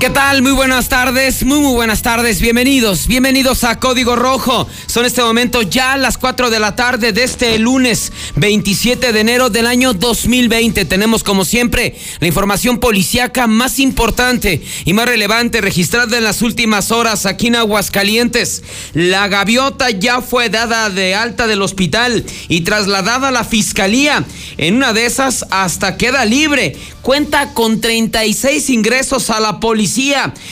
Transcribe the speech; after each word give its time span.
¿Qué 0.00 0.10
tal? 0.10 0.42
Muy 0.42 0.52
buenas 0.52 0.88
tardes, 0.88 1.44
muy 1.44 1.60
muy 1.60 1.72
buenas 1.72 2.02
tardes, 2.02 2.40
bienvenidos, 2.40 3.06
bienvenidos 3.06 3.64
a 3.64 3.78
Código 3.78 4.16
Rojo. 4.16 4.66
Son 4.86 5.06
este 5.06 5.22
momento 5.22 5.62
ya 5.62 5.96
las 5.96 6.18
4 6.18 6.50
de 6.50 6.58
la 6.58 6.76
tarde 6.76 7.12
de 7.12 7.22
este 7.22 7.58
lunes 7.58 8.12
27 8.36 9.12
de 9.12 9.20
enero 9.20 9.50
del 9.50 9.66
año 9.66 9.94
2020. 9.94 10.84
Tenemos 10.84 11.22
como 11.22 11.44
siempre 11.44 11.96
la 12.18 12.26
información 12.26 12.80
policíaca 12.80 13.46
más 13.46 13.78
importante 13.78 14.62
y 14.84 14.92
más 14.92 15.06
relevante 15.06 15.60
registrada 15.60 16.18
en 16.18 16.24
las 16.24 16.42
últimas 16.42 16.90
horas 16.90 17.24
aquí 17.24 17.46
en 17.46 17.56
Aguascalientes. 17.56 18.62
La 18.92 19.28
gaviota 19.28 19.90
ya 19.90 20.20
fue 20.20 20.50
dada 20.50 20.90
de 20.90 21.14
alta 21.14 21.46
del 21.46 21.62
hospital 21.62 22.24
y 22.48 22.62
trasladada 22.62 23.28
a 23.28 23.32
la 23.32 23.44
fiscalía. 23.44 24.24
En 24.58 24.74
una 24.76 24.92
de 24.92 25.06
esas 25.06 25.46
hasta 25.50 25.96
queda 25.96 26.24
libre. 26.24 26.76
Cuenta 27.00 27.52
con 27.52 27.80
36 27.80 28.70
ingresos 28.70 29.28
a 29.30 29.38
la 29.38 29.60
policía. 29.60 29.84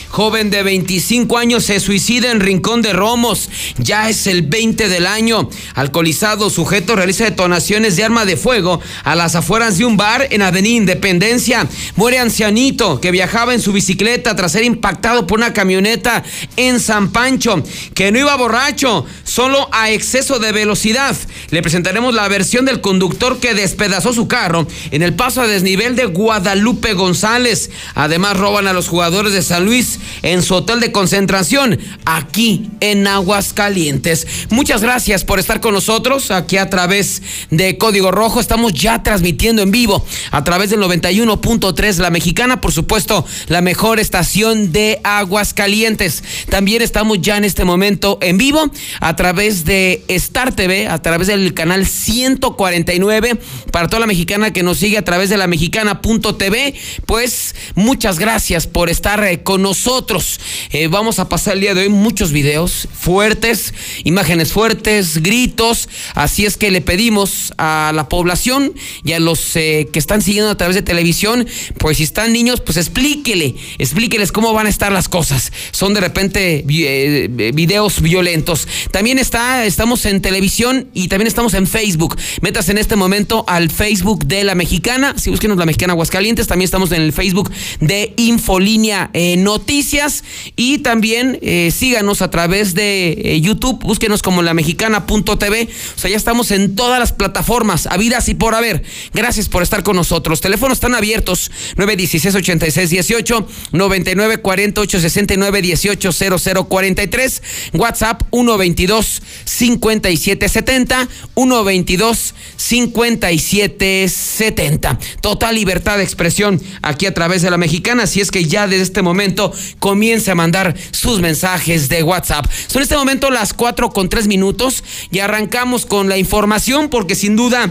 Joven 0.09 0.51
de 0.51 0.63
25 0.63 1.37
años 1.37 1.65
se 1.65 1.81
suicida 1.81 2.31
en 2.31 2.39
Rincón 2.39 2.81
de 2.81 2.93
Romos. 2.93 3.51
Ya 3.77 4.09
es 4.09 4.29
el 4.29 4.43
20 4.43 4.89
del 4.89 5.05
año. 5.05 5.49
Alcoholizado 5.75 6.49
sujeto 6.49 6.95
realiza 6.95 7.25
detonaciones 7.25 7.97
de 7.97 8.05
arma 8.05 8.25
de 8.25 8.37
fuego 8.37 8.81
a 9.03 9.17
las 9.17 9.34
afueras 9.34 9.79
de 9.79 9.84
un 9.84 9.97
bar 9.97 10.29
en 10.31 10.43
Avenida 10.43 10.77
Independencia. 10.77 11.67
Muere 11.97 12.21
ancianito 12.21 13.01
que 13.01 13.11
viajaba 13.11 13.53
en 13.53 13.61
su 13.61 13.73
bicicleta 13.73 14.37
tras 14.37 14.53
ser 14.53 14.62
impactado 14.62 15.27
por 15.27 15.41
una 15.41 15.53
camioneta 15.53 16.23
en 16.56 16.79
San 16.79 17.11
Pancho. 17.11 17.65
Que 17.95 18.12
no 18.12 18.21
iba 18.21 18.37
borracho, 18.37 19.05
solo 19.25 19.69
a 19.73 19.91
exceso 19.91 20.39
de 20.39 20.53
velocidad. 20.53 21.17
Le 21.51 21.62
presentaremos 21.62 22.15
la 22.15 22.29
versión 22.29 22.65
del 22.65 22.81
conductor 22.81 23.41
que 23.41 23.55
despedazó 23.55 24.12
su 24.12 24.29
carro 24.29 24.69
en 24.93 25.03
el 25.03 25.15
paso 25.15 25.41
a 25.41 25.49
desnivel 25.49 25.97
de 25.97 26.05
Guadalupe 26.06 26.93
González. 26.93 27.71
Además, 27.97 28.37
roban 28.37 28.69
a 28.69 28.73
los 28.73 28.89
jugadores 28.89 29.22
de 29.31 29.42
San 29.42 29.65
Luis 29.65 30.01
en 30.23 30.42
su 30.42 30.55
hotel 30.55 30.81
de 30.81 30.91
concentración 30.91 31.78
aquí 32.05 32.70
en 32.81 33.06
Aguascalientes. 33.06 34.27
Muchas 34.51 34.83
gracias 34.83 35.25
por 35.25 35.39
estar 35.39 35.61
con 35.61 35.75
nosotros 35.75 36.31
aquí 36.31 36.56
a 36.56 36.69
través 36.69 37.23
de 37.50 37.78
Código 37.78 38.11
Rojo. 38.11 38.41
Estamos 38.41 38.73
ya 38.73 39.03
transmitiendo 39.03 39.62
en 39.62 39.70
vivo 39.70 40.05
a 40.31 40.43
través 40.43 40.70
del 40.70 40.81
91.3 40.81 41.98
La 41.98 42.11
Mexicana, 42.11 42.61
por 42.61 42.73
supuesto, 42.73 43.25
la 43.48 43.61
mejor 43.61 44.00
estación 44.00 44.73
de 44.73 45.00
Aguascalientes. 45.05 46.25
También 46.48 46.83
estamos 46.83 47.20
ya 47.20 47.37
en 47.37 47.45
este 47.45 47.65
momento 47.65 48.19
en 48.20 48.39
vivo 48.39 48.70
a 49.00 49.15
través 49.15 49.65
de 49.65 50.03
Star 50.09 50.55
TV, 50.55 50.89
a 50.89 51.00
través 51.00 51.28
del 51.28 51.55
canal 51.55 51.87
149 51.87 53.39
para 53.70 53.89
toda 53.89 54.00
la 54.00 54.06
mexicana 54.06 54.53
que 54.53 54.62
nos 54.62 54.78
sigue 54.78 54.98
a 54.98 55.05
través 55.05 55.31
de 55.31 55.37
la 55.37 55.47
mexicana.tv. 55.47 56.75
Pues 57.06 57.55
muchas 57.75 58.19
gracias 58.19 58.67
por 58.67 58.89
estar 58.89 59.12
eh, 59.21 59.43
con 59.43 59.61
nosotros. 59.61 60.41
Eh, 60.71 60.89
vamos 60.89 61.19
a 61.19 61.29
pasar 61.29 61.55
el 61.55 61.61
día 61.61 61.75
de 61.75 61.83
hoy 61.83 61.89
muchos 61.91 62.33
videos 62.33 62.89
fuertes, 62.99 63.75
imágenes 64.05 64.53
fuertes, 64.53 65.23
gritos. 65.23 65.89
Así 66.15 66.47
es 66.47 66.57
que 66.57 66.71
le 66.71 66.81
pedimos 66.81 67.53
a 67.59 67.93
la 67.95 68.09
población 68.09 68.73
y 69.05 69.13
a 69.13 69.21
los 69.21 69.55
eh, 69.57 69.89
que 69.93 69.99
están 69.99 70.23
siguiendo 70.23 70.51
a 70.51 70.57
través 70.57 70.77
de 70.77 70.83
televisión, 70.83 71.47
pues 71.79 71.99
si 71.99 72.05
están 72.05 72.33
niños, 72.33 72.62
pues 72.62 72.78
explíquele, 72.78 73.55
explíqueles 73.78 74.33
cómo 74.33 74.55
van 74.55 74.67
a 74.67 74.71
estar 74.71 74.91
las 74.93 75.09
cosas. 75.09 75.53
Son 75.72 75.93
de 75.93 76.01
repente 76.01 76.65
videos 76.67 78.01
violentos. 78.01 78.67
También 78.91 79.19
está, 79.19 79.67
estamos 79.67 80.06
en 80.06 80.22
televisión 80.22 80.89
y 80.95 81.09
también 81.09 81.27
estamos 81.27 81.53
en 81.55 81.67
Facebook. 81.67 82.17
Metas 82.41 82.71
en 82.71 82.78
este 82.78 82.97
momento 82.97 83.45
al 83.47 83.71
Facebook 83.71 84.25
de 84.25 84.45
la 84.45 84.55
Mexicana. 84.55 85.15
Si 85.19 85.28
búsquenos 85.28 85.59
la 85.59 85.67
Mexicana 85.67 85.93
Aguascalientes, 85.93 86.47
también 86.47 86.65
estamos 86.65 86.93
en 86.93 87.03
el 87.03 87.12
Facebook 87.12 87.51
de 87.81 88.15
Infolínea 88.17 89.02
eh, 89.13 89.37
Noticias. 89.37 90.25
Y 90.57 90.79
también 90.79 91.39
eh, 91.43 91.73
síganos 91.77 92.23
a 92.23 92.31
través 92.31 92.75
de 92.75 93.13
eh, 93.13 93.41
YouTube, 93.41 93.83
búsquenos 93.83 94.23
como 94.23 94.43
la 94.43 94.55
mexicana.tv. 94.55 95.69
O 95.97 95.99
sea, 95.99 96.11
ya 96.11 96.17
estamos 96.17 96.51
en 96.51 96.75
todas 96.77 96.99
las 96.99 97.13
plataformas, 97.13 97.87
habidas 97.87 98.29
y 98.29 98.35
por 98.35 98.55
haber. 98.55 98.83
Gracias 99.13 99.49
por 99.49 99.63
estar 99.63 99.83
con 99.83 99.97
nosotros. 99.97 100.41
Teléfonos 100.41 100.77
están 100.77 100.95
abiertos: 100.95 101.51
916 101.77 102.35
86 102.35 102.91
18, 102.91 103.49
99 103.73 104.39
48 104.39 105.01
69 105.01 105.63
18 105.63 106.11
0043, 106.13 107.43
WhatsApp 107.75 108.23
122 108.33 109.23
57 109.45 110.49
70, 110.49 111.09
122 111.34 112.34
57 112.57 114.09
70. 114.09 114.99
Total 115.21 115.55
libertad 115.55 115.99
de 115.99 116.05
expresión 116.05 116.61
aquí 116.83 117.07
a 117.07 117.15
través 117.15 117.43
de 117.43 117.51
la 117.51 117.57
mexicana. 117.57 118.05
Así 118.05 118.21
es 118.21 118.31
que 118.31 118.45
ya 118.45 118.67
desde 118.67 118.83
este 118.92 119.00
momento 119.00 119.53
comience 119.78 120.30
a 120.30 120.34
mandar 120.34 120.75
sus 120.91 121.20
mensajes 121.20 121.88
de 121.88 122.03
WhatsApp. 122.03 122.44
Son 122.66 122.80
en 122.80 122.82
este 122.82 122.97
momento 122.97 123.30
las 123.30 123.54
4 123.54 123.88
con 123.88 124.10
3 124.10 124.28
minutos 124.28 124.84
y 125.10 125.20
arrancamos 125.20 125.86
con 125.86 126.10
la 126.10 126.19
información 126.19 126.91
porque 126.91 127.14
sin 127.14 127.34
duda 127.34 127.70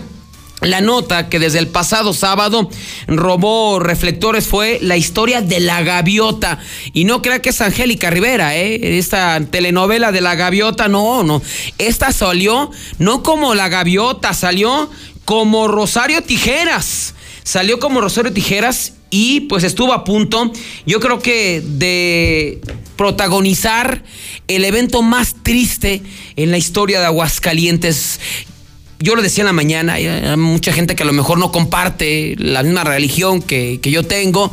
la 0.61 0.81
nota 0.81 1.29
que 1.29 1.37
desde 1.37 1.59
el 1.59 1.67
pasado 1.67 2.13
sábado 2.13 2.69
robó 3.05 3.79
reflectores 3.79 4.47
fue 4.47 4.79
la 4.81 4.97
historia 4.97 5.41
de 5.41 5.59
la 5.59 5.83
gaviota. 5.83 6.57
Y 6.91 7.03
no 7.03 7.21
crea 7.21 7.39
que 7.39 7.49
es 7.49 7.61
Angélica 7.61 8.09
Rivera, 8.09 8.55
¿eh? 8.55 8.97
Esta 8.97 9.39
telenovela 9.41 10.11
de 10.11 10.21
la 10.21 10.33
gaviota, 10.33 10.88
no, 10.88 11.21
no. 11.23 11.41
Esta 11.77 12.11
salió 12.11 12.71
no 12.97 13.21
como 13.21 13.53
la 13.53 13.69
gaviota, 13.69 14.33
salió 14.33 14.89
como 15.25 15.67
Rosario 15.67 16.23
Tijeras. 16.23 17.13
Salió 17.43 17.79
como 17.79 18.01
Rosario 18.01 18.33
Tijeras 18.33 18.93
y 19.11 19.41
pues 19.41 19.63
estuvo 19.63 19.94
a 19.94 20.03
punto, 20.03 20.51
yo 20.88 20.99
creo 20.99 21.19
que 21.19 21.61
de 21.61 22.59
protagonizar 22.95 24.03
el 24.47 24.66
evento 24.66 25.03
más 25.03 25.35
triste 25.44 26.01
en 26.35 26.49
la 26.49 26.57
historia 26.57 26.99
de 26.99 27.05
Aguascalientes 27.05 28.19
yo 29.01 29.16
lo 29.16 29.21
decía 29.21 29.41
en 29.41 29.47
la 29.47 29.53
mañana, 29.53 29.94
hay 29.94 30.38
mucha 30.38 30.71
gente 30.71 30.95
que 30.95 31.03
a 31.03 31.05
lo 31.05 31.13
mejor 31.13 31.39
no 31.39 31.51
comparte 31.51 32.35
la 32.38 32.61
misma 32.61 32.83
religión 32.83 33.41
que, 33.41 33.79
yo 33.81 34.03
tengo, 34.03 34.51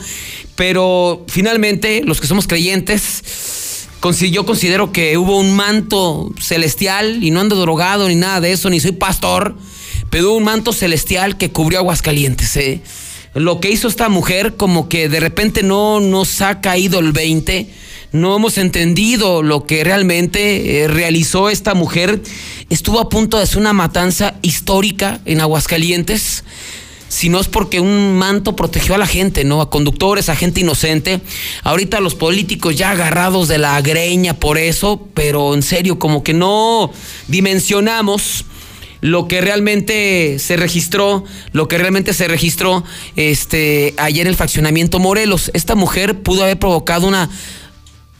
pero 0.55 1.25
finalmente 1.29 2.03
los 2.05 2.21
que 2.21 2.27
somos 2.27 2.47
creyentes, 2.47 3.87
yo 4.31 4.47
considero 4.47 4.91
que 4.91 5.19
hubo 5.19 5.39
un 5.39 5.55
manto 5.55 6.33
celestial 6.41 7.23
y 7.23 7.31
no 7.31 7.41
ando 7.41 7.57
drogado 7.57 8.09
ni 8.09 8.15
nada 8.15 8.41
de 8.41 8.53
eso, 8.53 8.71
ni 8.71 8.81
soy 8.81 8.93
pastor, 8.93 9.55
pero 10.09 10.31
hubo 10.31 10.39
un 10.39 10.45
manto 10.45 10.73
celestial 10.73 11.37
que 11.37 11.51
cubrió 11.51 11.81
Aguascalientes. 11.81 12.57
¿eh? 12.57 12.81
Lo 13.39 13.61
que 13.61 13.71
hizo 13.71 13.89
esta 13.89 14.09
mujer 14.09 14.57
como 14.57 14.89
que 14.89 15.09
de 15.09 15.21
repente 15.21 15.63
no 15.63 16.01
nos 16.01 16.41
ha 16.41 16.61
caído 16.61 16.99
el 16.99 17.13
20 17.13 17.69
no 18.11 18.35
hemos 18.35 18.57
entendido 18.57 19.43
lo 19.43 19.67
que 19.67 19.85
realmente 19.85 20.83
eh, 20.83 20.89
realizó 20.89 21.51
esta 21.51 21.75
mujer. 21.75 22.23
Estuvo 22.71 23.01
a 23.01 23.11
punto 23.11 23.37
de 23.37 23.43
hacer 23.43 23.59
una 23.59 23.75
matanza 23.75 24.35
histórica 24.41 25.21
en 25.27 25.43
Aguascalientes. 25.43 26.45
Si 27.09 27.29
no 27.29 27.41
es 27.41 27.49
porque 27.49 27.81
un 27.81 28.17
manto 28.17 28.57
protegió 28.57 28.95
a 28.95 28.99
la 28.99 29.07
gente, 29.07 29.45
¿no? 29.45 29.61
A 29.61 29.71
conductores, 29.71 30.29
a 30.29 30.37
gente 30.37 30.61
inocente. 30.61 31.21
Ahorita 31.65 32.01
los 32.01 32.15
políticos 32.15 32.77
ya 32.77 32.91
agarrados 32.91 33.49
de 33.49 33.59
la 33.59 33.81
greña 33.83 34.35
por 34.35 34.57
eso, 34.57 35.09
pero 35.15 35.55
en 35.55 35.63
serio, 35.63 35.99
como 35.99 36.23
que 36.23 36.35
no 36.35 36.91
dimensionamos 37.27 38.45
lo 39.01 39.29
que 39.29 39.41
realmente 39.41 40.39
se 40.39 40.57
registró, 40.57 41.25
lo 41.53 41.69
que 41.69 41.79
realmente 41.79 42.13
se 42.15 42.29
registró 42.29 42.85
este, 43.17 43.95
ayer 43.97 44.23
en 44.23 44.29
el 44.29 44.37
faccionamiento 44.37 44.99
Morelos. 44.99 45.51
Esta 45.55 45.75
mujer 45.75 46.23
pudo 46.23 46.43
haber 46.43 46.59
provocado 46.59 47.07
una 47.07 47.29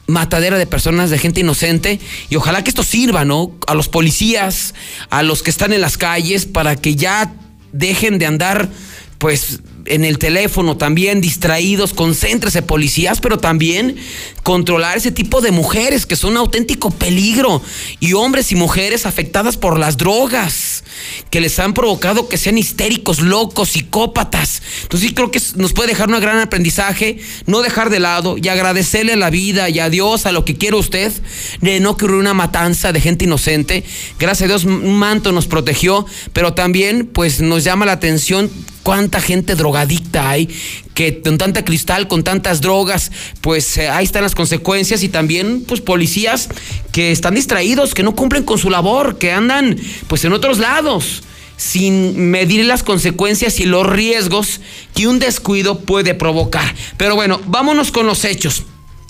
matadera 0.07 0.59
de 0.59 0.67
personas, 0.67 1.11
de 1.11 1.19
gente 1.19 1.41
inocente, 1.41 2.01
y 2.31 2.37
ojalá 2.37 2.65
que 2.65 2.71
esto 2.71 2.83
sirva, 2.83 3.25
¿no? 3.25 3.53
A 3.67 3.75
los 3.75 3.89
policías, 3.89 4.75
a 5.11 5.23
los 5.23 5.43
que 5.43 5.51
están 5.51 5.73
en 5.73 5.83
las 5.83 5.99
calles, 5.99 6.47
para 6.47 6.77
que 6.77 6.97
ya 6.97 7.35
dejen 7.73 8.19
de 8.19 8.27
andar, 8.27 8.71
pues, 9.19 9.61
en 9.89 10.05
el 10.05 10.19
teléfono 10.19 10.77
también 10.77 11.21
distraídos, 11.21 11.95
concéntrese 11.95 12.63
policías, 12.63 13.21
pero 13.21 13.39
también 13.39 13.97
controlar 14.43 14.97
ese 14.97 15.11
tipo 15.11 15.41
de 15.41 15.51
mujeres 15.51 16.07
que 16.07 16.17
son 16.17 16.37
auténtico 16.37 16.91
peligro 16.91 17.63
y 18.01 18.15
hombres 18.15 18.53
y 18.53 18.55
mujeres 18.55 19.07
afectadas 19.07 19.57
por 19.57 19.79
las 19.79 19.97
drogas. 19.97 20.85
que 21.31 21.41
les 21.41 21.59
han 21.59 21.75
provocado 21.75 22.29
que 22.29 22.39
sean 22.39 22.59
histéricos, 22.59 23.21
locos, 23.21 23.71
psicópatas. 23.71 24.63
Entonces 24.83 25.13
creo 25.15 25.31
que 25.31 25.41
nos 25.57 25.73
puede 25.73 25.91
dejar 25.91 26.09
un 26.09 26.21
gran 26.21 26.39
aprendizaje, 26.39 27.19
no 27.47 27.63
dejar 27.63 27.91
de 27.91 28.01
lado 28.01 28.37
y 28.37 28.49
agradecerle 28.49 29.13
a 29.13 29.17
la 29.17 29.31
vida 29.31 29.69
y 29.69 29.79
a 29.79 29.91
Dios, 29.91 30.27
a 30.27 30.33
lo 30.33 30.45
que 30.45 30.57
quiera 30.57 30.77
usted, 30.77 31.13
de 31.61 31.81
no 31.81 31.91
ocurrir 31.91 32.17
una 32.17 32.35
matanza 32.35 32.93
de 32.93 33.01
gente 33.01 33.25
inocente. 33.27 33.85
Gracias 34.19 34.47
a 34.47 34.49
Dios 34.49 34.65
un 34.65 34.97
manto 34.97 35.33
nos 35.33 35.47
protegió, 35.47 36.07
pero 36.33 36.55
también 36.55 37.07
pues 37.07 37.41
nos 37.41 37.65
llama 37.65 37.87
la 37.87 37.93
atención 37.93 38.51
cuánta 38.89 39.21
gente 39.21 39.55
drogadicta 39.55 40.31
hay, 40.31 40.49
que 40.95 41.21
con 41.21 41.37
tanta 41.37 41.63
cristal, 41.63 42.09
con 42.09 42.25
tantas 42.25 42.63
drogas, 42.63 43.13
pues 43.43 43.77
eh, 43.77 43.91
ahí 43.91 44.07
están 44.07 44.23
las 44.23 44.35
consecuencias 44.35 45.03
y 45.03 45.11
también 45.11 45.63
pues 45.69 45.83
policías 45.83 46.49
que 46.91 47.13
están 47.13 47.35
distraídos, 47.35 47.93
que 47.93 48.03
no 48.03 48.15
cumplen 48.15 48.45
con 48.45 48.57
su 48.57 48.71
labor, 48.71 49.19
que 49.19 49.31
andan 49.31 49.77
pues 50.07 50.25
en 50.25 50.33
otros 50.33 50.57
lados 50.57 51.23
sin 51.59 52.31
medir 52.31 52.65
las 52.65 52.83
consecuencias 52.83 53.61
y 53.61 53.67
los 53.67 53.87
riesgos 53.87 54.63
que 54.95 55.07
un 55.07 55.19
descuido 55.19 55.81
puede 55.81 56.15
provocar. 56.15 56.75
Pero 56.97 57.15
bueno, 57.15 57.43
vámonos 57.45 57.93
con 57.93 58.07
los 58.07 58.25
hechos. 58.25 58.65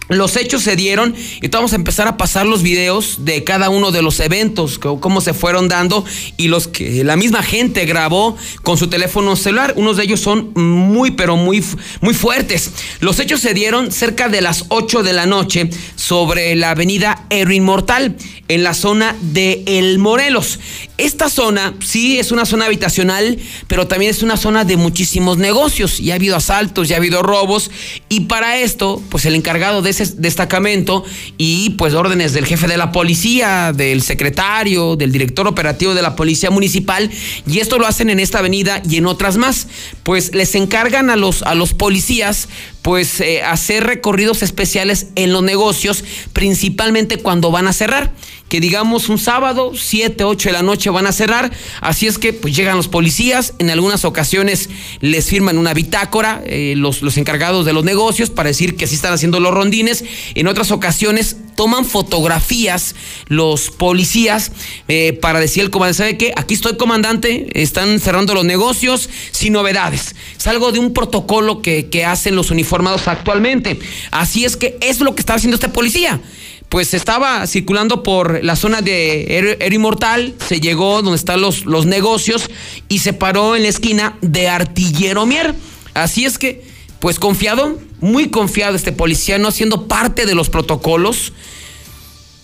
Los 0.08 0.36
hechos 0.36 0.62
se 0.62 0.74
dieron 0.74 1.14
y 1.42 1.48
vamos 1.48 1.72
a 1.72 1.76
empezar 1.76 2.08
a 2.08 2.16
pasar 2.16 2.46
los 2.46 2.62
videos 2.62 3.26
de 3.26 3.44
cada 3.44 3.68
uno 3.68 3.90
de 3.90 4.00
los 4.00 4.20
eventos, 4.20 4.78
cómo 4.78 5.20
se 5.20 5.34
fueron 5.34 5.68
dando 5.68 6.04
y 6.36 6.48
los 6.48 6.66
que 6.66 7.04
la 7.04 7.16
misma 7.16 7.42
gente 7.42 7.84
grabó 7.84 8.36
con 8.62 8.78
su 8.78 8.88
teléfono 8.88 9.36
celular. 9.36 9.74
Unos 9.76 9.98
de 9.98 10.04
ellos 10.04 10.20
son 10.20 10.52
muy, 10.54 11.10
pero 11.10 11.36
muy, 11.36 11.62
muy 12.00 12.14
fuertes. 12.14 12.70
Los 13.00 13.18
hechos 13.20 13.40
se 13.40 13.52
dieron 13.52 13.92
cerca 13.92 14.28
de 14.28 14.40
las 14.40 14.64
8 14.68 15.02
de 15.02 15.12
la 15.12 15.26
noche 15.26 15.68
sobre 15.96 16.54
la 16.56 16.70
avenida 16.70 17.26
Héroe 17.28 17.56
Inmortal, 17.56 18.16
en 18.48 18.62
la 18.62 18.74
zona 18.74 19.14
de 19.20 19.62
El 19.66 19.98
Morelos. 19.98 20.58
Esta 20.96 21.28
zona 21.28 21.74
sí 21.84 22.18
es 22.18 22.32
una 22.32 22.46
zona 22.46 22.64
habitacional, 22.64 23.38
pero 23.66 23.86
también 23.86 24.10
es 24.10 24.22
una 24.22 24.36
zona 24.36 24.64
de 24.64 24.76
muchísimos 24.76 25.36
negocios. 25.36 26.00
Y 26.00 26.10
ha 26.10 26.14
habido 26.14 26.36
asaltos, 26.36 26.88
ya 26.88 26.96
ha 26.96 26.98
habido 26.98 27.22
robos. 27.22 27.70
Y 28.08 28.20
para 28.20 28.58
esto, 28.58 29.02
pues 29.10 29.26
el 29.26 29.34
encargado 29.34 29.82
de 29.82 29.90
destacamento 29.98 31.04
y 31.36 31.70
pues 31.70 31.94
órdenes 31.94 32.32
del 32.32 32.46
jefe 32.46 32.66
de 32.66 32.76
la 32.76 32.92
policía, 32.92 33.72
del 33.72 34.02
secretario, 34.02 34.96
del 34.96 35.12
director 35.12 35.46
operativo 35.46 35.94
de 35.94 36.02
la 36.02 36.16
policía 36.16 36.50
municipal 36.50 37.10
y 37.46 37.58
esto 37.58 37.78
lo 37.78 37.86
hacen 37.86 38.10
en 38.10 38.20
esta 38.20 38.38
avenida 38.38 38.82
y 38.88 38.96
en 38.96 39.06
otras 39.06 39.36
más. 39.36 39.68
Pues 40.02 40.34
les 40.34 40.54
encargan 40.54 41.10
a 41.10 41.16
los, 41.16 41.42
a 41.42 41.54
los 41.54 41.74
policías 41.74 42.48
pues 42.88 43.20
eh, 43.20 43.42
hacer 43.42 43.84
recorridos 43.84 44.42
especiales 44.42 45.08
en 45.14 45.30
los 45.30 45.42
negocios, 45.42 46.02
principalmente 46.32 47.18
cuando 47.18 47.50
van 47.50 47.68
a 47.68 47.74
cerrar 47.74 48.14
que 48.48 48.62
digamos 48.62 49.10
un 49.10 49.18
sábado, 49.18 49.72
7, 49.74 50.24
8 50.24 50.48
de 50.48 50.52
la 50.54 50.62
noche 50.62 50.88
van 50.88 51.06
a 51.06 51.12
cerrar, 51.12 51.52
así 51.82 52.06
es 52.06 52.16
que 52.16 52.32
pues 52.32 52.56
llegan 52.56 52.78
los 52.78 52.88
policías, 52.88 53.52
en 53.58 53.68
algunas 53.68 54.06
ocasiones 54.06 54.70
les 55.00 55.26
firman 55.26 55.58
una 55.58 55.74
bitácora, 55.74 56.42
eh, 56.46 56.72
los, 56.78 57.02
los 57.02 57.18
encargados 57.18 57.66
de 57.66 57.74
los 57.74 57.84
negocios, 57.84 58.30
para 58.30 58.48
decir 58.48 58.74
que 58.74 58.86
sí 58.86 58.94
están 58.94 59.12
haciendo 59.12 59.38
los 59.38 59.52
rondines, 59.52 60.02
en 60.34 60.46
otras 60.46 60.70
ocasiones 60.70 61.36
toman 61.58 61.84
fotografías 61.84 62.94
los 63.26 63.72
policías 63.72 64.52
eh, 64.86 65.18
para 65.20 65.40
decir 65.40 65.64
el 65.64 65.70
comandante, 65.70 65.98
¿sabe 65.98 66.16
qué? 66.16 66.32
Aquí 66.36 66.54
estoy 66.54 66.76
comandante, 66.76 67.48
están 67.60 67.98
cerrando 67.98 68.32
los 68.32 68.44
negocios 68.44 69.10
sin 69.32 69.54
novedades. 69.54 70.14
Es 70.38 70.46
algo 70.46 70.70
de 70.70 70.78
un 70.78 70.94
protocolo 70.94 71.60
que, 71.60 71.88
que 71.90 72.04
hacen 72.04 72.36
los 72.36 72.52
uniformados 72.52 73.08
actualmente. 73.08 73.80
Así 74.12 74.44
es 74.44 74.56
que 74.56 74.78
es 74.80 75.00
lo 75.00 75.16
que 75.16 75.20
está 75.20 75.34
haciendo 75.34 75.56
este 75.56 75.68
policía 75.68 76.20
pues 76.68 76.92
estaba 76.92 77.46
circulando 77.46 78.02
por 78.02 78.44
la 78.44 78.54
zona 78.54 78.82
de 78.82 79.56
Eri 79.58 79.78
Mortal, 79.78 80.34
se 80.46 80.60
llegó 80.60 81.00
donde 81.00 81.16
están 81.16 81.40
los, 81.40 81.64
los 81.64 81.86
negocios 81.86 82.50
y 82.90 82.98
se 82.98 83.14
paró 83.14 83.56
en 83.56 83.62
la 83.62 83.70
esquina 83.70 84.18
de 84.20 84.48
Artillero 84.48 85.24
Mier. 85.24 85.54
Así 85.94 86.26
es 86.26 86.36
que, 86.38 86.67
pues 87.00 87.18
confiado, 87.18 87.78
muy 88.00 88.30
confiado 88.30 88.76
este 88.76 88.92
policía, 88.92 89.38
no 89.38 89.50
siendo 89.50 89.86
parte 89.86 90.26
de 90.26 90.34
los 90.34 90.50
protocolos, 90.50 91.32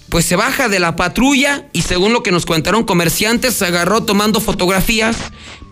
pues 0.09 0.25
se 0.25 0.37
baja 0.37 0.69
de 0.69 0.79
la 0.79 0.95
patrulla 0.97 1.67
y 1.73 1.83
según 1.83 2.13
lo 2.13 2.23
que 2.23 2.31
nos 2.31 2.47
contaron 2.47 2.85
comerciantes, 2.85 3.55
se 3.55 3.67
agarró 3.67 4.05
tomando 4.05 4.41
fotografías 4.41 5.17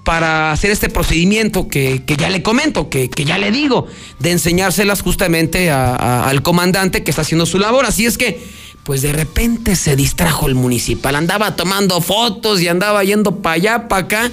para 0.04 0.50
hacer 0.50 0.70
este 0.70 0.88
procedimiento 0.88 1.68
que, 1.68 2.02
ya 2.18 2.28
le 2.28 2.42
comento, 2.42 2.88
que, 2.88 3.08
ya 3.24 3.38
le 3.38 3.52
digo, 3.52 3.86
de 4.18 4.32
enseñárselas 4.32 5.00
justamente 5.00 5.70
al 5.70 6.42
comandante 6.42 7.04
que 7.04 7.10
está 7.10 7.22
haciendo 7.22 7.46
su 7.46 7.58
labor. 7.58 7.86
Así 7.86 8.04
es 8.04 8.18
que, 8.18 8.42
pues 8.82 9.02
de 9.02 9.12
repente 9.12 9.76
se 9.76 9.94
distrajo 9.94 10.48
el 10.48 10.56
municipal, 10.56 11.14
andaba 11.14 11.54
tomando 11.54 12.00
fotos 12.00 12.60
y 12.60 12.66
andaba 12.66 13.04
yendo 13.04 13.42
para 13.42 13.54
allá, 13.54 13.88
para 13.88 14.02
acá, 14.02 14.30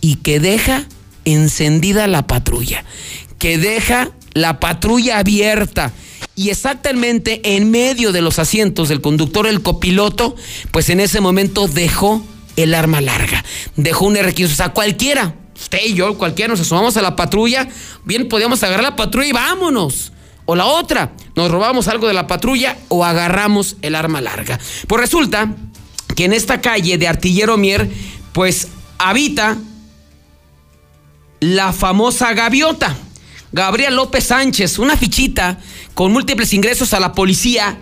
y 0.00 0.16
que 0.16 0.40
deja 0.40 0.86
encendida 1.24 2.06
la 2.06 2.26
patrulla, 2.26 2.84
que 3.42 3.58
deja 3.58 4.12
la 4.34 4.60
patrulla 4.60 5.18
abierta 5.18 5.90
y 6.36 6.50
exactamente 6.50 7.56
en 7.56 7.72
medio 7.72 8.12
de 8.12 8.22
los 8.22 8.38
asientos 8.38 8.88
del 8.88 9.00
conductor, 9.00 9.48
el 9.48 9.62
copiloto, 9.62 10.36
pues 10.70 10.90
en 10.90 11.00
ese 11.00 11.20
momento 11.20 11.66
dejó 11.66 12.24
el 12.54 12.72
arma 12.72 13.00
larga, 13.00 13.44
dejó 13.74 14.06
un 14.06 14.14
R15, 14.14 14.44
o 14.44 14.48
sea, 14.54 14.68
cualquiera, 14.68 15.34
usted 15.60 15.80
y 15.84 15.94
yo, 15.94 16.16
cualquiera, 16.18 16.52
nos 16.52 16.60
asomamos 16.60 16.96
a 16.96 17.02
la 17.02 17.16
patrulla, 17.16 17.68
bien 18.04 18.28
podíamos 18.28 18.62
agarrar 18.62 18.84
la 18.84 18.94
patrulla 18.94 19.26
y 19.26 19.32
vámonos. 19.32 20.12
O 20.44 20.54
la 20.54 20.66
otra, 20.66 21.10
nos 21.34 21.50
robamos 21.50 21.88
algo 21.88 22.06
de 22.06 22.14
la 22.14 22.28
patrulla 22.28 22.78
o 22.90 23.04
agarramos 23.04 23.76
el 23.82 23.96
arma 23.96 24.20
larga. 24.20 24.60
Pues 24.86 25.00
resulta 25.00 25.52
que 26.14 26.26
en 26.26 26.32
esta 26.32 26.60
calle 26.60 26.96
de 26.96 27.08
Artillero 27.08 27.56
Mier, 27.56 27.90
pues 28.32 28.68
habita 28.98 29.58
la 31.40 31.72
famosa 31.72 32.34
gaviota. 32.34 32.96
Gabriel 33.52 33.94
López 33.96 34.24
Sánchez, 34.24 34.78
una 34.78 34.96
fichita 34.96 35.58
con 35.94 36.12
múltiples 36.12 36.54
ingresos 36.54 36.94
a 36.94 37.00
la 37.00 37.12
policía, 37.12 37.78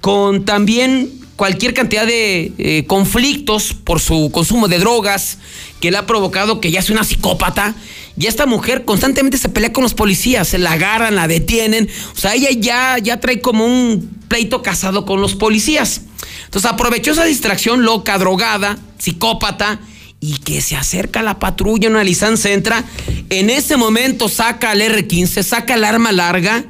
con 0.00 0.44
también 0.44 1.10
cualquier 1.34 1.74
cantidad 1.74 2.06
de 2.06 2.52
eh, 2.58 2.84
conflictos 2.86 3.74
por 3.74 3.98
su 3.98 4.30
consumo 4.30 4.68
de 4.68 4.78
drogas 4.78 5.38
que 5.80 5.90
le 5.90 5.96
ha 5.96 6.06
provocado 6.06 6.60
que 6.60 6.70
ya 6.70 6.82
sea 6.82 6.94
una 6.94 7.04
psicópata. 7.04 7.74
Y 8.16 8.26
esta 8.26 8.46
mujer 8.46 8.84
constantemente 8.84 9.38
se 9.38 9.48
pelea 9.48 9.72
con 9.72 9.82
los 9.82 9.94
policías, 9.94 10.46
se 10.48 10.58
la 10.58 10.72
agarran, 10.72 11.14
la 11.14 11.26
detienen. 11.26 11.88
O 12.14 12.18
sea, 12.18 12.34
ella 12.34 12.50
ya, 12.52 12.98
ya 12.98 13.20
trae 13.20 13.40
como 13.40 13.64
un 13.64 14.18
pleito 14.28 14.62
casado 14.62 15.06
con 15.06 15.20
los 15.20 15.34
policías. 15.34 16.02
Entonces 16.44 16.70
aprovechó 16.70 17.12
esa 17.12 17.24
distracción 17.24 17.84
loca, 17.84 18.18
drogada, 18.18 18.78
psicópata, 18.98 19.80
y 20.20 20.36
que 20.38 20.60
se 20.60 20.76
acerca 20.76 21.22
la 21.22 21.38
patrulla, 21.38 21.88
una 21.88 22.04
licencia 22.04 22.52
entra, 22.52 22.84
en 23.30 23.48
ese 23.48 23.76
momento 23.76 24.28
saca 24.28 24.72
el 24.72 24.82
R15, 24.82 25.42
saca 25.42 25.74
el 25.74 25.84
arma 25.84 26.12
larga 26.12 26.64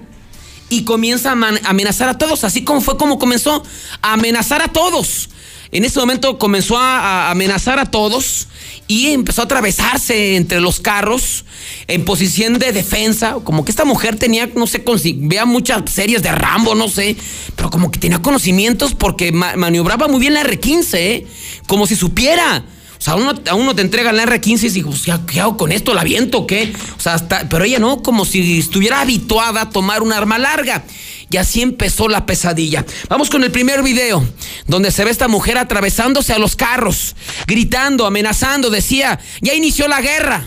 y 0.69 0.85
comienza 0.85 1.33
a 1.33 1.69
amenazar 1.69 2.09
a 2.09 2.17
todos, 2.17 2.45
así 2.45 2.63
como 2.63 2.81
fue 2.81 2.97
como 2.97 3.19
comenzó 3.19 3.63
a 4.03 4.13
amenazar 4.13 4.63
a 4.63 4.69
todos. 4.69 5.29
En 5.73 5.85
ese 5.85 6.01
momento 6.01 6.39
comenzó 6.39 6.79
a, 6.79 7.31
amenazar 7.31 7.79
a 7.79 7.87
todos 7.87 8.49
y 8.89 9.09
empezó 9.09 9.43
a 9.43 9.45
atravesarse 9.45 10.37
entre 10.37 10.61
los 10.61 10.81
carros 10.81 11.45
en 11.87 12.05
posición 12.05 12.59
de 12.59 12.73
defensa, 12.73 13.37
como 13.45 13.65
que 13.65 13.71
esta 13.71 13.85
mujer 13.85 14.17
tenía, 14.17 14.49
no 14.57 14.67
sé, 14.67 14.83
vea 15.17 15.45
muchas 15.45 15.91
series 15.91 16.23
de 16.23 16.33
Rambo, 16.33 16.75
no 16.75 16.89
sé, 16.89 17.17
pero 17.55 17.71
como 17.71 17.91
que 17.91 18.01
tenía 18.01 18.21
conocimientos 18.21 18.95
porque 18.95 19.31
maniobraba 19.31 20.09
muy 20.09 20.21
bien 20.21 20.35
la 20.35 20.43
R15, 20.43 20.95
¿eh? 20.95 21.27
como 21.67 21.87
si 21.87 21.97
supiera. 21.97 22.65
O 23.01 23.03
sea, 23.03 23.15
a 23.15 23.55
uno, 23.55 23.75
te 23.75 23.81
entrega 23.81 24.13
la 24.13 24.27
R15 24.27 24.63
y 24.63 24.69
dices, 24.69 25.21
¿qué 25.27 25.41
hago 25.41 25.57
con 25.57 25.73
esto? 25.73 25.95
¿La 25.95 26.05
viento 26.05 26.41
o 26.41 26.47
qué? 26.47 26.71
O 26.99 27.01
sea, 27.01 27.17
pero 27.49 27.65
ella 27.65 27.79
no, 27.79 28.03
como 28.03 28.27
si 28.27 28.59
estuviera 28.59 29.01
habituada 29.01 29.63
a 29.63 29.71
tomar 29.71 30.03
un 30.03 30.13
arma 30.13 30.39
larga. 30.39 30.85
Y 31.31 31.39
así 31.39 31.63
empezó 31.63 32.09
la 32.09 32.27
pesadilla. 32.27 32.85
Vamos 33.09 33.31
con 33.31 33.43
el 33.43 33.51
primer 33.51 33.83
video, 33.83 34.23
donde 34.67 34.91
se 34.91 35.05
ve 35.05 35.11
esta 35.11 35.29
mujer 35.29 35.57
atravesándose 35.57 36.35
a 36.35 36.39
los 36.39 36.57
carros, 36.57 37.17
gritando, 37.47 38.05
amenazando, 38.05 38.69
decía, 38.69 39.19
ya 39.41 39.55
inició 39.55 39.89
la 39.89 40.03
guerra. 40.03 40.45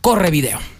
Corre 0.00 0.30
video. 0.30 0.71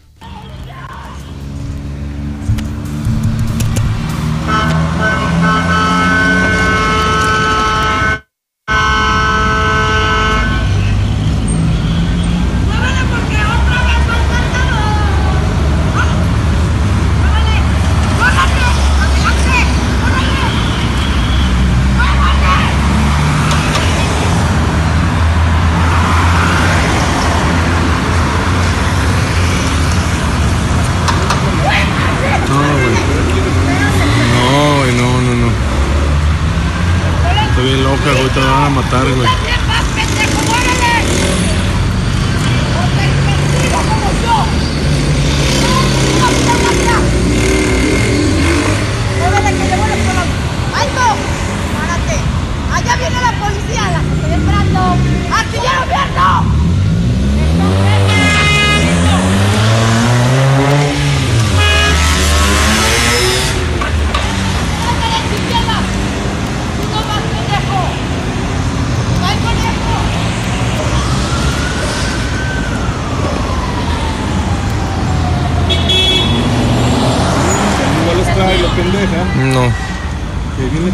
Te 38.02 38.40
van 38.40 38.64
a 38.64 38.68
matar, 38.68 39.06
güey. 39.14 39.51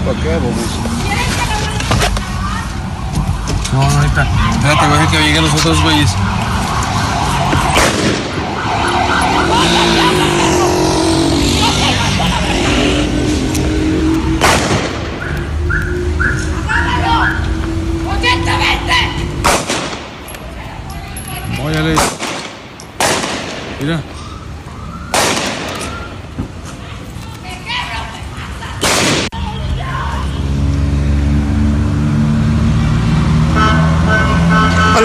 Para 0.09 0.21
acá, 0.21 0.39
vamos. 0.43 0.71
No, 3.73 3.83
ahorita. 3.83 4.27
Espérate, 4.53 4.85
a 4.85 5.07
que 5.11 5.19
lleguen 5.21 5.43
los 5.43 5.55
otros 5.55 5.83
güeyes. 5.83 6.11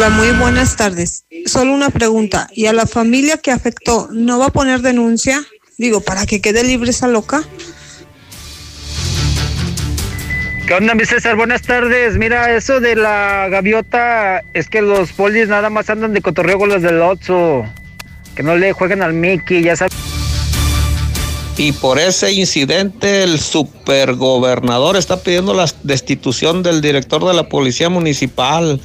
Hola, 0.06 0.18
muy 0.18 0.32
buenas 0.32 0.76
tardes. 0.76 1.24
Solo 1.46 1.72
una 1.72 1.90
pregunta. 1.90 2.50
¿Y 2.52 2.66
a 2.66 2.74
la 2.74 2.86
familia 2.86 3.38
que 3.38 3.52
afectó 3.52 4.10
no 4.12 4.38
va 4.38 4.48
a 4.48 4.50
poner 4.50 4.82
denuncia? 4.82 5.42
Digo, 5.78 6.02
para 6.02 6.26
que 6.26 6.42
quede 6.42 6.62
libre 6.66 6.90
esa 6.90 7.08
loca. 7.08 7.42
¿Qué 10.68 10.74
onda, 10.74 10.94
mi 10.94 11.06
César? 11.06 11.38
Buenas 11.38 11.62
tardes. 11.62 12.18
Mira, 12.18 12.54
eso 12.54 12.82
de 12.82 12.98
la 12.98 13.48
gaviota 13.50 14.42
es 14.54 14.68
que 14.68 14.82
los 14.82 15.14
polis 15.14 15.48
nada 15.48 15.70
más 15.70 15.90
andan 15.90 16.12
de 16.12 16.20
cotorreo 16.20 16.60
con 16.60 16.68
los 16.68 16.82
del 16.82 17.02
Otso. 17.02 17.64
Que 18.36 18.44
no 18.44 18.58
le 18.58 18.74
jueguen 18.74 19.04
al 19.04 19.14
Mickey, 19.14 19.64
ya 19.64 19.78
sabes. 19.78 19.94
Y 21.56 21.72
por 21.72 22.00
ese 22.00 22.34
incidente 22.34 23.24
el 23.24 23.40
supergobernador 23.40 24.98
está 24.98 25.22
pidiendo 25.22 25.54
la 25.54 25.72
destitución 25.84 26.64
del 26.64 26.82
director 26.82 27.24
de 27.26 27.34
la 27.34 27.48
policía 27.48 27.90
municipal. 27.90 28.82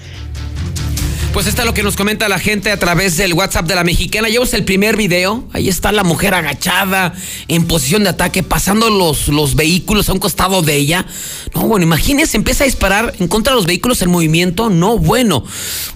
Pues 1.32 1.46
está 1.46 1.64
lo 1.64 1.74
que 1.74 1.82
nos 1.84 1.94
comenta 1.94 2.28
la 2.28 2.40
gente 2.40 2.72
a 2.72 2.78
través 2.78 3.16
del 3.16 3.34
WhatsApp 3.34 3.66
de 3.66 3.74
la 3.74 3.84
mexicana. 3.84 4.28
Llevamos 4.28 4.54
el 4.54 4.64
primer 4.64 4.96
video. 4.96 5.46
Ahí 5.52 5.68
está 5.68 5.92
la 5.92 6.02
mujer 6.02 6.34
agachada, 6.34 7.14
en 7.48 7.66
posición 7.66 8.02
de 8.02 8.10
ataque, 8.10 8.42
pasando 8.42 8.90
los, 8.90 9.28
los 9.28 9.54
vehículos 9.54 10.08
a 10.08 10.14
un 10.14 10.18
costado 10.18 10.62
de 10.62 10.74
ella. 10.74 11.06
No, 11.54 11.62
bueno, 11.62 11.84
imagínense, 11.84 12.36
empieza 12.36 12.64
a 12.64 12.66
disparar 12.66 13.14
en 13.20 13.28
contra 13.28 13.52
de 13.52 13.56
los 13.56 13.66
vehículos 13.66 14.02
en 14.02 14.10
movimiento. 14.10 14.70
No, 14.70 14.98
bueno. 14.98 15.44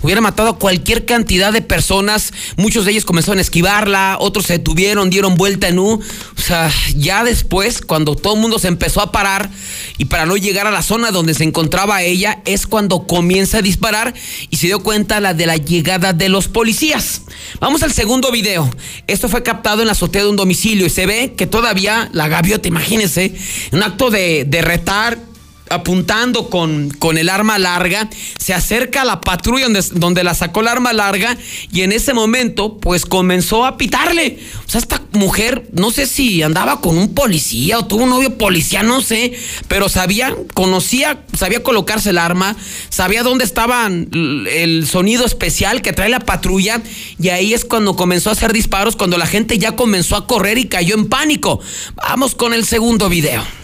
Hubiera 0.02 0.20
matado 0.20 0.50
a 0.50 0.58
cualquier 0.58 1.06
cantidad 1.06 1.52
de 1.52 1.62
personas. 1.62 2.32
Muchos 2.56 2.84
de 2.84 2.92
ellos 2.92 3.04
comenzaron 3.04 3.38
a 3.38 3.42
esquivarla, 3.42 4.18
otros 4.20 4.46
se 4.46 4.54
detuvieron, 4.58 5.10
dieron 5.10 5.36
vuelta 5.36 5.66
en 5.66 5.78
U. 5.78 5.94
O 6.36 6.40
sea, 6.40 6.70
ya 6.94 7.24
después, 7.24 7.80
cuando 7.80 8.14
todo 8.16 8.34
el 8.34 8.40
mundo 8.40 8.58
se 8.58 8.68
empezó 8.68 9.00
a 9.00 9.10
parar 9.10 9.50
y 9.96 10.04
para 10.04 10.26
no 10.26 10.36
llegar 10.36 10.66
a 10.66 10.70
la 10.70 10.82
zona 10.82 11.10
donde 11.10 11.34
se 11.34 11.44
encontraba 11.44 12.02
ella, 12.02 12.42
es 12.44 12.66
cuando 12.66 13.06
comienza 13.06 13.58
a 13.58 13.62
disparar 13.62 14.14
y 14.50 14.56
se 14.56 14.66
dio 14.66 14.82
cuenta 14.82 15.22
la 15.23 15.35
de 15.35 15.47
la 15.47 15.57
llegada 15.57 16.12
de 16.12 16.29
los 16.29 16.49
policías. 16.49 17.23
Vamos 17.61 17.83
al 17.83 17.93
segundo 17.93 18.31
video. 18.31 18.71
Esto 19.07 19.29
fue 19.29 19.43
captado 19.43 19.81
en 19.81 19.87
la 19.87 19.93
azotea 19.93 20.23
de 20.23 20.29
un 20.29 20.37
domicilio 20.37 20.87
y 20.87 20.91
se 20.91 21.07
ve 21.07 21.35
que 21.37 21.47
todavía 21.47 22.11
la 22.12 22.29
gaviota, 22.29 22.69
imagínense, 22.69 23.35
un 23.73 23.83
acto 23.83 24.11
de, 24.11 24.45
de 24.47 24.62
retar 24.62 25.31
apuntando 25.73 26.50
con, 26.50 26.91
con, 26.91 27.19
el 27.19 27.29
arma 27.29 27.59
larga, 27.59 28.09
se 28.38 28.55
acerca 28.55 29.02
a 29.02 29.05
la 29.05 29.21
patrulla 29.21 29.64
donde, 29.64 29.83
donde, 29.93 30.25
la 30.25 30.35
sacó 30.35 30.61
el 30.61 30.69
arma 30.69 30.93
larga 30.93 31.37
y 31.73 31.83
en 31.83 31.93
ese 31.93 32.14
momento 32.14 32.79
pues 32.79 33.07
comenzó 33.07 33.64
a 33.64 33.76
pitarle. 33.76 34.38
O 34.67 34.71
sea, 34.71 34.81
esta 34.81 35.02
mujer, 35.12 35.69
no 35.73 35.91
sé 35.91 36.07
si 36.07 36.43
andaba 36.43 36.81
con 36.81 36.97
un 36.97 37.14
policía 37.14 37.79
o 37.79 37.87
tuvo 37.87 38.05
un 38.05 38.11
novio 38.11 38.38
policía, 38.38 38.83
no 38.83 39.00
sé, 39.00 39.33
pero 39.69 39.88
sabía, 39.88 40.35
conocía, 40.55 41.25
sabía 41.37 41.62
colocarse 41.62 42.11
el 42.11 42.19
arma, 42.19 42.57
sabía 42.88 43.23
dónde 43.23 43.45
estaba 43.45 43.87
el 43.87 44.87
sonido 44.87 45.25
especial 45.25 45.83
que 45.83 45.93
trae 45.93 46.09
la 46.09 46.21
patrulla 46.21 46.83
y 47.19 47.29
ahí 47.29 47.55
es 47.55 47.64
cuando 47.64 47.97
comenzó 47.97 48.31
a 48.31 48.33
hacer 48.33 48.52
disparos, 48.52 48.97
cuando 48.97 49.19
la 49.19 49.26
gente 49.26 49.59
ya 49.59 49.76
comenzó 49.76 50.17
a 50.17 50.26
correr 50.26 50.59
y 50.59 50.69
cayó 50.69 50.95
en 50.95 51.09
pánico. 51.09 51.61
Vamos 51.95 52.35
con 52.35 52.55
el 52.55 52.64
segundo 52.64 53.09
video. 53.09 53.62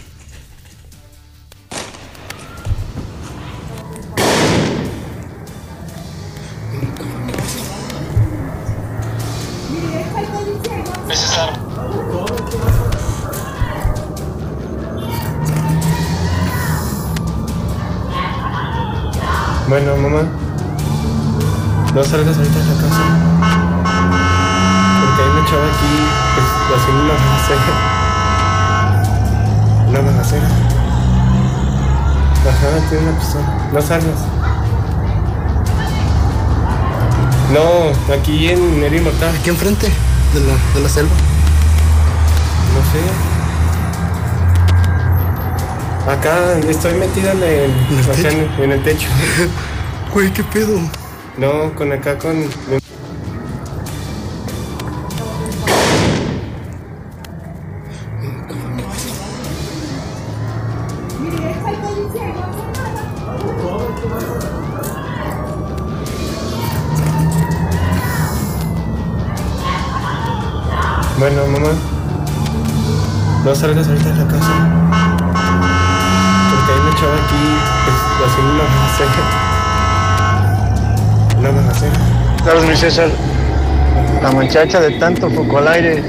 Bueno, 19.69 19.95
mamá, 19.97 20.23
no 21.93 22.03
salgas 22.03 22.37
ahorita 22.37 22.59
de 22.59 22.65
la 22.65 22.73
casa. 22.81 23.03
Porque 24.99 25.21
hay 25.21 25.29
una 25.29 25.45
chava 25.47 25.67
aquí 25.67 25.93
pues, 26.33 26.47
haciendo 26.75 27.03
una 27.03 27.13
balacera. 27.13 27.73
Una 29.89 29.99
balacera. 30.01 30.49
Ajá, 32.49 32.69
tiene 32.89 33.03
una 33.07 33.19
pistola. 33.19 33.47
No 33.71 33.81
salgas. 33.81 34.19
No, 37.53 38.13
aquí 38.13 38.49
en 38.49 38.83
el 38.83 38.95
Inmortal. 38.95 39.35
Aquí 39.35 39.49
enfrente 39.49 40.08
de 40.33 40.39
la, 40.41 40.53
de 40.75 40.81
la 40.81 40.89
selva. 40.89 41.11
No 42.75 42.81
sé. 42.91 43.01
Acá 46.11 46.57
estoy 46.67 46.93
metida 46.95 47.31
en 47.33 47.43
el, 47.43 47.71
¿En 47.71 47.97
el 47.97 48.03
acá 48.03 48.13
techo? 48.13 48.29
en, 48.29 48.63
en 48.63 48.71
el 48.71 48.83
techo. 48.83 49.07
Güey, 50.13 50.33
¿qué 50.33 50.43
pedo? 50.43 50.79
No, 51.37 51.71
con 51.75 51.91
acá 51.91 52.17
con. 52.17 52.45
César? 82.79 83.09
La 84.23 84.31
muchacha 84.31 84.79
de 84.79 84.91
tanto 84.99 85.29
foco 85.29 85.57
al 85.57 85.67
aire, 85.67 86.01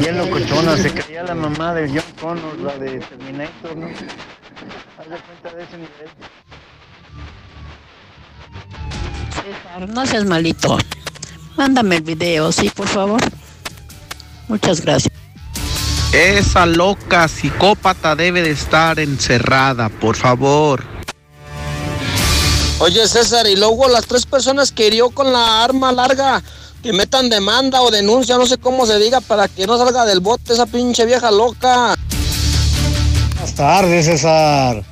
bien 0.00 0.16
locochona, 0.16 0.78
se 0.78 0.90
creía 0.90 1.22
la 1.24 1.34
mamá 1.34 1.74
de 1.74 1.88
John 1.90 2.14
Connor, 2.18 2.58
la 2.58 2.74
de 2.78 3.00
Terminator, 3.00 3.76
¿no? 3.76 3.86
Haz 3.88 5.10
de 5.10 5.16
cuenta 5.18 5.54
de 5.54 5.62
ese 5.62 5.76
nivel. 5.76 6.08
César, 9.28 9.88
no 9.90 10.06
seas 10.06 10.24
malito. 10.24 10.78
Mándame 11.58 11.96
el 11.96 12.02
video, 12.02 12.50
sí, 12.50 12.70
por 12.70 12.88
favor. 12.88 13.20
Muchas 14.48 14.80
gracias. 14.80 15.12
Esa 16.14 16.64
loca 16.64 17.28
psicópata 17.28 18.16
debe 18.16 18.40
de 18.40 18.52
estar 18.52 18.98
encerrada, 18.98 19.90
por 19.90 20.16
favor. 20.16 20.93
Oye 22.84 23.08
César, 23.08 23.46
y 23.46 23.56
luego 23.56 23.88
las 23.88 24.04
tres 24.04 24.26
personas 24.26 24.70
que 24.70 24.88
hirió 24.88 25.08
con 25.08 25.32
la 25.32 25.64
arma 25.64 25.90
larga, 25.90 26.42
que 26.82 26.92
metan 26.92 27.30
demanda 27.30 27.80
o 27.80 27.90
denuncia, 27.90 28.36
no 28.36 28.44
sé 28.44 28.58
cómo 28.58 28.84
se 28.84 28.98
diga, 28.98 29.22
para 29.22 29.48
que 29.48 29.66
no 29.66 29.78
salga 29.78 30.04
del 30.04 30.20
bote 30.20 30.52
esa 30.52 30.66
pinche 30.66 31.06
vieja 31.06 31.30
loca. 31.30 31.94
Buenas 33.36 33.54
tardes, 33.54 34.04
César. 34.04 34.84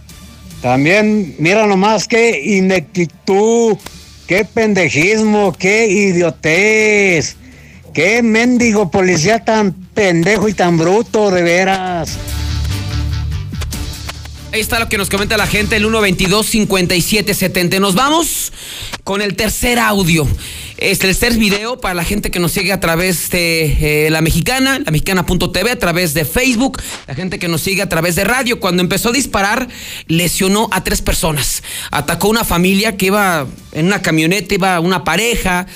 También, 0.63 1.37
mira 1.39 1.67
nomás 1.67 2.09
qué 2.09 2.41
ineptitud, 2.43 3.77
qué 4.27 4.47
pendejismo, 4.47 5.53
qué 5.53 5.87
idiotez, 5.87 7.37
qué 7.93 8.23
mendigo 8.23 8.91
policía 8.91 9.45
tan 9.45 9.75
pendejo 9.93 10.49
y 10.49 10.55
tan 10.55 10.79
bruto, 10.79 11.31
de 11.31 11.43
veras. 11.43 12.17
Ahí 14.53 14.61
está 14.61 14.79
lo 14.79 14.87
que 14.87 14.99
nos 14.99 15.09
comenta 15.09 15.39
la 15.39 15.47
gente, 15.47 15.77
el 15.77 15.87
122-5770. 15.87 17.81
Nos 17.81 17.95
vamos 17.95 18.53
con 19.03 19.23
el 19.23 19.35
tercer 19.35 19.79
audio. 19.79 20.29
Es 20.83 20.95
el 20.95 20.99
tercer 20.99 21.35
video 21.39 21.81
para 21.81 21.95
la 21.95 22.03
gente 22.03 22.33
que 22.33 22.41
nos 22.41 22.51
sigue 22.51 22.73
a 22.73 22.81
través 22.81 23.31
de 23.31 24.07
eh, 24.07 24.11
la 24.11 24.21
mexicana, 24.21 24.81
la 24.85 24.91
mexicana.tv, 24.91 25.71
a 25.71 25.79
través 25.79 26.13
de 26.13 26.25
Facebook, 26.25 26.83
la 27.07 27.15
gente 27.15 27.39
que 27.39 27.47
nos 27.47 27.61
sigue 27.61 27.83
a 27.83 27.89
través 27.89 28.17
de 28.17 28.25
radio. 28.25 28.59
Cuando 28.59 28.83
empezó 28.83 29.11
a 29.11 29.13
disparar, 29.13 29.69
lesionó 30.09 30.69
a 30.73 30.83
tres 30.83 31.01
personas. 31.01 31.63
Atacó 31.93 32.29
una 32.29 32.43
familia 32.43 32.97
que 32.97 33.07
iba 33.07 33.47
en 33.71 33.87
una 33.87 34.03
camioneta, 34.03 34.55
iba 34.55 34.81
una 34.81 35.05
pareja. 35.05 35.69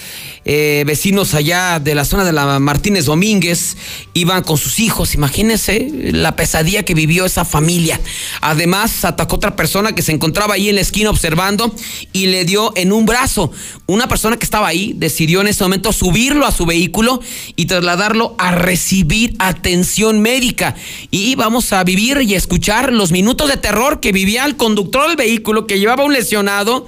Eh, 0.48 0.84
vecinos 0.86 1.34
allá 1.34 1.80
de 1.80 1.96
la 1.96 2.04
zona 2.04 2.25
de 2.25 2.32
la 2.32 2.60
Martínez 2.60 3.06
Domínguez 3.06 3.76
iban 4.14 4.44
con 4.44 4.56
sus 4.58 4.78
hijos. 4.78 5.14
Imagínense 5.14 5.88
la 5.92 6.36
pesadilla 6.36 6.84
que 6.84 6.94
vivió 6.94 7.25
esa 7.26 7.44
familia. 7.44 8.00
Además, 8.40 9.04
atacó 9.04 9.36
otra 9.36 9.56
persona 9.56 9.92
que 9.92 10.02
se 10.02 10.12
encontraba 10.12 10.54
ahí 10.54 10.68
en 10.68 10.76
la 10.76 10.82
esquina 10.82 11.10
observando 11.10 11.75
y 12.12 12.26
le 12.26 12.44
dio 12.44 12.72
en 12.76 12.92
un 12.92 13.06
brazo. 13.06 13.50
Una 13.86 14.06
persona 14.06 14.36
que 14.36 14.44
estaba 14.44 14.68
ahí 14.68 14.96
decidió 14.97 15.41
en 15.41 15.49
ese 15.49 15.65
momento 15.65 15.93
subirlo 15.93 16.47
a 16.47 16.53
su 16.53 16.67
vehículo 16.67 17.21
y 17.55 17.67
trasladarlo 17.67 18.35
a 18.38 18.53
recibir 18.53 19.35
atención 19.38 20.21
médica. 20.21 20.75
Y 21.11 21.35
vamos 21.35 21.73
a 21.73 21.85
vivir 21.85 22.23
y 22.23 22.35
escuchar 22.35 22.93
los 22.93 23.12
minutos 23.12 23.49
de 23.49 23.57
terror 23.57 24.00
que 24.00 24.12
vivía 24.12 24.45
el 24.45 24.57
conductor 24.57 25.09
del 25.09 25.17
vehículo 25.17 25.67
que 25.67 25.79
llevaba 25.79 26.05
un 26.05 26.12
lesionado 26.12 26.87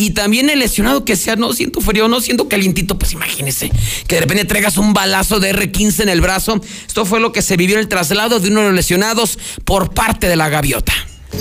y 0.00 0.10
también 0.10 0.48
el 0.48 0.60
lesionado 0.60 1.04
que 1.04 1.16
sea, 1.16 1.34
no 1.34 1.52
siento 1.52 1.80
frío, 1.80 2.06
no 2.06 2.20
siento 2.20 2.48
calientito, 2.48 2.96
pues 2.96 3.12
imagínese 3.12 3.70
que 4.06 4.14
de 4.14 4.20
repente 4.20 4.44
traigas 4.44 4.78
un 4.78 4.94
balazo 4.94 5.40
de 5.40 5.52
R15 5.52 6.04
en 6.04 6.08
el 6.08 6.20
brazo. 6.20 6.60
Esto 6.86 7.04
fue 7.04 7.18
lo 7.18 7.32
que 7.32 7.42
se 7.42 7.56
vivió 7.56 7.74
en 7.74 7.80
el 7.80 7.88
traslado 7.88 8.38
de 8.38 8.48
uno 8.48 8.60
de 8.60 8.66
los 8.66 8.76
lesionados 8.76 9.38
por 9.64 9.92
parte 9.92 10.28
de 10.28 10.36
la 10.36 10.48
gaviota. 10.48 10.92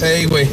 Hey, 0.02 0.26
güey. 0.26 0.48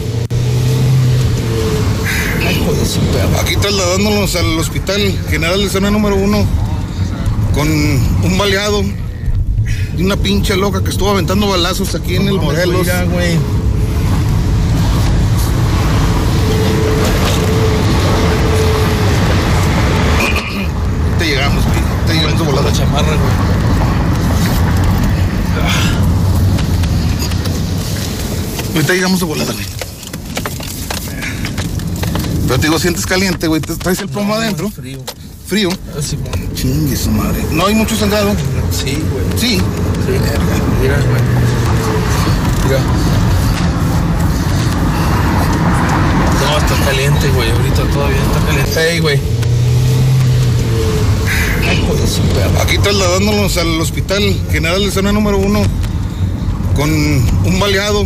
Aquí 3.40 3.56
trasladándonos 3.56 4.34
al 4.36 4.58
Hospital 4.58 5.00
General 5.30 5.60
de 5.60 5.68
Zona 5.68 5.90
número 5.90 6.16
uno 6.16 6.44
con 7.54 7.68
un 7.68 8.38
baleado 8.38 8.82
y 9.96 10.02
una 10.02 10.16
pinche 10.16 10.56
loca 10.56 10.82
que 10.82 10.90
estuvo 10.90 11.10
aventando 11.10 11.48
balazos 11.48 11.94
aquí 11.94 12.16
en 12.16 12.28
el 12.28 12.34
Morelos. 12.34 12.86
güey. 13.12 13.38
Te 21.18 21.26
llegamos, 21.26 21.64
güey. 21.64 21.78
Te 22.06 22.14
llegamos 22.14 22.38
de 22.38 22.44
volada. 22.44 22.72
chamarra, 22.72 23.06
güey. 23.06 23.54
Ahorita 28.74 28.92
llegamos 28.92 29.20
de 29.20 29.26
volada, 29.26 29.52
güey. 29.52 29.64
Pero 32.46 32.58
te 32.58 32.66
digo, 32.66 32.78
sientes 32.78 33.06
caliente, 33.06 33.46
güey. 33.46 33.60
¿Te 33.60 33.74
traes 33.76 33.98
el 34.00 34.08
plomo 34.08 34.34
adentro? 34.34 34.70
Frío. 34.70 34.98
¿Frío? 35.46 35.70
Así, 35.98 36.16
güey. 36.16 36.54
Chingue 36.54 36.96
su 36.96 37.10
madre. 37.10 37.42
¿No 37.50 37.66
hay 37.66 37.74
mucho 37.74 37.96
sangrado? 37.96 38.34
Sí, 38.70 38.98
güey. 39.10 39.24
Sí. 39.38 39.56
Sí. 39.56 39.62
Mira, 40.82 40.96
güey. 40.96 41.22
Mira. 42.64 42.80
No, 46.40 46.58
está 46.58 46.84
caliente, 46.84 47.28
güey. 47.30 47.50
Ahorita 47.50 47.82
todavía 47.92 48.22
está 48.22 48.46
caliente. 48.46 48.72
Hey, 48.74 49.00
güey. 49.00 49.20
Aquí 52.60 52.78
trasladándonos 52.78 53.56
al 53.56 53.80
Hospital 53.80 54.22
General 54.50 54.84
de 54.84 54.90
Zona 54.90 55.12
número 55.12 55.38
uno 55.38 55.62
con 56.74 56.90
un 56.90 57.60
baleado 57.60 58.04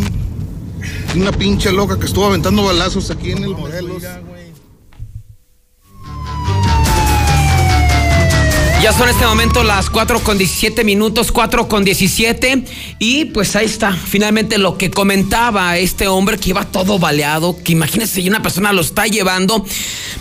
una 1.17 1.33
pinche 1.33 1.73
loca 1.73 1.99
que 1.99 2.07
estuvo 2.07 2.27
aventando 2.27 2.65
balazos 2.65 3.11
aquí 3.11 3.33
en 3.33 3.45
el 3.45 3.51
Morelos. 3.51 4.03
Ya 8.89 8.95
son 8.95 9.11
este 9.11 9.27
momento 9.27 9.63
las 9.65 9.91
4 9.91 10.21
con 10.21 10.39
17 10.39 10.83
minutos, 10.83 11.31
4 11.31 11.69
con 11.69 11.85
17. 11.85 12.65
Y 12.99 13.27
pues 13.27 13.55
ahí 13.55 13.67
está, 13.67 13.93
finalmente 13.93 14.57
lo 14.57 14.79
que 14.79 14.91
comentaba 14.91 15.77
este 15.77 16.09
hombre 16.09 16.39
que 16.39 16.49
iba 16.49 16.65
todo 16.65 16.99
baleado, 16.99 17.63
que 17.63 17.73
imagínense, 17.73 18.27
una 18.27 18.41
persona 18.41 18.73
lo 18.73 18.81
está 18.81 19.07
llevando. 19.07 19.63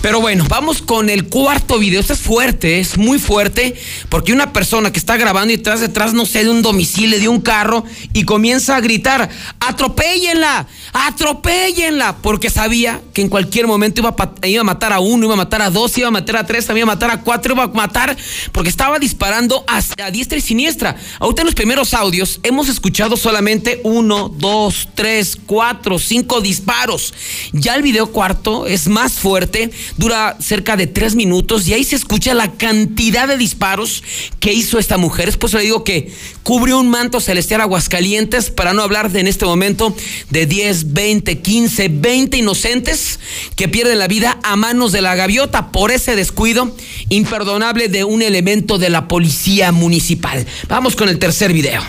Pero 0.02 0.20
bueno, 0.20 0.46
vamos 0.50 0.82
con 0.82 1.10
el 1.10 1.30
cuarto 1.30 1.80
video. 1.80 2.02
Este 2.02 2.12
es 2.12 2.20
fuerte, 2.20 2.80
es 2.82 2.98
muy 2.98 3.20
fuerte, 3.20 3.74
porque 4.10 4.34
una 4.34 4.52
persona 4.52 4.92
que 4.92 5.00
está 5.00 5.16
grabando 5.16 5.54
y 5.54 5.58
detrás, 5.58 5.80
detrás, 5.80 6.14
no 6.14 6.26
sé, 6.26 6.44
de 6.44 6.50
un 6.50 6.62
domicilio, 6.62 7.18
de 7.20 7.30
un 7.30 7.40
carro, 7.40 7.86
y 8.12 8.26
comienza 8.26 8.76
a 8.76 8.82
gritar, 8.82 9.30
atropéllenla, 9.62 10.68
atropéllenla, 10.92 12.18
porque 12.18 12.50
sabía 12.50 13.02
que 13.14 13.22
en 13.22 13.30
cualquier 13.30 13.66
momento 13.66 14.02
iba 14.02 14.14
a, 14.18 14.48
iba 14.48 14.62
a 14.62 14.66
matar 14.66 14.92
a 14.92 15.00
uno, 15.00 15.26
iba 15.26 15.36
a 15.36 15.38
matar 15.38 15.62
a 15.62 15.70
dos, 15.70 15.98
iba 15.98 16.10
a 16.10 16.12
matar 16.12 16.36
a 16.36 16.46
tres, 16.46 16.68
iba 16.70 16.84
a 16.84 16.86
matar 16.86 17.12
a 17.12 17.22
cuatro, 17.22 17.54
iba 17.54 17.64
a 17.64 17.68
matar, 17.68 18.16
porque 18.58 18.72
estaba 18.72 18.98
disparando 18.98 19.64
a, 19.68 20.10
diestra 20.10 20.36
y 20.36 20.42
siniestra. 20.42 20.98
Ahorita 21.20 21.44
en 21.44 21.46
los 21.46 21.54
primeros 21.54 21.94
audios 21.94 22.40
hemos 22.42 22.70
escuchado 22.70 23.16
solamente 23.16 23.82
uno, 23.84 24.30
dos, 24.30 24.90
tres, 24.96 25.38
cuatro, 25.46 26.00
cinco 26.00 26.42
disparos. 26.42 27.14
Ya 27.54 27.76
el 27.76 27.84
video 27.84 28.08
cuarto 28.08 28.66
es 28.66 28.88
más 28.88 29.14
fuerte, 29.14 29.70
dura 29.98 30.38
cerca 30.40 30.76
de 30.76 30.88
tres 30.88 31.14
minutos 31.14 31.68
y 31.68 31.76
ahí 31.76 31.84
se 31.84 31.98
escucha 31.98 32.34
la 32.34 32.54
cantidad 32.54 33.28
de 33.28 33.38
disparos 33.38 34.04
que 34.40 34.54
hizo 34.54 34.80
esta 34.80 34.98
mujer. 34.98 35.30
Es 35.30 35.38
por 35.38 35.50
eso 35.50 35.60
le 35.60 35.66
digo 35.66 35.84
que 35.84 36.12
cubrió 36.42 36.80
un 36.80 36.90
manto 36.90 37.20
celestial 37.20 37.62
Aguascalientes 37.62 38.50
para 38.50 38.74
no 38.74 38.82
hablar 38.82 39.12
de, 39.12 39.20
en 39.20 39.28
este 39.28 39.46
momento 39.46 39.96
de 40.32 40.48
10, 40.48 40.94
20, 40.94 41.42
15, 41.42 41.90
20 41.90 42.38
inocentes 42.38 43.20
que 43.56 43.68
pierden 43.68 44.00
la 44.00 44.08
vida 44.08 44.40
a 44.42 44.56
manos 44.56 44.92
de 44.92 45.02
la 45.02 45.14
gaviota 45.14 45.72
por 45.72 45.92
ese 45.92 46.16
descuido 46.16 46.76
imperdonable 47.10 47.88
de 47.88 48.04
un 48.04 48.24
elemento 48.24 48.47
de 48.48 48.90
la 48.90 49.10
policía 49.10 49.74
municipal. 49.74 50.46
Vamos 50.70 50.96
con 50.96 51.10
el 51.10 51.20
tercer 51.20 51.52
video. 51.52 51.82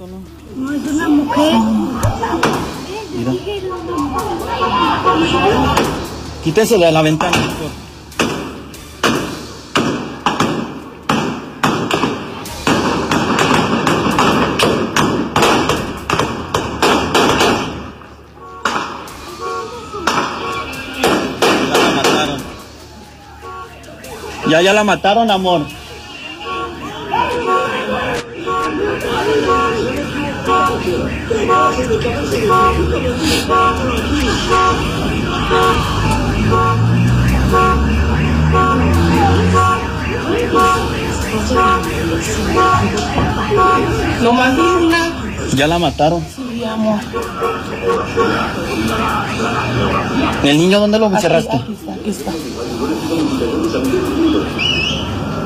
No. 0.00 0.24
Quítese 6.42 6.78
de 6.78 6.90
la 6.90 7.02
ventana. 7.02 7.36
Ya, 24.52 24.60
ya 24.60 24.74
la 24.74 24.84
mataron, 24.84 25.30
amor. 25.30 25.62
No 44.20 44.32
más 44.34 44.58
una. 44.58 45.12
Ya 45.54 45.66
la 45.66 45.78
mataron. 45.78 46.22
Sí, 46.36 46.62
amor. 46.62 47.00
¿El 50.44 50.58
niño 50.58 50.78
dónde 50.78 50.98
lo 50.98 51.06
encerraste? 51.06 51.56
Aquí 51.56 51.72
está, 51.72 51.94
aquí 51.94 52.10
está. 52.10 52.32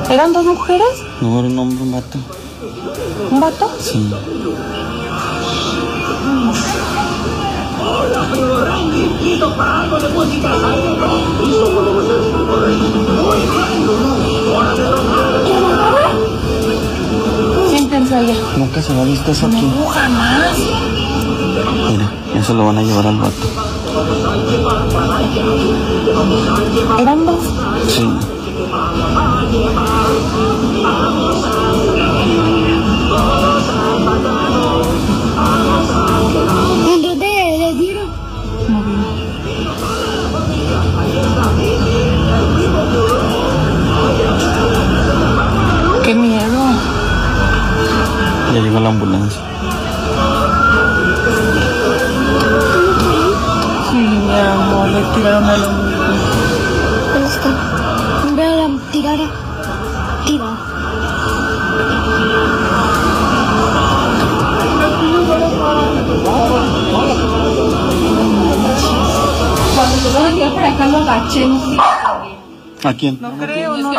¿Eran 0.09 0.31
dos 0.31 0.45
mujeres? 0.45 0.87
No, 1.21 1.39
era 1.39 1.49
un 1.49 1.59
hombre, 1.59 1.83
un 1.83 1.91
vato. 1.91 2.17
¿Un 3.29 3.39
vato? 3.41 3.69
Sí. 3.79 4.09
Siéntense 17.69 18.15
allá. 18.15 18.35
Nunca 18.57 18.81
se 18.81 18.91
había 18.93 19.03
visto 19.05 19.31
eso 19.31 19.47
aquí. 19.47 19.61
No, 19.61 19.87
jamás. 19.87 20.57
Mira, 21.89 22.11
eso 22.35 22.53
lo 22.53 22.65
van 22.65 22.77
a 22.77 22.81
llevar 22.83 23.07
al 23.07 23.17
vato. 23.17 23.47
¿Eran 26.99 27.25
dos? 27.25 27.39
Sí. 27.89 28.36
Qué 46.07 46.15
miedo. 46.15 46.63
Ya 48.53 48.61
llegó 48.61 48.79
la 48.79 48.89
tiraron 55.13 55.43
a 55.43 55.57
la. 55.57 56.26
Van 70.17 70.25
a 70.25 70.33
tirar 70.33 70.53
para 70.55 70.73
acá 70.73 70.87
lo 70.87 70.97
agaché, 70.97 71.45
no 71.45 71.59
sé. 71.69 72.87
¿A 72.87 72.93
quién? 72.95 73.21
No 73.21 73.37
creo, 73.37 73.77
no. 73.77 73.93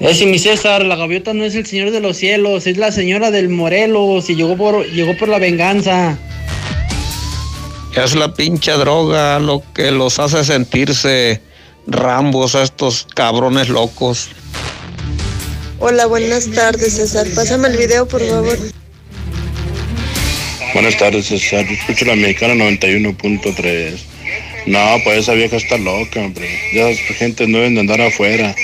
Es 0.00 0.20
y 0.20 0.26
mi 0.26 0.40
César, 0.40 0.84
la 0.84 0.96
gaviota 0.96 1.32
no 1.32 1.44
es 1.44 1.54
el 1.54 1.64
señor 1.64 1.92
de 1.92 2.00
los 2.00 2.16
cielos, 2.16 2.66
es 2.66 2.76
la 2.76 2.90
señora 2.90 3.30
del 3.30 3.48
Morelos 3.48 4.28
y 4.30 4.34
llegó 4.34 4.56
por, 4.56 4.84
llegó 4.86 5.16
por 5.16 5.28
la 5.28 5.38
venganza. 5.38 6.18
Es 7.94 8.16
la 8.16 8.34
pinche 8.34 8.72
droga 8.72 9.38
lo 9.38 9.62
que 9.72 9.92
los 9.92 10.18
hace 10.18 10.42
sentirse 10.44 11.40
rambos 11.86 12.56
a 12.56 12.62
estos 12.62 13.06
cabrones 13.14 13.68
locos. 13.68 14.30
Hola, 15.78 16.06
buenas 16.06 16.50
tardes, 16.50 16.94
César. 16.94 17.28
Pásame 17.32 17.68
el 17.68 17.76
video, 17.76 18.08
por 18.08 18.22
favor. 18.22 18.58
Buenas 20.72 20.96
tardes, 20.96 21.26
César. 21.26 21.66
Yo 21.66 21.74
escucho 21.74 22.04
la 22.06 22.16
mexicana 22.16 22.54
91.3. 22.54 23.98
No, 24.66 24.78
pues 25.04 25.18
esa 25.18 25.32
vieja 25.32 25.56
está 25.56 25.76
loca, 25.76 26.20
hombre. 26.20 26.48
Ya 26.74 26.84
las 26.88 26.98
gente 26.98 27.46
no 27.46 27.58
deben 27.58 27.74
de 27.74 27.80
andar 27.80 28.00
afuera. 28.00 28.54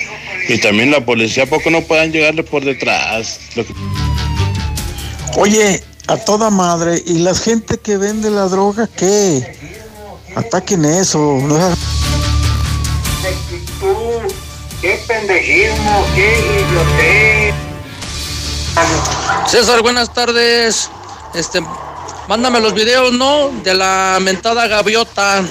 Y 0.48 0.58
también 0.58 0.90
la 0.90 1.04
policía, 1.04 1.42
¿a 1.44 1.46
poco 1.46 1.70
no 1.70 1.82
puedan 1.82 2.10
llegarle 2.12 2.42
por 2.42 2.64
detrás? 2.64 3.38
Que- 3.54 3.66
Oye, 5.36 5.82
a 6.06 6.16
toda 6.16 6.48
madre, 6.50 7.02
¿y 7.06 7.18
la 7.18 7.34
gente 7.34 7.78
que 7.78 7.96
vende 7.98 8.30
la 8.30 8.44
droga 8.46 8.88
qué? 8.96 9.42
Ataquen 10.34 10.84
eso. 10.84 11.18
No 11.42 11.76
¡Qué 14.80 14.98
pendejismo! 15.08 16.06
¡Qué 16.14 16.38
idiotez! 16.70 17.54
César, 19.48 19.82
buenas 19.82 20.14
tardes. 20.14 20.88
Este, 21.34 21.60
mándame 22.28 22.60
los 22.60 22.74
videos, 22.74 23.12
¿no? 23.12 23.50
De 23.64 23.74
la 23.74 24.18
mentada 24.20 24.66
gaviota. 24.68 25.42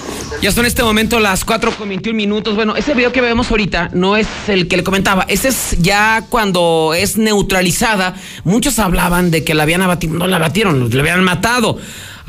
Ya 0.41 0.51
son 0.51 0.65
en 0.65 0.67
este 0.67 0.83
momento 0.83 1.19
las 1.19 1.43
4 1.43 1.71
con 1.71 1.89
21 1.89 2.15
minutos. 2.15 2.55
Bueno, 2.55 2.75
ese 2.75 2.93
video 2.93 3.11
que 3.11 3.21
vemos 3.21 3.49
ahorita 3.49 3.89
no 3.93 4.15
es 4.15 4.27
el 4.47 4.67
que 4.67 4.77
le 4.77 4.83
comentaba. 4.83 5.25
Ese 5.27 5.47
es 5.49 5.77
ya 5.79 6.23
cuando 6.29 6.93
es 6.95 7.17
neutralizada. 7.17 8.15
Muchos 8.43 8.77
hablaban 8.77 9.31
de 9.31 9.43
que 9.43 9.55
la 9.55 9.63
habían 9.63 9.81
abatido. 9.81 10.13
No 10.13 10.27
la 10.27 10.35
abatieron, 10.35 10.89
la 10.89 10.99
habían 11.01 11.23
matado. 11.23 11.79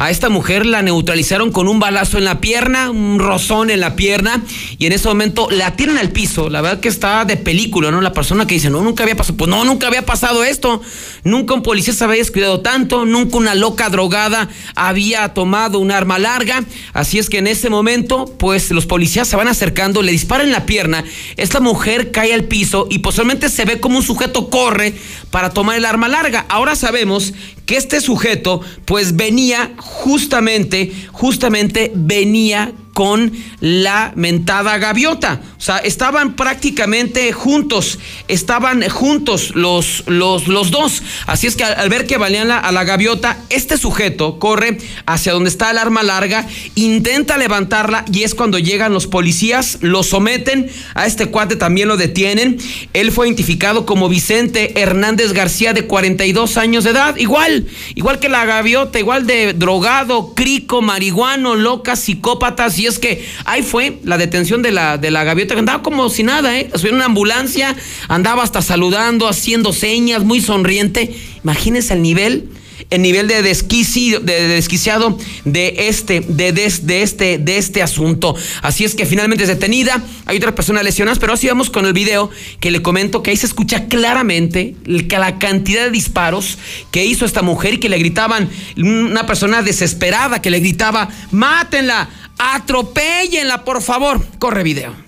A 0.01 0.11
esta 0.11 0.29
mujer 0.29 0.65
la 0.65 0.81
neutralizaron 0.81 1.51
con 1.51 1.67
un 1.67 1.81
balazo 1.81 2.19
en 2.19 2.25
la 2.25 2.41
pierna, 2.41 2.89
un 2.89 3.19
rozón 3.19 3.69
en 3.69 3.81
la 3.81 3.97
pierna, 3.97 4.45
y 4.79 4.87
en 4.87 4.93
ese 4.93 5.09
momento 5.09 5.49
la 5.51 5.75
tiran 5.75 5.99
al 5.99 6.11
piso. 6.11 6.49
La 6.49 6.61
verdad 6.61 6.79
que 6.79 6.87
está 6.87 7.25
de 7.25 7.37
película, 7.37 7.91
¿no? 7.91 8.01
La 8.01 8.13
persona 8.13 8.47
que 8.47 8.55
dice, 8.55 8.71
no, 8.71 8.81
nunca 8.81 9.03
había 9.03 9.17
pasado. 9.17 9.37
Pues 9.37 9.51
no, 9.51 9.65
nunca 9.65 9.89
había 9.89 10.07
pasado 10.07 10.45
esto. 10.45 10.81
Nunca 11.25 11.55
un 11.55 11.65
policía 11.65 11.93
se 11.93 12.05
había 12.05 12.19
descuidado 12.19 12.61
tanto, 12.61 13.07
nunca 13.07 13.39
una 13.39 13.57
loca 13.57 13.89
drogada 13.89 14.49
había 14.77 15.35
tomado 15.35 15.81
un 15.81 15.91
arma 15.91 16.21
larga. 16.21 16.65
Así 16.93 17.19
es 17.19 17.29
que 17.29 17.39
en 17.39 17.49
ese 17.49 17.69
momento, 17.69 18.27
pues 18.39 18.71
los 18.71 18.87
policías 18.87 19.27
se 19.27 19.35
van 19.35 19.49
acercando, 19.49 20.03
le 20.03 20.13
disparan 20.13 20.53
la 20.53 20.65
pierna. 20.65 21.03
Esta 21.37 21.59
mujer 21.59 22.13
cae 22.13 22.33
al 22.33 22.45
piso 22.45 22.87
y 22.89 23.01
posiblemente 23.01 23.49
se 23.49 23.65
ve 23.65 23.81
como 23.81 23.97
un 23.97 24.05
sujeto 24.05 24.49
corre 24.49 24.95
para 25.33 25.51
tomar 25.51 25.77
el 25.77 25.85
arma 25.85 26.07
larga. 26.07 26.47
Ahora 26.49 26.77
sabemos 26.77 27.35
que 27.69 27.77
este 27.77 28.01
sujeto, 28.01 28.63
pues 28.87 29.15
venía 29.15 29.73
justamente, 29.77 30.91
justamente 31.13 31.93
venía 31.95 32.73
con 32.99 33.31
la 33.61 34.11
mentada 34.17 34.77
gaviota. 34.79 35.41
O 35.57 35.61
sea, 35.61 35.79
estaban 35.79 36.35
prácticamente 36.35 37.31
juntos, 37.33 38.01
estaban 38.27 38.83
juntos 38.89 39.53
los, 39.55 40.03
los, 40.09 40.49
los 40.49 40.73
dos. 40.73 41.05
Así 41.29 41.47
es 41.47 41.55
que 41.55 41.63
al, 41.63 41.89
ver 41.91 42.09
que 42.09 42.17
valían 42.17 42.49
la- 42.49 42.59
a 42.59 42.73
la 42.73 42.83
gaviota, 42.83 43.39
este 43.51 43.77
sujeto 43.79 44.41
corre 44.41 44.79
hacia 45.07 45.33
donde 45.33 45.49
está 45.49 45.71
el 45.71 45.79
arma 45.79 46.03
larga, 46.03 46.49
intenta 46.75 47.39
levantarla 47.39 48.05
y 48.13 48.25
es 48.25 48.35
cuando 48.35 48.59
llegan 48.59 48.93
los 48.93 49.07
policías, 49.07 49.79
lo 49.81 50.03
someten, 50.03 50.69
a 50.97 51.07
este 51.07 51.27
cuate 51.27 51.55
también 51.55 51.87
lo 51.87 51.97
detienen. 51.97 52.59
Él 52.95 53.13
fue 53.13 53.29
identificado 53.29 53.87
como 53.87 54.09
Vicente 54.09 54.81
Hernández 54.81 55.33
García 55.35 55.73
de 55.73 55.87
42 55.87 56.57
años 56.57 56.83
de 56.83 56.91
edad, 56.91 57.15
igual, 57.17 57.69
igual 57.95 58.19
que 58.19 58.29
la 58.29 58.45
gaviota, 58.45 58.99
igual 58.99 59.25
de 59.29 59.53
drogado, 59.53 60.35
crico, 60.35 60.83
marihuano, 60.83 61.55
loca, 61.55 61.95
psicópatas 61.95 62.77
y 62.81 62.88
es 62.89 62.99
que 62.99 63.25
ahí 63.45 63.63
fue 63.63 63.99
la 64.05 64.19
detención 64.19 64.63
de 64.63 64.73
la, 64.73 64.99
de 64.99 65.11
la 65.11 65.25
gaviota 65.25 65.55
que 65.55 65.61
andaba 65.61 65.83
como 65.83 66.09
si 66.11 66.23
nada, 66.23 66.59
¿eh? 66.59 66.71
Subió 66.75 66.91
en 66.91 66.97
una 66.97 67.07
ambulancia, 67.07 67.77
andaba 68.09 68.43
hasta 68.43 68.63
saludando, 68.63 69.29
haciendo 69.29 69.73
señas, 69.73 70.25
muy 70.25 70.41
sonriente. 70.41 71.15
Imagínense 71.45 71.95
el 71.95 72.03
nivel, 72.03 72.49
el 72.91 73.03
nivel 73.03 73.29
de, 73.29 73.43
desquici- 73.43 74.19
de, 74.19 74.41
de 74.43 74.49
desquiciado 74.49 75.19
de 75.45 75.89
este, 75.89 76.21
de, 76.21 76.53
de 76.53 77.03
este, 77.03 77.39
de 77.39 77.57
este 77.59 77.83
asunto. 77.83 78.35
Así 78.63 78.85
es 78.85 78.95
que 78.95 79.07
finalmente 79.07 79.45
es 79.45 79.49
detenida. 79.49 80.03
Hay 80.27 80.37
otras 80.37 80.55
personas 80.55 80.85
lesionadas, 80.85 81.19
pero 81.19 81.33
así 81.33 81.47
vamos 81.49 81.71
con 81.71 81.87
el 81.87 81.93
video 81.93 82.31
que 82.61 82.71
le 82.71 82.83
comento 82.83 83.23
que 83.23 83.31
ahí 83.31 83.37
se 83.37 83.47
escucha 83.47 83.87
claramente 83.87 84.77
la 84.85 85.39
cantidad 85.39 85.85
de 85.85 85.91
disparos 85.91 86.59
que 86.91 87.05
hizo 87.05 87.25
esta 87.25 87.43
mujer 87.43 87.75
y 87.75 87.79
que 87.79 87.89
le 87.89 87.99
gritaban, 87.99 88.49
una 88.77 89.27
persona 89.27 89.63
desesperada 89.63 90.41
que 90.43 90.51
le 90.51 90.61
gritaba, 90.61 91.09
mátenla, 91.31 92.09
atropéllenla, 92.39 93.65
por 93.65 93.83
favor. 93.83 94.25
Corre 94.39 94.63
video. 94.63 95.08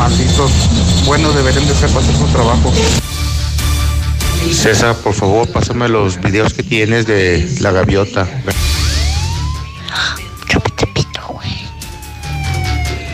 Malditos. 0.00 0.50
Bueno, 1.04 1.30
deberían 1.32 1.66
de 1.68 1.74
ser 1.74 1.90
para 1.90 2.00
hacer 2.00 2.16
su 2.16 2.26
trabajo. 2.28 2.72
César, 4.50 4.96
por 4.96 5.12
favor, 5.12 5.46
pásame 5.48 5.90
los 5.90 6.18
videos 6.18 6.54
que 6.54 6.62
tienes 6.62 7.06
de 7.06 7.46
la 7.60 7.70
gaviota. 7.70 8.26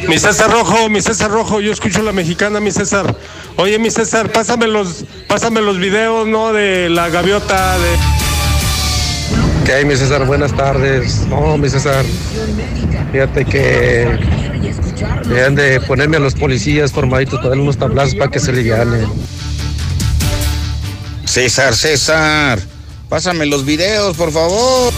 Mi 0.07 0.19
César 0.21 0.53
Rojo, 0.53 0.89
mi 0.89 1.03
César 1.03 1.33
Rojo, 1.33 1.61
yo 1.61 1.73
escucho 1.73 2.01
la 2.03 2.13
mexicana, 2.13 2.61
mi 2.61 2.71
César. 2.71 3.17
Oye, 3.57 3.81
mi 3.81 3.91
César, 3.91 4.31
pásame 4.31 4.69
los, 4.69 5.05
pásame 5.27 5.61
los 5.63 5.79
videos, 5.79 6.29
¿no? 6.29 6.53
De 6.53 6.89
la 6.89 7.09
gaviota, 7.09 7.77
de... 7.79 7.97
¿Qué 9.65 9.73
hay, 9.73 9.85
mi 9.85 9.97
César? 9.97 10.25
Buenas 10.25 10.55
tardes. 10.55 11.27
No, 11.27 11.59
mi 11.59 11.69
César, 11.69 12.05
fíjate 13.11 13.45
que 13.45 14.36
deben 15.29 15.55
de 15.55 15.81
ponerme 15.81 16.17
a 16.17 16.21
los 16.21 16.35
policías 16.35 16.93
formaditos 16.93 17.39
para 17.39 17.51
darle 17.51 17.63
unos 17.63 17.77
tablazos 17.77 18.15
para 18.15 18.31
que 18.31 18.39
se 18.39 18.53
livianen. 18.53 19.07
César, 21.25 21.75
César, 21.75 22.59
pásame 23.09 23.47
los 23.47 23.65
videos, 23.65 24.17
por 24.17 24.33
favor. 24.33 24.93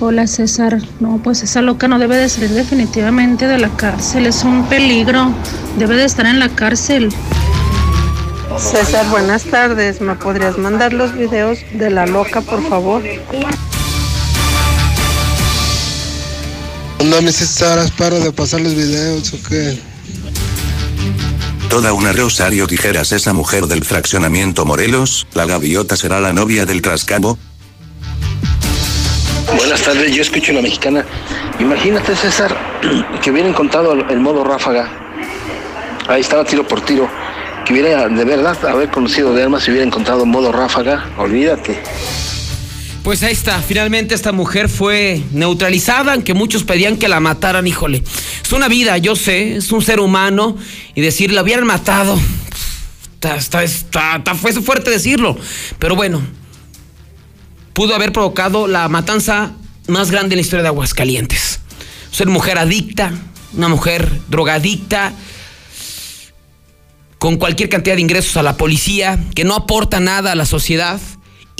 Hola 0.00 0.26
César, 0.26 0.78
no, 0.98 1.20
pues 1.22 1.42
esa 1.42 1.60
loca 1.60 1.86
no 1.86 1.98
debe 1.98 2.16
de 2.16 2.28
salir 2.28 2.50
definitivamente 2.50 3.46
de 3.46 3.58
la 3.58 3.68
cárcel, 3.68 4.26
es 4.26 4.44
un 4.44 4.66
peligro, 4.66 5.32
debe 5.78 5.96
de 5.96 6.04
estar 6.04 6.24
en 6.26 6.38
la 6.38 6.48
cárcel. 6.48 7.10
César, 8.58 9.08
buenas 9.10 9.44
tardes. 9.44 10.00
¿Me 10.00 10.14
podrías 10.16 10.58
mandar 10.58 10.92
los 10.92 11.16
videos 11.16 11.60
de 11.72 11.90
la 11.90 12.06
loca, 12.06 12.40
por 12.40 12.62
favor? 12.68 13.02
No, 17.04 17.22
mi 17.22 17.32
César, 17.32 17.90
paro 17.96 18.20
de 18.20 18.30
pasar 18.30 18.60
los 18.60 18.74
videos, 18.74 19.32
¿o 19.32 19.38
qué? 19.48 19.78
Toda 21.70 21.94
una 21.94 22.12
Rosario 22.12 22.66
dijeras 22.66 23.12
esa 23.12 23.32
mujer 23.32 23.66
del 23.66 23.84
fraccionamiento 23.84 24.66
Morelos, 24.66 25.26
la 25.32 25.46
gaviota 25.46 25.96
será 25.96 26.20
la 26.20 26.34
novia 26.34 26.66
del 26.66 26.82
trascabo. 26.82 27.38
Buenas 29.56 29.80
tardes, 29.80 30.14
yo 30.14 30.20
escucho 30.20 30.52
la 30.52 30.60
mexicana. 30.60 31.06
Imagínate, 31.58 32.14
César, 32.14 32.54
que 33.22 33.30
hubiera 33.30 33.48
encontrado 33.48 33.92
el, 33.94 34.04
el 34.10 34.20
modo 34.20 34.44
ráfaga. 34.44 34.90
Ahí 36.06 36.20
estaba 36.20 36.44
tiro 36.44 36.68
por 36.68 36.82
tiro. 36.82 37.08
Que 37.64 37.72
hubiera 37.72 38.08
de 38.08 38.24
verdad 38.24 38.62
haber 38.66 38.90
conocido 38.90 39.32
de 39.32 39.44
armas 39.44 39.66
y 39.66 39.70
hubiera 39.70 39.86
encontrado 39.86 40.26
modo 40.26 40.52
ráfaga. 40.52 41.08
Olvídate. 41.16 41.82
Pues 43.02 43.22
ahí 43.22 43.32
está, 43.32 43.62
finalmente 43.62 44.14
esta 44.14 44.30
mujer 44.30 44.68
fue 44.68 45.22
neutralizada, 45.32 46.12
aunque 46.12 46.34
muchos 46.34 46.64
pedían 46.64 46.98
que 46.98 47.08
la 47.08 47.18
mataran, 47.18 47.66
híjole. 47.66 48.04
Es 48.44 48.52
una 48.52 48.68
vida, 48.68 48.98
yo 48.98 49.16
sé, 49.16 49.56
es 49.56 49.72
un 49.72 49.80
ser 49.80 50.00
humano, 50.00 50.56
y 50.94 51.00
decir, 51.00 51.32
la 51.32 51.42
hubieran 51.42 51.66
matado, 51.66 52.18
está, 53.14 53.36
está, 53.36 53.62
está, 53.62 54.16
está- 54.16 54.34
fue 54.34 54.52
fuerte 54.52 54.90
decirlo, 54.90 55.36
pero 55.78 55.96
bueno, 55.96 56.20
pudo 57.72 57.94
haber 57.94 58.12
provocado 58.12 58.66
la 58.66 58.86
matanza 58.88 59.52
más 59.88 60.10
grande 60.10 60.34
en 60.34 60.38
la 60.38 60.42
historia 60.42 60.62
de 60.62 60.68
Aguascalientes. 60.68 61.60
Ser 62.12 62.28
mujer 62.28 62.58
adicta, 62.58 63.12
una 63.54 63.68
mujer 63.68 64.10
drogadicta, 64.28 65.14
con 67.18 67.36
cualquier 67.36 67.70
cantidad 67.70 67.96
de 67.96 68.02
ingresos 68.02 68.36
a 68.36 68.42
la 68.42 68.56
policía, 68.58 69.18
que 69.34 69.44
no 69.44 69.54
aporta 69.54 70.00
nada 70.00 70.32
a 70.32 70.34
la 70.34 70.44
sociedad 70.46 71.00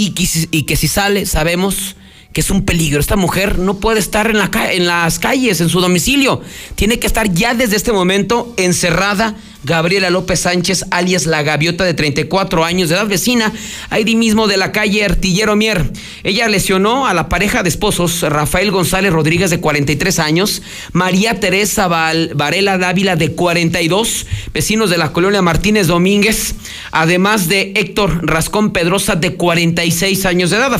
y 0.06 0.10
que, 0.12 0.28
y 0.50 0.62
que 0.62 0.76
si 0.76 0.88
sale 0.88 1.26
sabemos 1.26 1.96
que 2.32 2.40
es 2.40 2.50
un 2.50 2.64
peligro. 2.64 3.00
Esta 3.00 3.16
mujer 3.16 3.58
no 3.58 3.78
puede 3.78 3.98
estar 3.98 4.30
en, 4.30 4.38
la 4.38 4.50
en 4.72 4.86
las 4.86 5.18
calles, 5.18 5.60
en 5.60 5.68
su 5.68 5.80
domicilio. 5.80 6.40
Tiene 6.74 6.98
que 6.98 7.06
estar 7.06 7.32
ya 7.32 7.54
desde 7.54 7.76
este 7.76 7.92
momento 7.92 8.54
encerrada. 8.56 9.36
Gabriela 9.62 10.08
López 10.10 10.40
Sánchez, 10.40 10.86
alias 10.90 11.26
La 11.26 11.42
Gaviota, 11.42 11.84
de 11.84 11.92
34 11.92 12.64
años 12.64 12.88
de 12.88 12.94
edad, 12.94 13.06
vecina, 13.06 13.52
ahí 13.90 14.16
mismo 14.16 14.46
de 14.46 14.56
la 14.56 14.72
calle 14.72 15.04
Artillero 15.04 15.54
Mier. 15.54 15.90
Ella 16.24 16.48
lesionó 16.48 17.06
a 17.06 17.14
la 17.14 17.28
pareja 17.28 17.62
de 17.62 17.68
esposos, 17.68 18.22
Rafael 18.22 18.70
González 18.70 19.12
Rodríguez, 19.12 19.50
de 19.50 19.60
43 19.60 20.18
años, 20.18 20.62
María 20.92 21.40
Teresa 21.40 21.88
Varela 21.88 22.78
Dávila, 22.78 23.16
de 23.16 23.32
42, 23.32 24.26
vecinos 24.54 24.88
de 24.88 24.98
la 24.98 25.12
colonia 25.12 25.42
Martínez 25.42 25.86
Domínguez, 25.86 26.54
además 26.90 27.48
de 27.48 27.72
Héctor 27.76 28.26
Rascón 28.26 28.72
Pedrosa, 28.72 29.16
de 29.16 29.34
46 29.34 30.24
años 30.26 30.50
de 30.50 30.56
edad. 30.56 30.72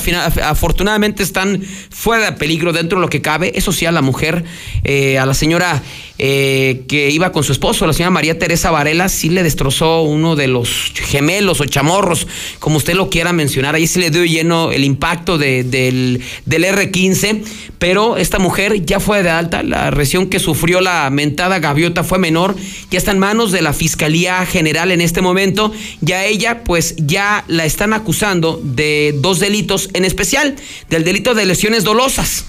Afortunadamente 0.45 1.23
están 1.23 1.63
fuera 1.91 2.25
de 2.25 2.33
peligro 2.33 2.73
dentro 2.73 2.99
de 2.99 3.03
lo 3.03 3.11
que 3.11 3.21
cabe. 3.21 3.53
Eso 3.55 3.73
sí, 3.73 3.85
a 3.85 3.93
la 3.93 4.03
mujer, 4.03 4.45
eh, 4.85 5.19
a 5.19 5.27
la 5.27 5.35
señora 5.35 5.83
eh, 6.19 6.83
que 6.89 7.11
iba 7.11 7.33
con 7.33 7.45
su 7.45 7.53
esposo, 7.53 7.87
la 7.87 7.93
señora 7.93 8.11
María 8.11 8.39
Teresa 8.39 8.70
Varela, 8.71 9.09
sí 9.09 9.29
le 9.31 9.43
destrozó 9.43 10.03
uno 10.03 10.37
de 10.37 10.47
los 10.49 10.93
gemelos 10.95 11.61
o 11.61 11.65
chamorros, 11.65 12.27
como 12.59 12.77
usted 12.77 12.95
lo 12.95 13.11
quiera 13.11 13.33
mencionar. 13.33 13.75
Ahí 13.75 13.87
sí 13.87 14.01
le 14.01 14.11
dio 14.11 14.25
lleno 14.25 14.73
el 14.73 14.85
impacto 14.85 15.39
de- 15.39 15.65
del, 15.65 16.23
del 16.47 16.65
R15, 16.65 17.43
pero 17.79 18.17
esta 18.17 18.39
mujer 18.39 18.85
ya 18.85 19.01
fue 19.01 19.23
de 19.23 19.31
alta. 19.31 19.63
La 19.63 19.87
agresión 19.89 20.29
que 20.29 20.39
sufrió 20.39 20.81
la 20.81 21.09
mentada 21.11 21.59
gaviota 21.59 22.05
fue 22.05 22.19
menor. 22.19 22.57
Ya 22.91 22.99
está 22.99 23.11
en 23.13 23.19
manos 23.19 23.53
de 23.53 23.63
la 23.63 23.73
Fiscalía 23.73 24.45
General 24.47 24.91
en 24.91 25.01
este 25.01 25.21
momento. 25.23 25.73
Ya 26.01 26.25
ella, 26.25 26.65
pues 26.65 26.95
ya 26.99 27.45
la 27.49 27.65
están 27.65 27.93
acusando 27.93 28.61
de 28.63 29.15
dos 29.19 29.41
delitos, 29.41 29.89
en 29.95 30.05
especial 30.05 30.57
del 30.89 31.05
delito 31.05 31.35
de 31.35 31.47
lesiones 31.47 31.85
dolosas. 31.85 32.45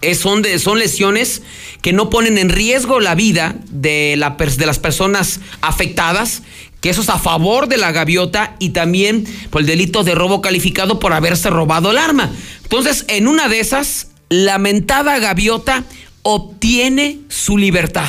Es- 0.00 0.18
son, 0.18 0.42
de, 0.42 0.58
son 0.58 0.78
lesiones 0.78 1.42
que 1.82 1.92
no 1.92 2.10
ponen 2.10 2.38
en 2.38 2.48
riesgo 2.48 3.00
la 3.00 3.14
vida 3.14 3.56
de, 3.70 4.14
la, 4.16 4.30
de 4.30 4.66
las 4.66 4.78
personas 4.78 5.40
afectadas, 5.60 6.42
que 6.80 6.90
eso 6.90 7.00
es 7.00 7.08
a 7.08 7.18
favor 7.18 7.68
de 7.68 7.76
la 7.78 7.92
gaviota 7.92 8.54
y 8.58 8.70
también 8.70 9.24
por 9.50 9.62
el 9.62 9.66
delito 9.66 10.04
de 10.04 10.14
robo 10.14 10.40
calificado 10.42 10.98
por 10.98 11.12
haberse 11.12 11.50
robado 11.50 11.90
el 11.90 11.98
arma. 11.98 12.30
Entonces, 12.62 13.04
en 13.08 13.26
una 13.28 13.48
de 13.48 13.60
esas, 13.60 14.08
la 14.28 14.58
mentada 14.58 15.18
gaviota 15.18 15.84
obtiene 16.22 17.18
su 17.28 17.56
libertad. 17.58 18.08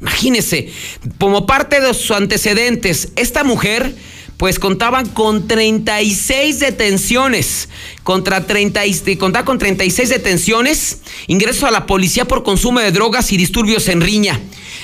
Imagínese, 0.00 0.70
como 1.18 1.44
parte 1.44 1.80
de 1.80 1.92
sus 1.92 2.12
antecedentes, 2.12 3.12
esta 3.16 3.42
mujer 3.44 3.94
pues 4.38 4.58
contaban 4.60 5.08
con 5.08 5.46
36 5.48 6.60
detenciones, 6.60 7.68
contra 8.04 8.46
30, 8.46 8.86
y- 8.86 9.16
contaba 9.16 9.44
con 9.44 9.58
36 9.58 10.08
detenciones, 10.08 11.00
ingresos 11.26 11.64
a 11.64 11.72
la 11.72 11.86
policía 11.86 12.24
por 12.26 12.44
consumo 12.44 12.78
de 12.80 12.92
drogas 12.92 13.32
y 13.32 13.36
disturbios 13.36 13.88
en 13.88 14.00
riña. 14.00 14.40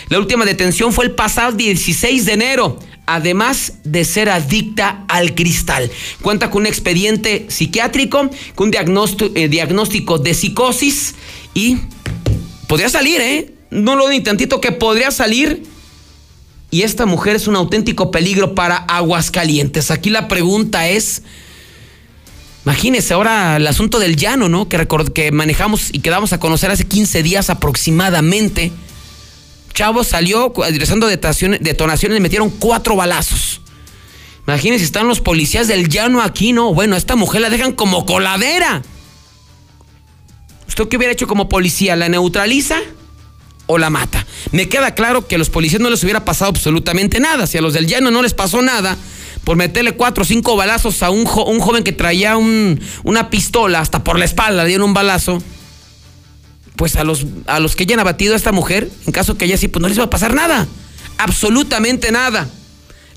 La 0.08 0.18
última 0.18 0.44
detención 0.44 0.92
fue 0.92 1.04
el 1.06 1.12
pasado 1.12 1.52
16 1.52 2.26
de 2.26 2.32
enero, 2.32 2.80
además 3.06 3.74
de 3.84 4.04
ser 4.04 4.28
adicta 4.28 5.04
al 5.08 5.36
cristal. 5.36 5.88
Cuenta 6.20 6.50
con 6.50 6.62
un 6.62 6.66
expediente 6.66 7.46
psiquiátrico, 7.48 8.28
con 8.56 8.66
un 8.66 8.70
diagnóstico, 8.72 9.30
eh, 9.36 9.48
diagnóstico 9.48 10.18
de 10.18 10.34
psicosis 10.34 11.14
y 11.54 11.78
podría 12.66 12.88
salir, 12.88 13.20
¿eh? 13.20 13.54
No 13.70 13.94
lo 13.94 14.08
ni 14.08 14.20
tantito 14.20 14.60
que 14.60 14.72
podría 14.72 15.12
salir. 15.12 15.62
Y 16.74 16.82
esta 16.82 17.06
mujer 17.06 17.36
es 17.36 17.46
un 17.46 17.54
auténtico 17.54 18.10
peligro 18.10 18.56
para 18.56 18.74
Aguascalientes. 18.74 19.92
Aquí 19.92 20.10
la 20.10 20.26
pregunta 20.26 20.88
es, 20.88 21.22
imagínese 22.64 23.14
ahora 23.14 23.58
el 23.58 23.66
asunto 23.68 24.00
del 24.00 24.16
llano, 24.16 24.48
¿no? 24.48 24.68
Que, 24.68 24.84
que 25.14 25.30
manejamos 25.30 25.90
y 25.92 26.00
que 26.00 26.10
damos 26.10 26.32
a 26.32 26.40
conocer 26.40 26.72
hace 26.72 26.84
15 26.84 27.22
días 27.22 27.48
aproximadamente. 27.48 28.72
Chavo 29.72 30.02
salió 30.02 30.52
detonaciones, 31.08 31.60
detonaciones, 31.62 32.16
le 32.16 32.20
metieron 32.20 32.50
cuatro 32.50 32.96
balazos. 32.96 33.60
Imagínense, 34.44 34.84
están 34.84 35.06
los 35.06 35.20
policías 35.20 35.68
del 35.68 35.88
llano 35.88 36.22
aquí, 36.22 36.52
¿no? 36.52 36.74
Bueno, 36.74 36.96
a 36.96 36.98
esta 36.98 37.14
mujer 37.14 37.40
la 37.40 37.50
dejan 37.50 37.70
como 37.70 38.04
coladera. 38.04 38.82
¿Usted 40.66 40.88
qué 40.88 40.96
hubiera 40.96 41.12
hecho 41.12 41.28
como 41.28 41.48
policía? 41.48 41.94
¿La 41.94 42.08
neutraliza 42.08 42.80
o 43.66 43.78
la 43.78 43.90
mata? 43.90 44.26
Me 44.52 44.68
queda 44.68 44.94
claro 44.94 45.26
que 45.26 45.34
a 45.36 45.38
los 45.38 45.50
policías 45.50 45.80
no 45.80 45.90
les 45.90 46.02
hubiera 46.02 46.24
pasado 46.24 46.50
absolutamente 46.50 47.20
nada. 47.20 47.46
Si 47.46 47.58
a 47.58 47.62
los 47.62 47.72
del 47.74 47.86
llano 47.86 48.10
no 48.10 48.22
les 48.22 48.34
pasó 48.34 48.62
nada 48.62 48.96
por 49.44 49.56
meterle 49.56 49.92
cuatro 49.92 50.22
o 50.22 50.26
cinco 50.26 50.56
balazos 50.56 51.02
a 51.02 51.10
un, 51.10 51.24
jo- 51.26 51.44
un 51.44 51.60
joven 51.60 51.84
que 51.84 51.92
traía 51.92 52.36
un- 52.36 52.80
una 53.02 53.30
pistola 53.30 53.80
hasta 53.80 54.02
por 54.04 54.18
la 54.18 54.24
espalda, 54.24 54.62
le 54.62 54.68
dieron 54.68 54.88
un 54.88 54.94
balazo. 54.94 55.42
Pues 56.76 56.96
a 56.96 57.04
los, 57.04 57.26
a 57.46 57.60
los 57.60 57.76
que 57.76 57.84
hayan 57.84 58.00
abatido 58.00 58.34
a 58.34 58.36
esta 58.36 58.50
mujer, 58.52 58.90
en 59.06 59.12
caso 59.12 59.36
que 59.38 59.44
ella 59.44 59.56
sí, 59.56 59.68
pues 59.68 59.80
no 59.80 59.88
les 59.88 59.98
va 59.98 60.04
a 60.04 60.10
pasar 60.10 60.34
nada. 60.34 60.66
Absolutamente 61.18 62.10
nada. 62.10 62.48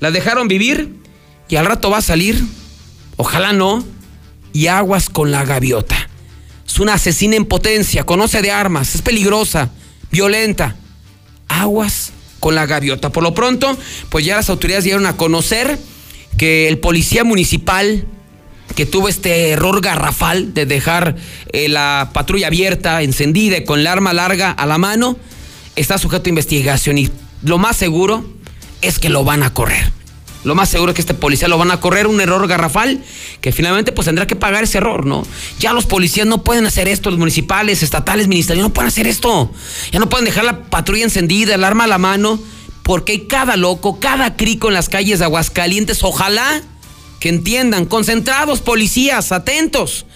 La 0.00 0.10
dejaron 0.12 0.46
vivir 0.48 0.94
y 1.48 1.56
al 1.56 1.66
rato 1.66 1.90
va 1.90 1.98
a 1.98 2.02
salir, 2.02 2.40
ojalá 3.16 3.52
no, 3.52 3.84
y 4.52 4.68
aguas 4.68 5.08
con 5.10 5.32
la 5.32 5.44
gaviota. 5.44 6.08
Es 6.66 6.78
una 6.78 6.94
asesina 6.94 7.34
en 7.36 7.46
potencia, 7.46 8.04
conoce 8.04 8.42
de 8.42 8.52
armas, 8.52 8.94
es 8.94 9.02
peligrosa, 9.02 9.70
violenta. 10.10 10.76
Aguas 11.48 12.12
con 12.40 12.54
la 12.54 12.66
gaviota. 12.66 13.10
Por 13.10 13.22
lo 13.22 13.34
pronto, 13.34 13.76
pues 14.10 14.24
ya 14.24 14.36
las 14.36 14.50
autoridades 14.50 14.84
dieron 14.84 15.06
a 15.06 15.16
conocer 15.16 15.78
que 16.36 16.68
el 16.68 16.78
policía 16.78 17.24
municipal 17.24 18.06
que 18.74 18.86
tuvo 18.86 19.08
este 19.08 19.50
error 19.50 19.80
garrafal 19.80 20.54
de 20.54 20.66
dejar 20.66 21.16
eh, 21.52 21.68
la 21.68 22.10
patrulla 22.12 22.46
abierta, 22.46 23.02
encendida 23.02 23.56
y 23.56 23.64
con 23.64 23.80
el 23.80 23.86
arma 23.86 24.12
larga 24.12 24.50
a 24.52 24.66
la 24.66 24.78
mano, 24.78 25.16
está 25.74 25.98
sujeto 25.98 26.26
a 26.26 26.28
investigación 26.28 26.98
y 26.98 27.10
lo 27.42 27.58
más 27.58 27.76
seguro 27.76 28.24
es 28.80 28.98
que 28.98 29.08
lo 29.08 29.24
van 29.24 29.42
a 29.42 29.52
correr. 29.52 29.97
Lo 30.44 30.54
más 30.54 30.68
seguro 30.68 30.92
es 30.92 30.94
que 30.94 31.02
este 31.02 31.14
policía 31.14 31.48
lo 31.48 31.58
van 31.58 31.70
a 31.70 31.80
correr 31.80 32.06
un 32.06 32.20
error 32.20 32.46
garrafal 32.46 33.02
que 33.40 33.52
finalmente 33.52 33.92
pues 33.92 34.06
tendrá 34.06 34.26
que 34.26 34.36
pagar 34.36 34.64
ese 34.64 34.78
error, 34.78 35.04
¿no? 35.04 35.26
Ya 35.58 35.72
los 35.72 35.86
policías 35.86 36.26
no 36.26 36.44
pueden 36.44 36.64
hacer 36.66 36.88
esto, 36.88 37.10
los 37.10 37.18
municipales, 37.18 37.82
estatales, 37.82 38.28
ministerios 38.28 38.66
no 38.66 38.72
pueden 38.72 38.88
hacer 38.88 39.06
esto. 39.06 39.50
Ya 39.90 39.98
no 39.98 40.08
pueden 40.08 40.26
dejar 40.26 40.44
la 40.44 40.64
patrulla 40.64 41.04
encendida, 41.04 41.54
el 41.54 41.64
arma 41.64 41.84
a 41.84 41.88
la 41.88 41.98
mano, 41.98 42.38
porque 42.82 43.12
hay 43.12 43.26
cada 43.26 43.56
loco, 43.56 43.98
cada 43.98 44.36
crico 44.36 44.68
en 44.68 44.74
las 44.74 44.88
calles 44.88 45.18
de 45.18 45.24
Aguascalientes. 45.24 46.02
Ojalá 46.02 46.62
que 47.20 47.28
entiendan, 47.28 47.84
concentrados 47.84 48.60
policías, 48.60 49.32
atentos. 49.32 50.06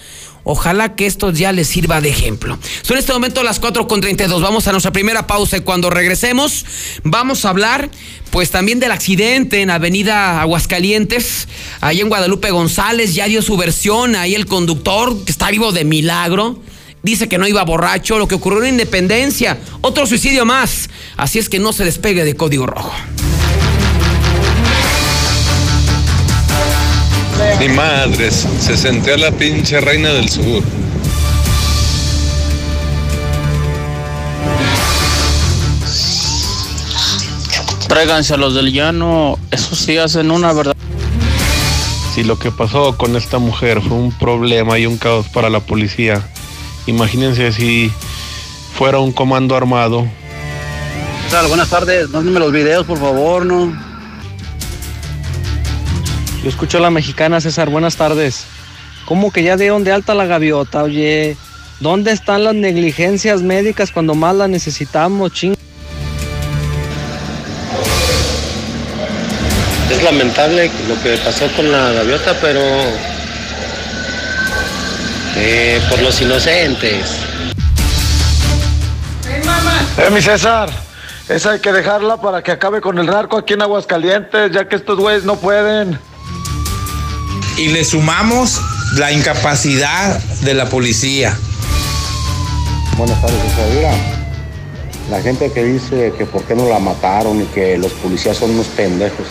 Ojalá 0.45 0.95
que 0.97 1.07
esto 1.07 1.31
ya 1.31 1.53
les 1.53 1.69
sirva 1.69 2.01
de 2.01 2.09
ejemplo. 2.09 2.59
Son 2.83 2.97
en 2.97 3.01
este 3.01 3.13
momento 3.13 3.43
las 3.43 3.61
4.32. 3.61 4.41
Vamos 4.41 4.67
a 4.67 4.73
nuestra 4.73 4.93
primera 4.93 5.27
pausa 5.27 5.57
y 5.57 5.61
cuando 5.61 5.91
regresemos 5.91 6.65
vamos 7.05 7.45
a 7.45 7.51
hablar 7.51 7.91
pues 8.31 8.51
también 8.51 8.81
del 8.81 8.93
accidente 8.93 9.61
en 9.61 9.71
Avenida 9.71 10.41
Aguascalientes. 10.41 11.49
Ahí 11.81 12.01
en 12.01 12.09
Guadalupe 12.09 12.51
González 12.51 13.15
ya 13.15 13.27
dio 13.27 13.43
su 13.43 13.57
versión. 13.57 14.17
Ahí 14.17 14.35
el 14.35 14.47
conductor 14.47 15.25
que 15.25 15.31
está 15.31 15.51
vivo 15.51 15.71
de 15.71 15.85
milagro. 15.85 16.61
Dice 17.03 17.29
que 17.29 17.37
no 17.37 17.49
iba 17.49 17.63
borracho, 17.65 18.19
lo 18.19 18.29
que 18.29 18.37
ocurrió 18.37 18.63
en 18.63 18.71
Independencia. 18.71 19.59
Otro 19.81 20.07
suicidio 20.07 20.45
más. 20.45 20.89
Así 21.17 21.39
es 21.39 21.49
que 21.49 21.59
no 21.59 21.73
se 21.73 21.85
despegue 21.85 22.25
de 22.25 22.37
Código 22.37 22.67
Rojo. 22.67 22.93
Ni 27.59 27.68
madres, 27.68 28.47
se 28.61 28.77
sentía 28.77 29.16
la 29.16 29.31
pinche 29.31 29.81
reina 29.81 30.11
del 30.11 30.29
sur. 30.29 30.62
Tráiganse 37.88 38.35
a 38.35 38.37
los 38.37 38.55
del 38.55 38.73
llano, 38.73 39.38
eso 39.51 39.77
sí 39.77 39.99
hacen 39.99 40.31
una 40.31 40.53
verdad. 40.53 40.75
Si 42.14 42.25
lo 42.25 42.38
que 42.38 42.51
pasó 42.51 42.97
con 42.97 43.16
esta 43.16 43.38
mujer 43.38 43.81
fue 43.81 43.97
un 43.97 44.12
problema 44.12 44.79
y 44.79 44.87
un 44.87 44.97
caos 44.97 45.29
para 45.29 45.51
la 45.51 45.61
policía, 45.61 46.27
imagínense 46.87 47.53
si 47.53 47.92
fuera 48.75 48.99
un 48.99 49.12
comando 49.12 49.57
armado. 49.57 50.07
Buenas 51.49 51.71
tardes, 51.71 52.11
mándenme 52.11 52.40
los 52.40 52.53
videos, 52.53 52.87
por 52.87 52.99
favor, 52.99 53.47
¿no? 53.47 53.92
Yo 56.43 56.49
escucho 56.49 56.79
a 56.79 56.81
la 56.81 56.91
mexicana, 56.91 57.41
César, 57.41 57.71
buenas 57.71 57.95
tardes. 57.95 58.47
¿Cómo 59.05 59.31
que 59.31 59.45
ya 59.45 59.57
dieron 59.57 59.85
de 59.85 59.93
alta 59.93 60.13
la 60.13 60.27
gaviota? 60.27 60.83
Oye, 60.83 61.37
¿dónde 61.79 62.11
están 62.11 62.43
las 62.43 62.55
negligencias 62.55 63.43
médicas 63.43 63.93
cuando 63.93 64.17
más 64.17 64.35
las 64.35 64.49
necesitamos, 64.49 65.33
ching? 65.33 65.55
Es 69.89 70.03
lamentable 70.03 70.69
lo 70.89 71.01
que 71.01 71.17
pasó 71.19 71.47
con 71.55 71.71
la 71.71 71.93
gaviota, 71.93 72.35
pero 72.41 72.61
eh, 75.37 75.81
por 75.89 76.03
los 76.03 76.21
inocentes. 76.21 77.19
Eh, 79.97 80.11
mi 80.11 80.21
César, 80.21 80.71
esa 81.29 81.53
hay 81.53 81.61
que 81.61 81.71
dejarla 81.73 82.17
para 82.17 82.43
que 82.43 82.51
acabe 82.51 82.81
con 82.81 82.99
el 82.99 83.07
narco 83.07 83.37
aquí 83.37 83.53
en 83.53 83.63
Aguascalientes, 83.63 84.51
ya 84.51 84.67
que 84.67 84.75
estos 84.75 84.99
güeyes 84.99 85.23
no 85.23 85.37
pueden. 85.37 86.01
Y 87.57 87.69
le 87.69 87.85
sumamos 87.85 88.61
la 88.97 89.12
incapacidad 89.12 90.19
de 90.41 90.55
la 90.55 90.69
policía. 90.69 91.37
Buenas 92.97 93.21
tardes, 93.21 93.41
César. 93.43 93.69
Mira, 93.75 93.93
la 95.11 95.21
gente 95.21 95.53
que 95.53 95.62
dice 95.62 96.12
que 96.17 96.25
por 96.25 96.45
qué 96.45 96.55
no 96.55 96.69
la 96.69 96.79
mataron 96.79 97.43
y 97.43 97.45
que 97.47 97.77
los 97.77 97.93
policías 97.93 98.37
son 98.37 98.53
unos 98.53 98.67
pendejos. 98.69 99.27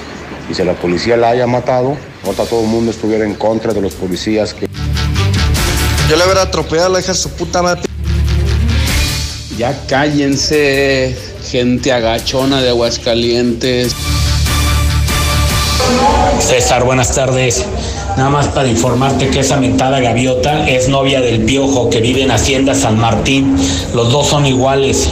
Y 0.50 0.54
si 0.54 0.64
la 0.64 0.74
policía 0.74 1.18
la 1.18 1.30
haya 1.30 1.48
matado, 1.48 1.98
ahorita 2.24 2.46
todo 2.46 2.62
el 2.62 2.68
mundo 2.68 2.92
estuviera 2.92 3.26
en 3.26 3.36
contra 3.36 3.74
de 3.74 3.82
los 3.82 3.94
policías 3.94 4.54
que... 4.54 4.68
Yo 6.10 6.16
le 6.16 6.24
hubiera 6.26 6.44
atropellado 6.44 6.88
a 6.88 6.90
la 6.90 7.00
hija 7.00 7.14
de 7.14 7.18
su 7.18 7.30
puta 7.32 7.62
madre. 7.62 7.84
Ya 9.58 9.78
cállense, 9.88 11.18
gente 11.50 11.92
agachona 11.92 12.62
de 12.62 12.70
Aguascalientes. 12.70 13.96
César, 16.40 16.84
buenas 16.84 17.14
tardes. 17.14 17.66
Nada 18.18 18.30
más 18.30 18.48
para 18.50 18.68
informarte 18.68 19.30
que 19.30 19.40
esa 19.40 19.58
mentada 19.58 20.00
gaviota 20.00 20.68
es 20.70 20.90
novia 20.90 21.22
del 21.22 21.46
piojo 21.46 21.90
que 21.90 22.02
vive 22.02 22.24
en 22.24 22.32
Hacienda 22.32 22.76
San 22.76 23.00
Martín. 23.00 23.56
Los 23.96 24.12
dos 24.12 24.28
son 24.28 24.46
iguales. 24.46 25.12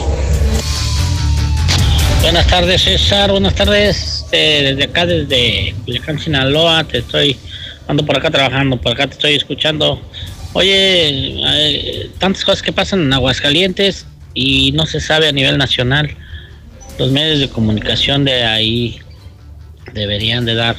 Buenas 2.22 2.46
tardes, 2.46 2.82
César. 2.82 3.30
Buenas 3.30 3.54
tardes. 3.54 4.26
Eh, 4.32 4.62
desde 4.70 4.84
acá, 4.84 5.06
desde 5.06 5.74
Culiacán, 5.84 6.18
Sinaloa, 6.18 6.84
te 6.84 6.98
estoy. 6.98 7.36
Ando 7.88 8.04
por 8.04 8.16
acá 8.16 8.30
trabajando, 8.30 8.76
por 8.76 8.92
acá 8.92 9.06
te 9.06 9.14
estoy 9.14 9.34
escuchando. 9.34 10.00
Oye, 10.52 11.08
eh, 11.08 12.10
tantas 12.18 12.44
cosas 12.44 12.62
que 12.62 12.72
pasan 12.72 13.00
en 13.00 13.12
Aguascalientes 13.12 14.06
y 14.34 14.72
no 14.72 14.84
se 14.84 15.00
sabe 15.00 15.26
a 15.28 15.32
nivel 15.32 15.56
nacional. 15.56 16.14
Los 16.98 17.10
medios 17.10 17.40
de 17.40 17.48
comunicación 17.48 18.24
de 18.24 18.44
ahí 18.44 19.00
deberían 19.94 20.44
de 20.44 20.54
dar 20.54 20.76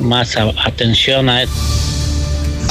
más 0.00 0.36
a- 0.36 0.52
atención 0.64 1.28
a 1.28 1.42
esto. 1.42 1.54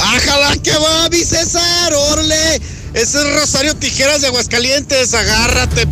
¡Ájala 0.00 0.56
que 0.62 0.72
va, 0.72 1.08
mi 1.10 1.18
César! 1.18 1.92
¡Orle! 1.94 2.56
Ese 2.94 3.18
es 3.18 3.34
Rosario 3.34 3.74
Tijeras 3.76 4.20
de 4.20 4.28
Aguascalientes, 4.28 5.12
agárrate. 5.14 5.86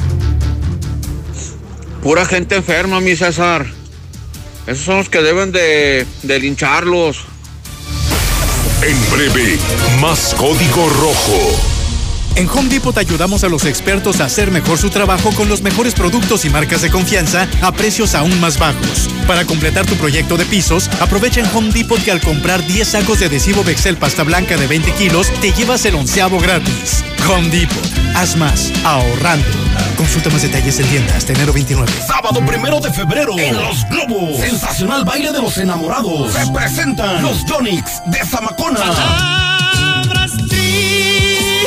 Pura 2.03 2.24
gente 2.24 2.57
enferma, 2.57 3.01
mi 3.01 3.16
César. 3.16 3.66
Esos 4.66 4.84
son 4.84 4.99
los 4.99 5.09
que 5.09 5.22
deben 5.22 5.53
de, 5.53 6.07
de 6.22 6.39
lincharlos. 6.41 7.18
En 8.82 9.11
breve, 9.11 9.59
más 10.01 10.34
código 10.37 10.89
rojo. 10.89 11.76
En 12.37 12.47
Home 12.51 12.68
Depot 12.68 12.93
te 12.93 13.01
ayudamos 13.01 13.45
a 13.45 13.49
los 13.49 13.64
expertos 13.64 14.20
a 14.20 14.26
hacer 14.26 14.51
mejor 14.51 14.76
su 14.76 14.91
trabajo 14.91 15.30
con 15.32 15.49
los 15.49 15.62
mejores 15.62 15.95
productos 15.95 16.45
y 16.45 16.51
marcas 16.51 16.82
de 16.82 16.91
confianza 16.91 17.49
a 17.62 17.72
precios 17.72 18.14
aún 18.14 18.39
más 18.41 18.59
bajos. 18.59 19.09
Para 19.26 19.47
completar 19.47 19.87
tu 19.87 19.95
proyecto 19.95 20.37
de 20.37 20.45
pisos, 20.45 20.91
aprovecha 21.01 21.41
en 21.41 21.47
Home 21.57 21.72
Depot 21.72 21.99
que 22.03 22.11
al 22.11 22.20
comprar 22.20 22.64
10 22.66 22.87
sacos 22.87 23.20
de 23.20 23.26
adhesivo 23.26 23.64
Bexel 23.64 23.97
pasta 23.97 24.22
blanca 24.22 24.59
de 24.59 24.66
20 24.66 24.93
kilos, 24.93 25.30
te 25.41 25.51
llevas 25.53 25.87
el 25.87 25.95
onceavo 25.95 26.39
gratis. 26.39 27.03
Home 27.26 27.49
Depot, 27.49 27.91
haz 28.14 28.37
más, 28.37 28.70
ahorrando. 28.84 29.47
Consulta 29.97 30.28
más 30.28 30.43
detalles 30.43 30.78
en 30.78 30.87
tienda 30.89 31.16
hasta 31.16 31.32
enero 31.32 31.55
29. 31.55 31.91
Sábado 32.07 32.45
primero 32.45 32.80
de 32.80 32.93
febrero 32.93 33.39
en 33.39 33.57
Los 33.57 33.89
Globos. 33.89 34.41
Sensacional 34.41 35.07
baile 35.07 35.32
de 35.32 35.41
los 35.41 35.57
enamorados. 35.57 36.34
Se 36.34 36.47
presentan 36.53 37.22
los 37.22 37.47
Jonix 37.47 38.03
de 38.05 38.18
Zamacona. 38.26 39.55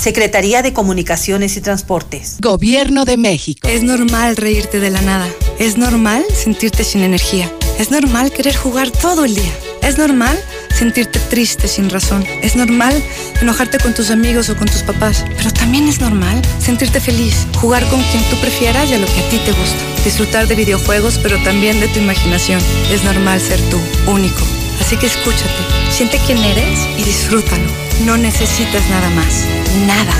Secretaría 0.00 0.62
de 0.62 0.72
Comunicaciones 0.72 1.58
y 1.58 1.60
Transportes. 1.60 2.38
Gobierno 2.40 3.04
de 3.04 3.18
México. 3.18 3.68
Es 3.68 3.82
normal 3.82 4.38
reírte 4.38 4.80
de 4.80 4.88
la 4.88 5.02
nada. 5.02 5.28
Es 5.58 5.76
normal 5.76 6.24
sentirte 6.34 6.84
sin 6.84 7.02
energía. 7.02 7.52
Es 7.78 7.90
normal 7.90 8.32
querer 8.32 8.56
jugar 8.56 8.90
todo 8.90 9.26
el 9.26 9.34
día. 9.34 9.52
Es 9.82 9.98
normal 9.98 10.42
sentirte 10.74 11.18
triste 11.28 11.68
sin 11.68 11.90
razón. 11.90 12.24
Es 12.40 12.56
normal 12.56 12.94
enojarte 13.42 13.76
con 13.78 13.92
tus 13.92 14.10
amigos 14.10 14.48
o 14.48 14.56
con 14.56 14.68
tus 14.68 14.82
papás. 14.84 15.22
Pero 15.36 15.52
también 15.52 15.86
es 15.86 16.00
normal 16.00 16.40
sentirte 16.58 16.98
feliz, 16.98 17.46
jugar 17.60 17.86
con 17.90 18.02
quien 18.04 18.24
tú 18.30 18.36
prefieras 18.36 18.88
y 18.88 18.94
a 18.94 18.98
lo 18.98 19.06
que 19.06 19.20
a 19.20 19.28
ti 19.28 19.36
te 19.44 19.52
gusta. 19.52 20.02
Disfrutar 20.02 20.48
de 20.48 20.54
videojuegos, 20.54 21.18
pero 21.22 21.36
también 21.42 21.78
de 21.78 21.88
tu 21.88 21.98
imaginación. 21.98 22.62
Es 22.90 23.04
normal 23.04 23.38
ser 23.38 23.60
tú, 23.68 23.78
único. 24.10 24.59
Así 24.80 24.96
que 24.96 25.06
escúchate, 25.06 25.62
siente 25.90 26.20
quién 26.26 26.38
eres 26.38 26.80
y 26.98 27.04
disfrútalo. 27.04 27.70
No 28.04 28.16
necesitas 28.16 28.88
nada 28.88 29.10
más. 29.10 29.44
Nada. 29.86 30.14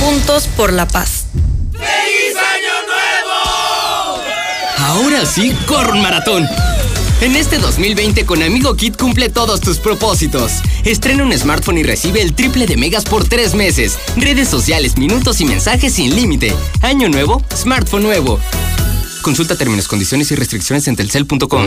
Juntos 0.00 0.48
por 0.56 0.72
la 0.72 0.86
paz. 0.86 1.24
¡Feliz 1.72 2.36
Año 2.36 2.72
Nuevo! 2.86 4.22
Ahora 4.78 5.26
sí, 5.26 5.54
corre 5.66 5.92
un 5.92 6.02
maratón. 6.02 6.46
En 7.20 7.36
este 7.36 7.58
2020 7.58 8.24
con 8.24 8.42
Amigo 8.42 8.74
Kit 8.76 8.96
cumple 8.96 9.28
todos 9.28 9.60
tus 9.60 9.76
propósitos. 9.78 10.52
Estrena 10.84 11.22
un 11.22 11.36
smartphone 11.36 11.78
y 11.78 11.82
recibe 11.82 12.22
el 12.22 12.34
triple 12.34 12.66
de 12.66 12.78
megas 12.78 13.04
por 13.04 13.28
tres 13.28 13.54
meses. 13.54 13.98
Redes 14.16 14.48
sociales, 14.48 14.96
minutos 14.96 15.42
y 15.42 15.44
mensajes 15.44 15.92
sin 15.94 16.16
límite. 16.16 16.54
Año 16.80 17.10
nuevo, 17.10 17.42
smartphone 17.54 18.04
nuevo. 18.04 18.40
Consulta 19.20 19.54
términos, 19.56 19.86
condiciones 19.86 20.30
y 20.30 20.34
restricciones 20.34 20.88
en 20.88 20.96
telcel.com. 20.96 21.66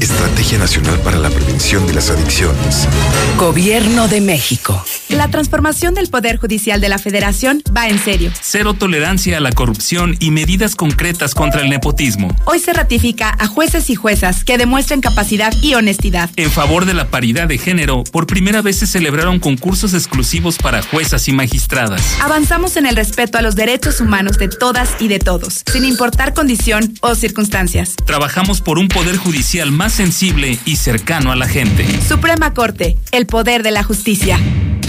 Estrategia 0.00 0.56
Nacional 0.56 0.98
para 1.00 1.18
la 1.18 1.28
Prevención 1.28 1.86
de 1.86 1.92
las 1.92 2.08
Adicciones. 2.08 2.88
Gobierno 3.36 4.08
de 4.08 4.22
México. 4.22 4.82
La 5.10 5.28
transformación 5.28 5.92
del 5.92 6.08
Poder 6.08 6.38
Judicial 6.38 6.80
de 6.80 6.88
la 6.88 6.98
Federación 6.98 7.62
va 7.76 7.88
en 7.88 8.02
serio. 8.02 8.32
Cero 8.40 8.72
tolerancia 8.72 9.36
a 9.36 9.40
la 9.40 9.52
corrupción 9.52 10.16
y 10.18 10.30
medidas 10.30 10.74
concretas 10.74 11.34
contra 11.34 11.60
el 11.60 11.68
nepotismo. 11.68 12.34
Hoy 12.46 12.60
se 12.60 12.72
ratifica 12.72 13.36
a 13.38 13.46
jueces 13.46 13.90
y 13.90 13.94
juezas 13.94 14.42
que 14.44 14.56
demuestren 14.56 15.02
capacidad 15.02 15.52
y 15.62 15.74
honestidad. 15.74 16.30
En 16.36 16.50
favor 16.50 16.86
de 16.86 16.94
la 16.94 17.08
paridad 17.08 17.48
de 17.48 17.58
género, 17.58 18.04
por 18.04 18.26
primera 18.26 18.62
vez 18.62 18.78
se 18.78 18.86
celebraron 18.86 19.38
concursos 19.38 19.92
exclusivos 19.92 20.56
para 20.56 20.80
juezas 20.80 21.28
y 21.28 21.32
magistradas. 21.32 22.16
Avanzamos 22.22 22.76
en 22.78 22.86
el 22.86 22.96
respeto 22.96 23.36
a 23.36 23.42
los 23.42 23.54
derechos 23.54 24.00
humanos 24.00 24.38
de 24.38 24.48
todas 24.48 24.90
y 24.98 25.08
de 25.08 25.18
todos, 25.18 25.62
sin 25.70 25.84
importar 25.84 26.32
condición 26.32 26.94
o 27.02 27.14
circunstancias. 27.14 27.96
Trabajamos 28.06 28.62
por 28.62 28.78
un 28.78 28.88
Poder 28.88 29.18
Judicial 29.18 29.70
más 29.72 29.89
sensible 29.90 30.58
y 30.64 30.76
cercano 30.76 31.32
a 31.32 31.36
la 31.36 31.48
gente. 31.48 31.86
Suprema 32.06 32.54
Corte, 32.54 32.96
el 33.12 33.26
poder 33.26 33.62
de 33.62 33.70
la 33.70 33.82
justicia. 33.82 34.38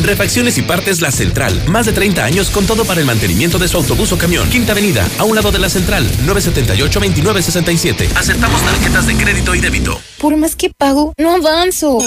Refacciones 0.03 0.57
y 0.57 0.61
partes 0.63 1.01
La 1.01 1.11
Central. 1.11 1.61
Más 1.67 1.85
de 1.85 1.93
30 1.93 2.23
años 2.23 2.49
con 2.49 2.65
todo 2.65 2.85
para 2.85 2.99
el 2.99 3.05
mantenimiento 3.05 3.59
de 3.59 3.67
su 3.67 3.77
autobús 3.77 4.11
o 4.11 4.17
camión. 4.17 4.49
Quinta 4.49 4.71
Avenida, 4.71 5.07
a 5.19 5.23
un 5.25 5.35
lado 5.35 5.51
de 5.51 5.59
La 5.59 5.69
Central, 5.69 6.09
978-2967. 6.25 8.15
Aceptamos 8.15 8.61
tarjetas 8.61 9.05
de 9.07 9.15
crédito 9.15 9.53
y 9.53 9.59
débito. 9.59 9.99
Por 10.17 10.37
más 10.37 10.55
que 10.55 10.69
pago, 10.69 11.13
no 11.17 11.35
avanzo. 11.35 11.99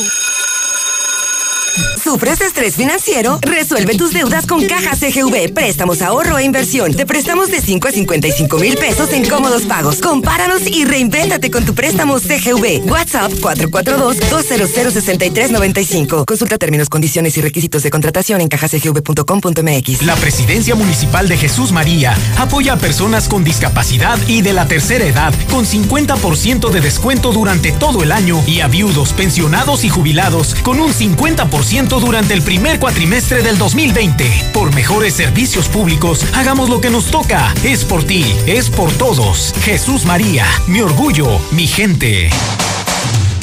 ¿Sufres 2.04 2.40
estrés 2.42 2.76
financiero? 2.76 3.40
Resuelve 3.40 3.96
tus 3.96 4.12
deudas 4.12 4.46
con 4.46 4.62
Caja 4.66 4.94
CGV. 4.94 5.54
Préstamos, 5.54 6.02
ahorro 6.02 6.36
e 6.36 6.44
inversión. 6.44 6.92
Te 6.92 7.06
prestamos 7.06 7.50
de 7.50 7.62
5 7.62 7.88
a 7.88 7.92
55 7.92 8.58
mil 8.58 8.76
pesos 8.76 9.10
en 9.14 9.26
cómodos 9.26 9.62
pagos. 9.62 10.02
Compáranos 10.02 10.66
y 10.66 10.84
reinvéntate 10.84 11.50
con 11.50 11.64
tu 11.64 11.74
préstamo 11.74 12.20
CGV. 12.20 12.84
WhatsApp 12.90 13.32
442-200-6395. 13.32 16.26
Consulta 16.26 16.58
términos, 16.58 16.90
condiciones 16.90 17.38
y 17.38 17.40
requisitos 17.40 17.82
de 17.82 17.88
contratación 17.88 18.42
en 18.42 18.48
cajacgv.com.mx. 18.48 20.02
La 20.02 20.16
Presidencia 20.16 20.74
Municipal 20.74 21.26
de 21.26 21.38
Jesús 21.38 21.72
María 21.72 22.14
apoya 22.36 22.74
a 22.74 22.76
personas 22.76 23.30
con 23.30 23.44
discapacidad 23.44 24.18
y 24.28 24.42
de 24.42 24.52
la 24.52 24.68
tercera 24.68 25.06
edad 25.06 25.32
con 25.48 25.64
50% 25.64 26.68
de 26.68 26.82
descuento 26.82 27.32
durante 27.32 27.72
todo 27.72 28.02
el 28.02 28.12
año 28.12 28.44
y 28.46 28.60
a 28.60 28.68
viudos, 28.68 29.14
pensionados 29.14 29.84
y 29.84 29.88
jubilados 29.88 30.54
con 30.56 30.80
un 30.80 30.92
50% 30.92 31.93
durante 32.00 32.34
el 32.34 32.42
primer 32.42 32.78
cuatrimestre 32.78 33.42
del 33.42 33.58
2020. 33.58 34.50
Por 34.52 34.74
mejores 34.74 35.14
servicios 35.14 35.68
públicos, 35.68 36.24
hagamos 36.34 36.68
lo 36.68 36.80
que 36.80 36.90
nos 36.90 37.06
toca. 37.06 37.54
Es 37.62 37.84
por 37.84 38.04
ti, 38.04 38.24
es 38.46 38.70
por 38.70 38.92
todos. 38.92 39.54
Jesús 39.62 40.04
María, 40.04 40.46
mi 40.66 40.80
orgullo, 40.80 41.40
mi 41.52 41.66
gente. 41.66 42.30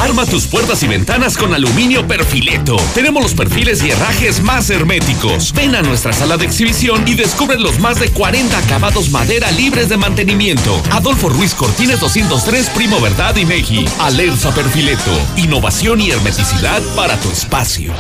Arma 0.02 0.26
tus 0.26 0.47
puertas 0.47 0.82
y 0.82 0.88
ventanas 0.88 1.38
con 1.38 1.54
aluminio 1.54 2.08
perfileto. 2.08 2.76
Tenemos 2.95 3.22
los 3.22 3.36
perfiles 3.36 3.84
y 3.84 3.91
herrajes 3.91 4.41
más 4.41 4.68
herméticos. 4.72 5.54
Ven 5.54 5.76
a 5.76 5.84
nuestra 5.84 6.12
sala 6.12 6.38
de 6.38 6.45
exhibición 6.45 7.08
y 7.08 7.14
descubre 7.14 7.60
los 7.60 7.78
más 7.80 7.99
de 7.99 8.10
40 8.10 8.58
acabados 8.58 9.12
madera 9.12 9.52
libres 9.52 9.89
de 9.89 9.97
mantenimiento. 9.97 10.82
Adolfo 10.89 11.30
Ruiz 11.30 11.54
Cortines 11.54 11.99
203, 11.99 12.70
Primo 12.70 12.99
Verdad 12.99 13.36
y 13.36 13.45
Meji. 13.45 13.86
Alerza 13.99 14.52
Perfileto. 14.56 15.12
Innovación 15.38 16.02
y 16.02 16.10
hermeticidad 16.10 16.82
para 16.95 17.16
tu 17.20 17.30
espacio. 17.30 17.93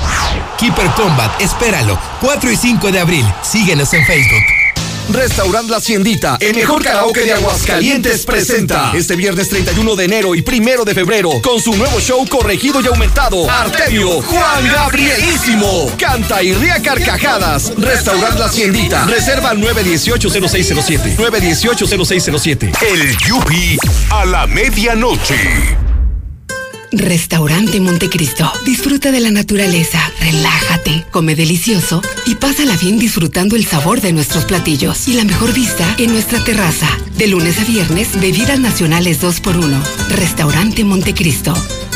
Keeper 0.57 0.87
Combat, 0.95 1.39
espéralo. 1.39 1.99
4 2.19 2.51
y 2.51 2.55
5 2.55 2.91
de 2.91 2.99
abril. 2.99 3.25
Síguenos 3.43 3.93
en 3.93 4.03
Facebook. 4.07 4.60
Restaurant 5.09 5.69
La 5.69 5.77
Haciendita, 5.77 6.37
el 6.39 6.55
mejor 6.55 6.83
karaoke 6.83 7.21
de 7.21 7.33
Aguascalientes 7.33 8.25
presenta 8.25 8.91
este 8.95 9.15
viernes 9.15 9.49
31 9.49 9.95
de 9.95 10.05
enero 10.05 10.35
y 10.35 10.41
primero 10.41 10.85
de 10.85 10.93
febrero 10.93 11.41
con 11.41 11.59
su 11.59 11.75
nuevo 11.75 11.99
show 11.99 12.25
corregido 12.27 12.81
y 12.81 12.87
aumentado. 12.87 13.49
Artemio 13.49 14.21
Juan 14.21 14.67
Gabrielísimo. 14.67 15.91
Canta 15.97 16.41
y 16.43 16.53
ría 16.53 16.81
carcajadas. 16.81 17.73
Restaurant 17.77 18.39
La 18.39 18.45
Haciendita. 18.45 19.05
Reserva 19.05 19.49
al 19.49 19.61
918-0607. 19.61 21.17
918-0607. 21.17 22.71
El 22.81 23.17
Yupi 23.17 23.77
a 24.11 24.25
la 24.25 24.47
medianoche. 24.47 25.80
Restaurante 26.91 27.79
Montecristo. 27.79 28.51
Disfruta 28.65 29.11
de 29.11 29.21
la 29.21 29.31
naturaleza, 29.31 29.99
relájate, 30.19 31.05
come 31.09 31.35
delicioso 31.35 32.01
y 32.25 32.35
pásala 32.35 32.75
bien 32.75 32.99
disfrutando 32.99 33.55
el 33.55 33.65
sabor 33.65 34.01
de 34.01 34.11
nuestros 34.11 34.43
platillos 34.43 35.07
y 35.07 35.13
la 35.13 35.23
mejor 35.23 35.53
vista 35.53 35.95
en 35.97 36.11
nuestra 36.11 36.43
terraza. 36.43 36.89
De 37.15 37.27
lunes 37.27 37.59
a 37.59 37.63
viernes, 37.63 38.19
bebidas 38.19 38.59
nacionales 38.59 39.21
2x1. 39.23 39.81
Restaurante 40.09 40.83
Montecristo. 40.83 41.53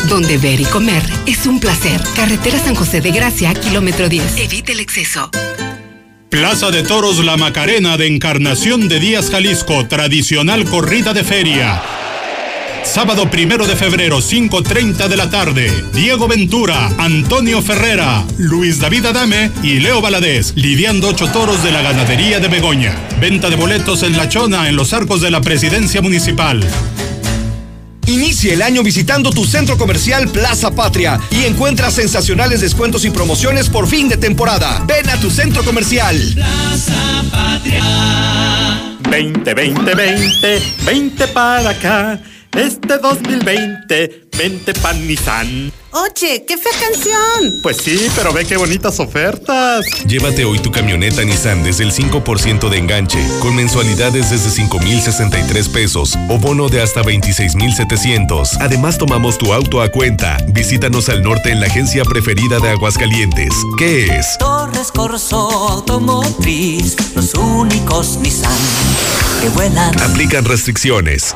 Donde 0.08 0.38
ver 0.38 0.62
y 0.62 0.66
comer 0.66 1.04
es 1.26 1.46
un 1.46 1.60
placer. 1.60 2.02
Carretera 2.16 2.58
San 2.60 2.76
José 2.76 3.02
de 3.02 3.12
Gracia, 3.12 3.54
kilómetro 3.54 4.08
10. 4.08 4.38
Evite 4.38 4.72
el 4.72 4.80
exceso. 4.80 5.30
Plaza 6.30 6.72
de 6.72 6.84
Toros 6.84 7.24
La 7.24 7.36
Macarena 7.36 7.98
de 7.98 8.08
Encarnación 8.08 8.88
de 8.88 9.00
Díaz, 9.02 9.30
Jalisco. 9.30 9.88
Tradicional 9.88 10.64
corrida 10.66 11.14
de 11.14 11.24
feria 11.24 11.84
Sábado 12.86 13.30
primero 13.30 13.68
de 13.68 13.76
febrero, 13.76 14.20
5.30 14.20 15.08
de 15.10 15.18
la 15.18 15.30
tarde. 15.30 15.70
Diego 15.92 16.28
Ventura, 16.28 16.92
Antonio 16.98 17.62
Ferrera, 17.62 18.24
Luis 18.38 18.80
David 18.80 19.08
Adame 19.08 19.52
y 19.64 19.80
Leo 19.80 20.02
Valadez, 20.02 20.54
lidiando 20.56 21.10
ocho 21.10 21.28
toros 21.28 21.62
de 21.64 21.72
la 21.72 21.82
ganadería 21.82 22.40
de 22.40 22.48
Begoña. 22.48 22.96
Venta 23.20 23.50
de 23.50 23.58
boletos 23.58 24.04
en 24.04 24.16
La 24.16 24.30
Chona, 24.30 24.70
en 24.70 24.76
los 24.76 24.94
arcos 24.94 25.20
de 25.20 25.32
la 25.32 25.42
presidencia 25.42 26.02
municipal. 26.02 26.64
Inicia 28.06 28.54
el 28.54 28.62
año 28.62 28.84
visitando 28.84 29.32
tu 29.32 29.46
centro 29.46 29.78
comercial 29.78 30.30
Plaza 30.30 30.72
Patria 30.72 31.20
y 31.32 31.46
encuentra 31.46 31.90
sensacionales 31.90 32.62
descuentos 32.62 33.04
y 33.04 33.10
promociones 33.10 33.68
por 33.68 33.88
fin 33.88 34.08
de 34.08 34.18
temporada. 34.18 34.84
Ven 34.86 35.10
a 35.10 35.20
tu 35.20 35.32
centro 35.32 35.64
comercial. 35.64 36.18
Plaza 36.36 37.26
Patria. 37.32 37.84
20, 39.10 39.54
20, 39.54 39.96
20, 39.96 40.62
20 40.86 41.28
para 41.30 41.70
acá. 41.72 42.20
Este 42.56 42.98
2020, 43.00 44.28
20 44.38 44.74
pan 44.76 45.06
Nissan. 45.06 45.74
Oye, 45.92 46.46
qué 46.48 46.58
fea 46.58 46.72
canción. 46.80 47.54
Pues 47.62 47.78
sí, 47.78 48.08
pero 48.16 48.32
ve 48.32 48.46
qué 48.46 48.56
bonitas 48.56 48.98
ofertas. 49.02 49.86
Llévate 50.08 50.46
hoy 50.46 50.60
tu 50.60 50.72
camioneta 50.72 51.22
Nissan 51.26 51.66
desde 51.66 51.84
el 51.84 51.92
5% 51.92 52.70
de 52.70 52.78
enganche, 52.78 53.20
con 53.42 53.58
mensualidades 53.58 54.30
desde 54.30 54.50
5,063 54.50 55.68
pesos 55.68 56.18
o 56.30 56.38
bono 56.38 56.70
de 56.70 56.82
hasta 56.82 57.04
26,700. 57.04 58.56
Además, 58.62 58.98
tomamos 58.98 59.38
tu 59.38 59.52
auto 59.52 59.82
a 59.82 59.90
cuenta. 59.90 60.38
Visítanos 60.48 61.10
al 61.10 61.24
norte 61.24 61.52
en 61.52 61.60
la 61.60 61.68
agencia 61.68 62.06
preferida 62.06 62.60
de 62.60 62.70
Aguascalientes. 62.70 63.54
¿Qué 63.78 64.06
es? 64.06 64.38
Torres 64.38 64.94
Corso 64.94 65.50
Automotriz, 65.72 66.96
los 67.16 67.34
únicos 67.34 68.18
Nissan 68.22 68.52
que 69.42 69.50
vuelan. 69.50 70.00
Aplican 70.00 70.46
restricciones. 70.46 71.36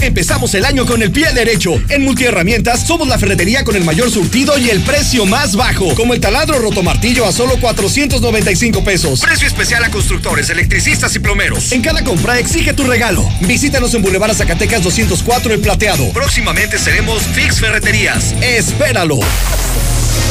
Empezamos 0.00 0.54
el 0.54 0.64
año 0.64 0.86
con 0.86 1.02
el 1.02 1.10
pie 1.10 1.32
derecho. 1.32 1.80
En 1.88 2.04
Multiherramientas 2.04 2.86
somos 2.86 3.08
la 3.08 3.18
ferretería 3.18 3.64
con 3.64 3.76
el 3.76 3.84
mayor 3.84 4.10
surtido 4.10 4.58
y 4.58 4.70
el 4.70 4.80
precio 4.80 5.26
más 5.26 5.56
bajo. 5.56 5.94
Como 5.94 6.14
el 6.14 6.20
taladro 6.20 6.58
rotomartillo 6.58 7.26
a 7.26 7.32
solo 7.32 7.58
495 7.60 8.84
pesos. 8.84 9.20
Precio 9.20 9.46
especial 9.46 9.84
a 9.84 9.90
constructores, 9.90 10.50
electricistas 10.50 11.14
y 11.16 11.18
plomeros. 11.18 11.72
En 11.72 11.82
cada 11.82 12.04
compra 12.04 12.38
exige 12.38 12.72
tu 12.72 12.84
regalo. 12.84 13.28
Visítanos 13.40 13.94
en 13.94 14.02
Boulevard 14.02 14.34
Zacatecas 14.34 14.82
204 14.82 15.54
El 15.54 15.60
Plateado. 15.60 16.08
Próximamente 16.12 16.78
seremos 16.78 17.22
Fix 17.22 17.60
Ferreterías. 17.60 18.34
Espéralo. 18.40 19.18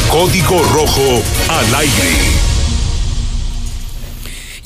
Código 0.09 0.63
Rojo 0.63 1.23
al 1.49 1.75
aire. 1.75 2.54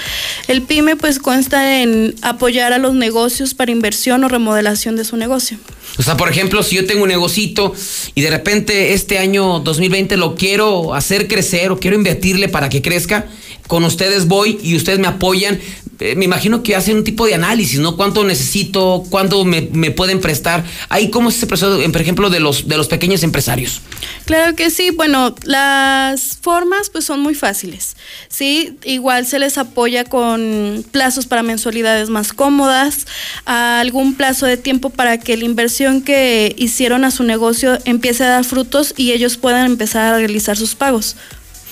El 0.49 0.63
pyme 0.63 0.97
pues 0.97 1.17
consta 1.17 1.81
en 1.81 2.13
apoyar 2.23 2.73
a 2.73 2.77
los 2.77 2.93
negocios 2.93 3.53
para 3.53 3.71
inversión 3.71 4.21
o 4.25 4.27
remodelación 4.27 4.97
de 4.97 5.05
su 5.05 5.15
negocio. 5.15 5.59
O 5.97 6.03
sea, 6.03 6.17
por 6.17 6.27
ejemplo, 6.27 6.61
si 6.61 6.75
yo 6.75 6.85
tengo 6.85 7.03
un 7.03 7.09
negocito 7.09 7.73
y 8.15 8.21
de 8.21 8.31
repente 8.31 8.91
este 8.91 9.17
año 9.17 9.61
2020 9.61 10.17
lo 10.17 10.35
quiero 10.35 10.93
hacer 10.93 11.29
crecer 11.29 11.71
o 11.71 11.79
quiero 11.79 11.95
invertirle 11.95 12.49
para 12.49 12.67
que 12.67 12.81
crezca, 12.81 13.27
con 13.67 13.83
ustedes 13.83 14.27
voy 14.27 14.59
y 14.63 14.75
ustedes 14.75 14.99
me 14.99 15.07
apoyan. 15.07 15.59
Eh, 16.01 16.15
me 16.15 16.25
imagino 16.25 16.63
que 16.63 16.75
hacen 16.75 16.97
un 16.97 17.03
tipo 17.03 17.27
de 17.27 17.35
análisis, 17.35 17.79
¿no? 17.79 17.95
¿Cuánto 17.95 18.23
necesito? 18.23 19.03
¿Cuánto 19.11 19.45
me, 19.45 19.69
me 19.71 19.91
pueden 19.91 20.19
prestar? 20.19 20.65
Ahí, 20.89 21.11
¿cómo 21.11 21.29
es 21.29 21.37
ese 21.37 21.45
proceso, 21.45 21.79
por 21.91 22.01
ejemplo, 22.01 22.31
de 22.31 22.39
los, 22.39 22.67
de 22.67 22.75
los 22.75 22.87
pequeños 22.87 23.21
empresarios? 23.21 23.81
Claro 24.25 24.55
que 24.55 24.71
sí. 24.71 24.89
Bueno, 24.89 25.35
las 25.43 26.39
formas 26.41 26.89
pues 26.89 27.05
son 27.05 27.19
muy 27.19 27.35
fáciles, 27.35 27.95
¿sí? 28.29 28.77
Igual 28.83 29.27
se 29.27 29.37
les 29.37 29.59
apoya 29.59 30.03
con 30.03 30.83
plazos 30.91 31.27
para 31.27 31.43
mensualidades 31.43 32.09
más 32.09 32.33
cómodas, 32.33 33.05
algún 33.45 34.15
plazo 34.15 34.47
de 34.47 34.57
tiempo 34.57 34.89
para 34.89 35.19
que 35.19 35.37
la 35.37 35.45
inversión 35.45 36.01
que 36.01 36.55
hicieron 36.57 37.05
a 37.05 37.11
su 37.11 37.23
negocio 37.23 37.77
empiece 37.85 38.23
a 38.23 38.29
dar 38.29 38.43
frutos 38.43 38.95
y 38.97 39.11
ellos 39.11 39.37
puedan 39.37 39.67
empezar 39.67 40.13
a 40.13 40.17
realizar 40.17 40.57
sus 40.57 40.73
pagos. 40.73 41.15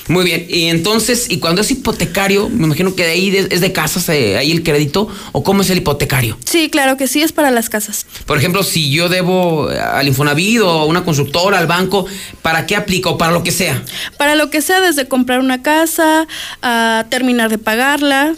Muy 0.10 0.26
bien, 0.26 0.45
y 0.49 0.66
entonces, 0.66 1.28
y 1.30 1.38
cuando 1.38 1.62
es 1.62 1.72
hipotecario, 1.72 2.49
me 2.49 2.66
imagino 2.66 2.95
que 2.95 3.03
de 3.05 3.12
ahí 3.12 3.30
de- 3.30 3.47
es 3.51 3.62
de 3.62 3.72
casas, 3.72 4.10
eh, 4.10 4.38
ahí 4.38 4.51
el 4.51 4.64
crédito, 4.64 5.07
o 5.32 5.43
cómo 5.43 5.62
es 5.62 5.70
el 5.70 5.78
hipotecario. 5.78 6.38
Sí, 6.45 6.70
claro 6.70 6.97
que 6.97 7.07
sí, 7.07 7.22
es 7.22 7.32
para 7.32 7.51
las 7.51 7.70
casas. 7.70 8.05
Por 8.26 8.38
ejemplo, 8.38 8.64
si 8.64 8.89
yo 8.89 9.07
debo 9.07 9.72
eh, 9.72 9.80
al 9.80 10.07
Infonavit 10.07 10.60
o 10.62 10.70
a 10.70 10.86
una 10.86 11.03
constructora, 11.05 11.60
al 11.60 11.68
banco, 11.68 12.07
¿para 12.41 12.66
qué 12.66 12.76
aplico? 12.76 13.18
Para 13.18 13.32
lo 13.32 13.43
que 13.43 13.51
sea. 13.51 13.84
Para 14.18 14.36
lo 14.36 14.49
que 14.49 14.62
sea, 14.62 14.82
desde 14.82 15.07
comprar 15.07 15.39
una 15.39 15.62
casa 15.62 16.28
a 16.62 17.05
terminar 17.10 17.49
de 17.49 17.57
pagarla, 17.60 18.36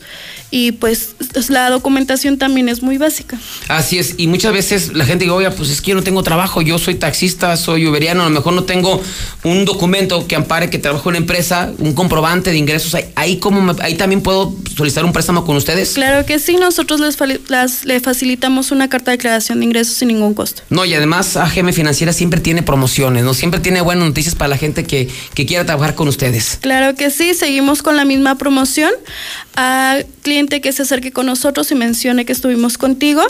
y 0.50 0.72
pues 0.72 1.16
la 1.50 1.70
documentación 1.70 2.38
también 2.38 2.70
es 2.70 2.82
muy 2.82 2.98
básica. 2.98 3.38
Así 3.68 3.98
es, 4.00 4.16
y 4.18 4.28
muchas 4.28 4.54
veces 4.54 4.94
la 4.94 5.04
gente 5.06 5.26
dice, 5.26 5.36
oye, 5.36 5.52
pues 5.52 5.70
es 5.70 5.82
que 5.82 5.90
yo 5.90 5.96
no 5.96 6.04
tengo 6.04 6.24
trabajo, 6.24 6.62
yo 6.62 6.78
soy 6.78 6.96
taxista, 6.96 7.58
soy 7.58 7.86
uberiano, 7.88 8.22
a 8.22 8.26
lo 8.26 8.30
mejor 8.32 8.54
no 8.54 8.64
tengo 8.64 9.02
un 9.44 9.66
documento 9.66 10.26
que 10.28 10.36
ampare 10.36 10.70
que 10.70 10.78
trabajo 10.78 11.10
en 11.10 11.16
una 11.16 11.18
empresa, 11.18 11.72
un 11.80 11.94
comprobante 11.94 12.52
de 12.52 12.58
ingresos, 12.58 12.96
ahí, 13.16 13.38
como 13.38 13.62
me- 13.62 13.82
ahí 13.84 13.96
también 13.96 14.22
puedo 14.22 14.56
solicitar 14.78 15.04
un 15.06 15.12
préstamo 15.12 15.44
con 15.46 15.56
ustedes. 15.58 15.94
Claro 15.94 16.26
que 16.26 16.40
sí, 16.40 16.56
nosotros 16.56 17.00
les, 17.02 17.18
las- 17.50 17.84
le 17.86 18.00
facilitamos 18.00 18.72
una 18.72 18.88
carta 18.90 19.12
de 19.12 19.18
declaración 19.18 19.60
de 19.60 19.66
ingresos 19.66 19.96
sin 19.96 20.08
ningún 20.10 20.34
costo. 20.34 20.62
No, 20.70 20.86
y 20.86 20.94
además 20.94 21.36
AGM 21.36 21.74
Financiera 21.74 22.14
siempre 22.14 22.40
tiene 22.40 22.62
promociones, 22.64 23.24
¿no? 23.24 23.34
Siempre 23.34 23.60
tiene 23.60 23.82
buenas 23.82 24.08
noticias 24.08 24.36
para 24.36 24.50
la 24.50 24.58
gente 24.58 24.84
que, 24.86 25.10
que 25.34 25.46
quiera 25.46 25.66
trabajar 25.66 25.96
con 25.96 26.08
ustedes. 26.08 26.60
Claro 26.62 26.96
que 26.96 27.10
sí, 27.10 27.33
seguimos 27.34 27.82
con 27.82 27.96
la 27.96 28.06
misma 28.06 28.38
promoción. 28.38 28.92
A 29.56 30.00
cliente 30.24 30.62
que 30.62 30.72
se 30.72 30.82
acerque 30.82 31.12
con 31.12 31.28
nosotros 31.28 31.70
y 31.72 31.76
mencione 31.76 32.26
que 32.26 32.32
estuvimos 32.32 32.80
contigo, 32.80 33.22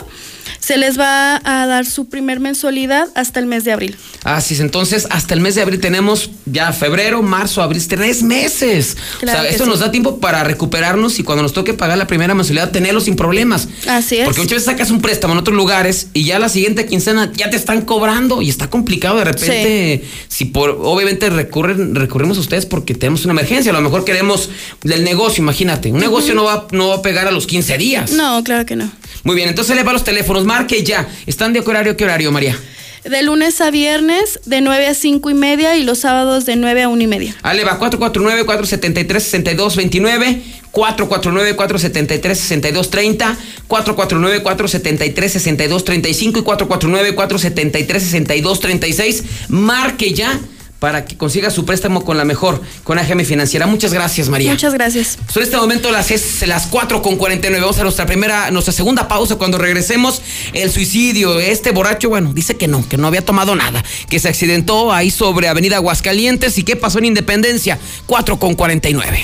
se 0.58 0.78
les 0.78 0.98
va 0.98 1.40
a 1.44 1.66
dar 1.66 1.84
su 1.84 2.08
primer 2.08 2.40
mensualidad 2.40 3.08
hasta 3.14 3.40
el 3.40 3.46
mes 3.46 3.64
de 3.64 3.72
abril. 3.72 3.96
Así 4.22 4.54
es, 4.54 4.60
entonces 4.60 5.06
hasta 5.10 5.34
el 5.34 5.40
mes 5.40 5.54
de 5.54 5.62
abril 5.62 5.80
tenemos 5.80 6.30
ya 6.46 6.72
febrero, 6.72 7.22
marzo, 7.22 7.62
abril, 7.62 7.86
tres 7.86 8.22
meses. 8.22 8.96
Claro 9.20 9.40
o 9.40 9.42
sea, 9.42 9.50
esto 9.50 9.64
sí. 9.64 9.70
nos 9.70 9.80
da 9.80 9.90
tiempo 9.90 10.18
para 10.18 10.44
recuperarnos 10.44 11.18
y 11.18 11.24
cuando 11.24 11.42
nos 11.42 11.52
toque 11.52 11.74
pagar 11.74 11.98
la 11.98 12.06
primera 12.06 12.34
mensualidad, 12.34 12.70
tenerlo 12.70 13.00
sin 13.00 13.16
problemas. 13.16 13.68
Así 13.86 14.16
es. 14.16 14.24
Porque 14.24 14.40
muchas 14.40 14.54
veces 14.54 14.64
sacas 14.64 14.90
un 14.90 15.02
préstamo 15.02 15.34
en 15.34 15.40
otros 15.40 15.56
lugares 15.56 16.08
y 16.14 16.24
ya 16.24 16.38
la 16.38 16.48
siguiente 16.48 16.86
quincena 16.86 17.30
ya 17.34 17.50
te 17.50 17.56
están 17.56 17.82
cobrando 17.82 18.40
y 18.40 18.48
está 18.48 18.70
complicado 18.70 19.18
de 19.18 19.24
repente. 19.24 20.04
Si 20.28 20.46
por, 20.46 20.78
obviamente 20.80 21.28
recurren, 21.28 21.94
recurrimos 21.94 22.38
a 22.38 22.40
ustedes 22.40 22.64
porque 22.64 22.94
tenemos 22.94 23.24
una 23.24 23.32
emergencia, 23.32 23.70
a 23.70 23.74
lo 23.74 23.82
mejor 23.82 23.93
queremos 24.02 24.50
del 24.82 25.04
negocio, 25.04 25.40
imagínate. 25.42 25.92
Un 25.92 26.00
negocio 26.00 26.34
Ujú. 26.34 26.42
no, 26.42 26.44
va, 26.44 26.66
no 26.72 26.88
va 26.88 26.96
a 26.96 27.02
pegar 27.02 27.28
a 27.28 27.30
los 27.30 27.46
15 27.46 27.78
días. 27.78 28.10
No, 28.12 28.42
claro 28.42 28.66
que 28.66 28.74
no. 28.74 28.90
Muy 29.22 29.36
bien, 29.36 29.48
entonces 29.48 29.76
le 29.76 29.84
va 29.84 29.92
los 29.92 30.02
teléfonos, 30.04 30.44
marque 30.44 30.82
ya. 30.82 31.08
¿Están 31.26 31.52
de 31.52 31.62
qué 31.62 31.70
horario 31.70 31.96
qué 31.96 32.02
horario, 32.04 32.32
María? 32.32 32.58
De 33.04 33.22
lunes 33.22 33.60
a 33.60 33.70
viernes, 33.70 34.40
de 34.46 34.62
9 34.62 34.86
a 34.86 34.94
5 34.94 35.28
y 35.28 35.34
media 35.34 35.76
y 35.76 35.82
los 35.82 35.98
sábados 35.98 36.46
de 36.46 36.56
9 36.56 36.84
a 36.84 36.88
1 36.88 37.02
y 37.02 37.06
media. 37.06 37.36
Ale 37.42 37.62
va 37.62 37.78
449-473-6229, 37.78 40.40
449-473-6230, 40.72 43.36
449-473-6235 43.68 46.38
y 46.38 46.42
449-473-6236. 46.42 49.22
Marque 49.48 50.14
ya 50.14 50.40
para 50.84 51.06
que 51.06 51.16
consiga 51.16 51.48
su 51.48 51.64
préstamo 51.64 52.04
con 52.04 52.18
la 52.18 52.26
mejor, 52.26 52.60
con 52.82 52.98
AGM 52.98 53.24
Financiera. 53.24 53.66
Muchas 53.66 53.94
gracias, 53.94 54.28
María. 54.28 54.50
Muchas 54.50 54.74
gracias. 54.74 55.16
Son 55.32 55.42
este 55.42 55.56
momento 55.56 55.90
las, 55.90 56.10
es, 56.10 56.46
las 56.46 56.66
4 56.66 57.00
con 57.00 57.16
49. 57.16 57.58
Vamos 57.62 57.78
a 57.78 57.84
nuestra 57.84 58.04
primera, 58.04 58.50
nuestra 58.50 58.74
segunda 58.74 59.08
pausa. 59.08 59.36
Cuando 59.36 59.56
regresemos, 59.56 60.20
el 60.52 60.70
suicidio. 60.70 61.40
Este 61.40 61.70
borracho, 61.70 62.10
bueno, 62.10 62.34
dice 62.34 62.56
que 62.56 62.68
no, 62.68 62.86
que 62.86 62.98
no 62.98 63.06
había 63.06 63.24
tomado 63.24 63.54
nada, 63.54 63.82
que 64.10 64.18
se 64.18 64.28
accidentó 64.28 64.92
ahí 64.92 65.10
sobre 65.10 65.48
Avenida 65.48 65.76
Aguascalientes 65.76 66.58
y 66.58 66.64
qué 66.64 66.76
pasó 66.76 66.98
en 66.98 67.06
Independencia. 67.06 67.78
4 68.04 68.38
con 68.38 68.52
49. 68.52 69.22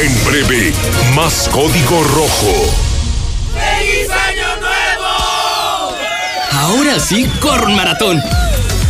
En 0.00 0.24
breve, 0.24 0.72
más 1.16 1.48
código 1.48 2.04
rojo. 2.04 2.72
¡Feliz 3.52 4.10
Año 4.10 4.60
Nuevo! 4.60 5.96
Ahora 6.52 7.00
sí, 7.00 7.28
corre 7.40 7.66
un 7.66 7.74
maratón. 7.74 8.22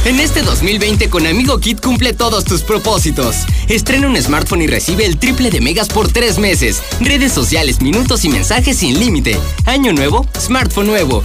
En 0.05 0.21
este 0.21 0.43
2020 0.43 1.09
con 1.09 1.27
Amigo 1.27 1.59
Kit 1.59 1.81
cumple 1.81 2.13
todos 2.13 2.45
tus 2.45 2.61
propósitos. 2.61 3.47
Estrena 3.69 4.07
un 4.07 4.17
smartphone 4.21 4.61
y 4.61 4.67
recibe 4.67 5.07
el 5.07 5.17
triple 5.17 5.51
de 5.51 5.63
megas 5.63 5.89
por 5.89 6.13
tres 6.13 6.39
meses. 6.39 6.83
Redes 7.01 7.33
sociales, 7.33 7.81
minutos 7.81 8.23
y 8.27 8.29
mensajes 8.29 8.77
sin 8.77 8.99
límite. 9.01 9.39
Año 9.65 9.95
nuevo, 9.95 10.27
smartphone 10.39 10.89
nuevo. 10.89 11.25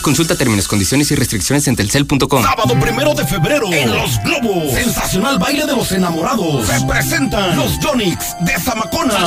Consulta 0.00 0.34
términos, 0.34 0.66
condiciones 0.66 1.10
y 1.10 1.14
restricciones 1.14 1.68
en 1.68 1.76
telcel.com. 1.76 2.42
Sábado 2.42 2.74
primero 2.80 3.12
de 3.12 3.26
febrero 3.26 3.70
en 3.70 3.92
Los 3.92 4.18
Globos. 4.22 4.72
Sensacional 4.72 5.38
baile 5.38 5.66
de 5.66 5.76
los 5.76 5.92
enamorados. 5.92 6.66
Se 6.68 6.80
presentan 6.86 7.54
los 7.54 7.78
Jonix 7.84 8.34
de 8.40 8.58
Zamacona. 8.58 9.18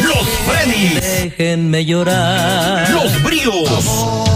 Los 0.00 0.28
Freddys. 0.46 0.94
Déjenme 0.94 1.84
llorar. 1.84 2.88
Los 2.90 3.20
Bríos. 3.24 4.27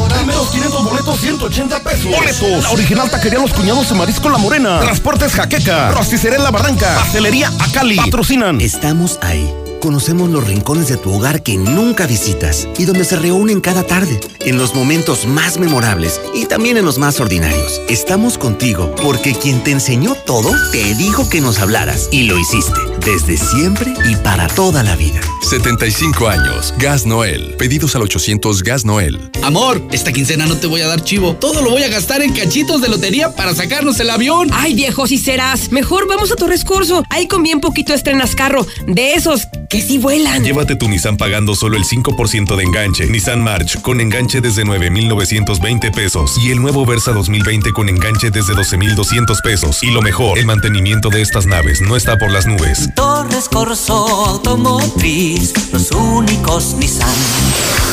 Primeros 0.52 0.72
500 0.72 0.84
boletos, 0.84 1.20
180 1.20 1.80
pesos. 1.80 2.10
Boletos. 2.10 2.62
La 2.62 2.70
original 2.70 3.10
taquería 3.10 3.38
Los 3.38 3.52
Cuñados 3.52 3.88
de 3.88 3.94
Marisco 3.94 4.28
La 4.28 4.38
Morena. 4.38 4.80
Transportes 4.80 5.32
Jaqueca. 5.32 5.90
Rosticería 5.92 6.38
La 6.38 6.50
Barranca. 6.50 6.94
Pastelería 6.94 7.50
Acali. 7.60 7.96
Patrocinan. 7.96 8.60
Estamos 8.60 9.18
ahí. 9.22 9.61
Conocemos 9.82 10.30
los 10.30 10.46
rincones 10.46 10.86
de 10.86 10.96
tu 10.96 11.12
hogar 11.12 11.42
que 11.42 11.56
nunca 11.56 12.06
visitas 12.06 12.68
y 12.78 12.84
donde 12.84 13.04
se 13.04 13.16
reúnen 13.16 13.60
cada 13.60 13.82
tarde, 13.82 14.20
en 14.38 14.56
los 14.56 14.76
momentos 14.76 15.26
más 15.26 15.58
memorables 15.58 16.20
y 16.36 16.46
también 16.46 16.76
en 16.76 16.84
los 16.84 16.98
más 16.98 17.18
ordinarios. 17.18 17.80
Estamos 17.88 18.38
contigo 18.38 18.94
porque 19.02 19.34
quien 19.34 19.64
te 19.64 19.72
enseñó 19.72 20.14
todo 20.14 20.52
te 20.70 20.94
dijo 20.94 21.28
que 21.28 21.40
nos 21.40 21.58
hablaras 21.58 22.08
y 22.12 22.28
lo 22.28 22.38
hiciste 22.38 22.78
desde 23.04 23.36
siempre 23.36 23.92
y 24.08 24.14
para 24.16 24.46
toda 24.46 24.82
la 24.82 24.94
vida. 24.94 25.20
75 25.48 26.28
años. 26.28 26.72
Gas 26.78 27.04
Noel. 27.04 27.56
Pedidos 27.58 27.96
al 27.96 28.02
800 28.02 28.62
Gas 28.62 28.84
Noel. 28.84 29.18
Amor, 29.42 29.82
esta 29.90 30.12
quincena 30.12 30.46
no 30.46 30.56
te 30.56 30.68
voy 30.68 30.82
a 30.82 30.86
dar 30.86 31.02
chivo. 31.02 31.34
Todo 31.34 31.62
lo 31.62 31.70
voy 31.70 31.82
a 31.82 31.88
gastar 31.88 32.22
en 32.22 32.32
cachitos 32.32 32.80
de 32.80 32.88
lotería 32.88 33.34
para 33.34 33.54
sacarnos 33.54 33.98
el 34.00 34.10
avión. 34.10 34.50
Ay, 34.52 34.74
viejo, 34.74 35.06
si 35.06 35.18
serás. 35.18 35.72
Mejor 35.72 36.06
vamos 36.06 36.30
a 36.30 36.36
Torres 36.36 36.64
Corso. 36.64 37.02
Ahí 37.10 37.26
con 37.26 37.42
bien 37.42 37.60
poquito 37.60 37.92
estrenas 37.92 38.36
carro. 38.36 38.66
De 38.86 39.14
esos 39.14 39.48
que 39.72 39.80
sí 39.80 39.96
vuelan. 39.96 40.44
Llévate 40.44 40.76
tu 40.76 40.86
Nissan 40.86 41.16
pagando 41.16 41.54
solo 41.54 41.78
el 41.78 41.84
5% 41.84 42.56
de 42.56 42.62
enganche. 42.62 43.06
Nissan 43.06 43.42
March 43.42 43.80
con 43.80 44.02
enganche 44.02 44.42
desde 44.42 44.66
9,920 44.66 45.90
pesos. 45.92 46.36
Y 46.44 46.50
el 46.50 46.60
nuevo 46.60 46.84
Versa 46.84 47.12
2020 47.12 47.72
con 47.72 47.88
enganche 47.88 48.30
desde 48.30 48.54
12,200 48.54 49.40
pesos. 49.40 49.82
Y 49.82 49.90
lo 49.90 50.02
mejor, 50.02 50.38
el 50.38 50.44
mantenimiento 50.44 51.08
de 51.08 51.22
estas 51.22 51.46
naves 51.46 51.80
no 51.80 51.96
está 51.96 52.18
por 52.18 52.30
las 52.30 52.46
nubes. 52.46 52.90
Torres 52.94 53.48
Corso 53.48 53.94
Automotriz, 54.26 55.54
los 55.72 55.90
únicos 55.90 56.74
Nissan 56.74 57.08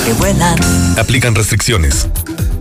que 0.05 0.11
vuelan. 0.11 0.59
Aplican 0.97 1.33
restricciones. 1.33 2.09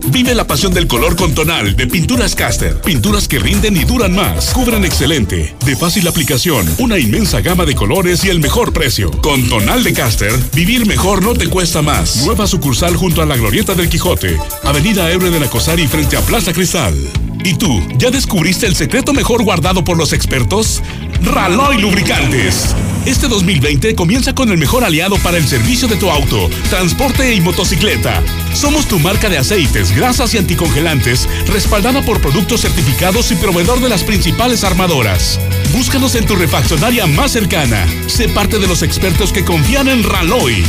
Vive 0.07 0.33
la 0.33 0.47
pasión 0.47 0.73
del 0.73 0.87
color 0.87 1.15
con 1.15 1.33
tonal 1.33 1.75
de 1.75 1.87
Pinturas 1.87 2.35
Caster. 2.35 2.79
Pinturas 2.81 3.27
que 3.27 3.39
rinden 3.39 3.77
y 3.77 3.83
duran 3.83 4.15
más. 4.15 4.51
Cubren 4.51 4.85
excelente. 4.85 5.55
De 5.65 5.75
fácil 5.75 6.07
aplicación. 6.07 6.67
Una 6.79 6.97
inmensa 6.97 7.41
gama 7.41 7.65
de 7.65 7.75
colores 7.75 8.23
y 8.23 8.29
el 8.29 8.39
mejor 8.39 8.73
precio. 8.73 9.11
Con 9.21 9.47
tonal 9.49 9.83
de 9.83 9.93
Caster, 9.93 10.33
vivir 10.53 10.85
mejor 10.85 11.21
no 11.21 11.33
te 11.33 11.47
cuesta 11.47 11.81
más. 11.81 12.25
Nueva 12.25 12.47
sucursal 12.47 12.95
junto 12.95 13.21
a 13.21 13.25
la 13.25 13.37
Glorieta 13.37 13.75
del 13.75 13.89
Quijote. 13.89 14.37
Avenida 14.63 15.11
Ebre 15.11 15.29
de 15.29 15.39
la 15.39 15.49
Cosari 15.49 15.87
frente 15.87 16.17
a 16.17 16.21
Plaza 16.21 16.53
Cristal. 16.53 16.95
¿Y 17.43 17.55
tú, 17.55 17.81
ya 17.97 18.11
descubriste 18.11 18.65
el 18.65 18.75
secreto 18.75 19.13
mejor 19.13 19.43
guardado 19.43 19.83
por 19.83 19.97
los 19.97 20.13
expertos? 20.13 20.81
Raloy 21.23 21.79
Lubricantes. 21.79 22.75
Este 23.09 23.27
2020 23.27 23.95
comienza 23.95 24.33
con 24.35 24.51
el 24.51 24.59
mejor 24.59 24.83
aliado 24.83 25.17
para 25.17 25.37
el 25.37 25.47
servicio 25.47 25.87
de 25.87 25.95
tu 25.95 26.11
auto, 26.11 26.47
transporte 26.69 27.33
y 27.33 27.41
motocicleta. 27.41 28.21
Somos 28.53 28.87
tu 28.87 28.99
marca 28.99 29.29
de 29.29 29.39
aceites, 29.39 29.95
grasas 29.95 30.35
y 30.35 30.37
anticongelantes, 30.37 31.27
respaldada 31.47 32.03
por 32.03 32.21
productos 32.21 32.61
certificados 32.61 33.31
y 33.31 33.35
proveedor 33.35 33.79
de 33.79 33.89
las 33.89 34.03
principales 34.03 34.63
armadoras. 34.63 35.39
Búscanos 35.73 36.13
en 36.13 36.27
tu 36.27 36.35
refaccionaria 36.35 37.07
más 37.07 37.31
cercana. 37.31 37.83
Sé 38.05 38.29
parte 38.29 38.59
de 38.59 38.67
los 38.67 38.83
expertos 38.83 39.33
que 39.33 39.43
confían 39.43 39.87
en 39.87 40.03
Raloy. 40.03 40.63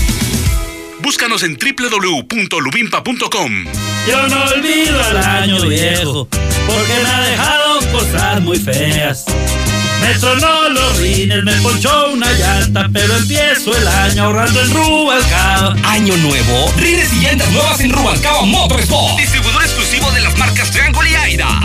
Búscanos 1.02 1.42
en 1.42 1.58
www.lubimpa.com. 1.58 3.64
Yo 4.08 4.28
no 4.28 4.44
olvido 4.44 5.10
el 5.10 5.16
año 5.18 5.66
viejo, 5.66 6.26
porque 6.66 6.94
me 7.02 7.08
ha 7.10 7.20
dejado 7.20 7.80
cosas 7.92 8.40
muy 8.40 8.58
feas. 8.58 9.26
Me 10.00 10.18
sonó 10.18 10.68
los 10.70 10.98
rines, 10.98 11.44
me 11.44 11.52
ponchó 11.60 12.10
una 12.12 12.32
llanta, 12.32 12.88
pero 12.92 13.16
empiezo 13.16 13.76
el 13.76 13.86
año 13.86 14.24
ahorrando 14.24 14.60
en 14.60 14.70
Rubalcaba. 14.72 15.76
¿Año 15.84 16.16
nuevo? 16.16 16.72
Rines 16.76 17.12
y 17.12 17.20
llantas 17.20 17.50
nuevas 17.50 17.80
en 17.80 17.90
Rubalcaba 17.90 18.42
Motorsport. 18.42 19.18
Distribuidor 19.18 19.59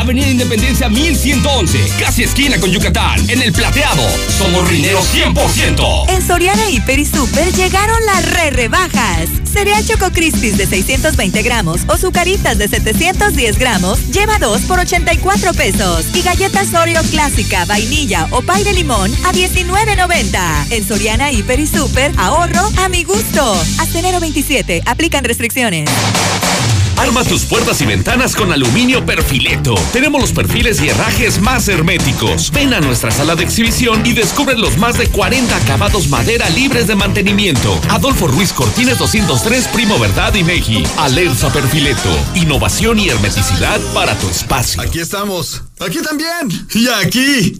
Avenida 0.06 0.30
Independencia 0.30 0.88
1111, 0.88 1.80
casi 1.99 2.22
esquina 2.22 2.60
con 2.60 2.70
Yucatán, 2.70 3.28
en 3.28 3.41
el 3.41 3.51
plateado. 3.51 4.03
Somos 4.30 4.70
rineros 4.70 5.03
100%. 5.12 6.10
En 6.10 6.22
Soriana 6.22 6.70
Hiper 6.70 6.99
y 6.99 7.06
Super 7.06 7.51
llegaron 7.53 7.97
las 8.06 8.32
re 8.32 8.51
rebajas. 8.51 9.30
Cereal 9.51 9.84
Choco 9.84 10.12
Crispies 10.12 10.60
de 10.60 10.68
620 10.68 11.41
gramos 11.41 11.82
o 11.88 11.97
Zucaritas 11.97 12.60
de 12.60 12.68
710 12.68 13.58
gramos, 13.58 14.12
lleva 14.12 14.38
2 14.38 14.62
por 14.64 14.78
84 14.78 15.56
pesos. 15.56 16.06
Y 16.14 16.22
galletas 16.22 16.72
Oreo 16.76 17.01
clásica, 17.10 17.66
vainilla 17.66 18.28
o 18.30 18.43
pay 18.43 18.64
de 18.64 18.74
limón 18.74 19.12
a 19.26 19.34
19.90. 19.34 20.68
En 20.70 20.88
Soriana 20.88 21.32
Hiper 21.32 21.60
y 21.60 21.66
Super, 21.66 22.12
ahorro 22.18 22.70
a 22.78 22.89
mi 22.89 23.03
gusto. 23.06 23.60
Hasta 23.80 23.97
enero 23.97 24.20
27, 24.20 24.84
aplican 24.86 25.24
restricciones. 25.24 25.89
Arma 26.98 27.24
tus 27.24 27.46
puertas 27.46 27.82
y 27.82 27.86
ventanas 27.86 28.36
con 28.36 28.52
aluminio 28.52 29.06
perfileto. 29.06 29.76
Tenemos 29.91 30.22
los 30.22 30.32
perfiles 30.32 30.82
y 30.82 30.89
herrajes 30.89 31.39
más 31.41 31.68
herméticos. 31.68 32.52
Ven 32.52 32.74
a 32.74 32.80
nuestra 32.80 33.12
sala 33.12 33.36
de 33.36 33.43
exhibición 33.43 34.06
y 34.06 34.14
descubre 34.14 34.58
los 34.58 34.78
más 34.78 34.98
de 34.98 35.08
40 35.08 35.56
acabados 35.56 36.08
madera 36.08 36.50
libres 36.50 36.88
de 36.88 36.96
mantenimiento. 36.96 37.80
Adolfo 37.89 38.28
Ruiz 38.28 38.54
Cortines 38.54 38.98
203, 38.98 39.68
Primo 39.70 40.00
Verdad 40.00 40.34
y 40.36 40.43
Meji. 40.43 40.84
Alerza 40.98 41.52
Perfileto. 41.52 42.10
Innovación 42.36 43.00
y 43.00 43.10
hermeticidad 43.10 43.80
para 43.93 44.18
tu 44.18 44.30
espacio. 44.30 44.82
Aquí 44.82 45.00
estamos. 45.00 45.64
Aquí 45.80 46.00
también. 46.02 46.68
Y 46.74 46.88
aquí. 46.88 47.60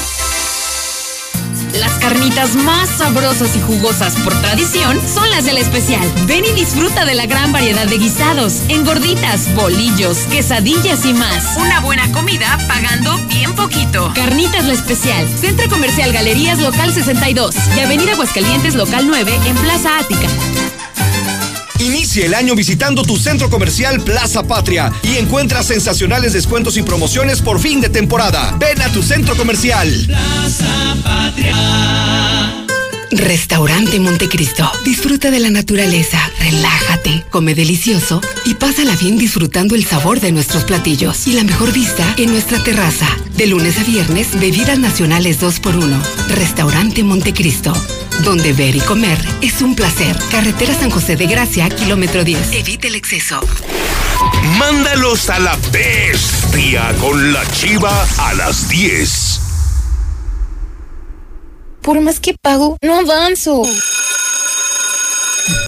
Las 1.79 1.93
carnitas 1.99 2.55
más 2.55 2.89
sabrosas 2.89 3.55
y 3.55 3.61
jugosas 3.61 4.15
por 4.23 4.33
tradición 4.41 4.99
son 5.07 5.29
las 5.29 5.45
del 5.45 5.57
especial. 5.57 6.07
Ven 6.25 6.43
y 6.45 6.51
disfruta 6.51 7.05
de 7.05 7.15
la 7.15 7.25
gran 7.25 7.51
variedad 7.51 7.87
de 7.87 7.97
guisados, 7.97 8.61
engorditas, 8.67 9.53
bolillos, 9.55 10.17
quesadillas 10.29 11.05
y 11.05 11.13
más. 11.13 11.55
Una 11.57 11.79
buena 11.79 12.11
comida 12.11 12.57
pagando 12.67 13.17
bien 13.27 13.53
poquito. 13.55 14.11
Carnitas 14.13 14.65
la 14.65 14.73
especial. 14.73 15.27
Centro 15.39 15.69
Comercial 15.69 16.11
Galerías 16.11 16.59
Local 16.59 16.93
62 16.93 17.55
y 17.77 17.79
Avenida 17.79 18.13
Aguascalientes 18.13 18.75
Local 18.75 19.05
9 19.07 19.39
en 19.45 19.55
Plaza 19.57 19.97
Ática. 19.99 20.27
Inicia 21.81 22.27
el 22.27 22.35
año 22.35 22.53
visitando 22.53 23.01
tu 23.01 23.17
centro 23.17 23.49
comercial 23.49 24.01
Plaza 24.01 24.43
Patria 24.43 24.93
y 25.01 25.17
encuentra 25.17 25.63
sensacionales 25.63 26.31
descuentos 26.31 26.77
y 26.77 26.83
promociones 26.83 27.41
por 27.41 27.59
fin 27.59 27.81
de 27.81 27.89
temporada. 27.89 28.55
Ven 28.59 28.79
a 28.83 28.89
tu 28.89 29.01
centro 29.01 29.35
comercial. 29.35 29.91
Plaza 30.05 30.95
Patria. 31.03 32.60
Restaurante 33.11 33.99
Montecristo. 33.99 34.71
Disfruta 34.85 35.31
de 35.31 35.39
la 35.39 35.49
naturaleza, 35.49 36.17
relájate, 36.39 37.25
come 37.29 37.53
delicioso 37.55 38.21
y 38.45 38.53
pásala 38.55 38.95
bien 38.95 39.17
disfrutando 39.17 39.75
el 39.75 39.85
sabor 39.85 40.21
de 40.21 40.31
nuestros 40.31 40.63
platillos 40.63 41.27
y 41.27 41.33
la 41.33 41.43
mejor 41.43 41.73
vista 41.73 42.05
en 42.17 42.31
nuestra 42.31 42.63
terraza. 42.63 43.07
De 43.35 43.47
lunes 43.47 43.77
a 43.79 43.83
viernes, 43.83 44.39
bebidas 44.39 44.79
nacionales 44.79 45.41
2x1. 45.41 46.01
Restaurante 46.29 47.03
Montecristo. 47.03 47.73
Donde 48.23 48.53
ver 48.53 48.75
y 48.75 48.79
comer 48.79 49.19
es 49.41 49.61
un 49.61 49.75
placer. 49.75 50.17
Carretera 50.31 50.73
San 50.73 50.89
José 50.89 51.15
de 51.17 51.27
Gracia, 51.27 51.69
kilómetro 51.69 52.23
10. 52.23 52.53
Evite 52.53 52.87
el 52.87 52.95
exceso. 52.95 53.41
Mándalos 54.57 55.29
a 55.29 55.39
la 55.39 55.57
bestia 55.71 56.93
con 56.99 57.33
la 57.33 57.45
chiva 57.51 58.07
a 58.19 58.33
las 58.35 58.69
10. 58.69 59.20
Por 61.81 61.99
más 61.99 62.19
que 62.19 62.35
pago, 62.39 62.77
no 62.81 62.99
avanzo. 62.99 63.63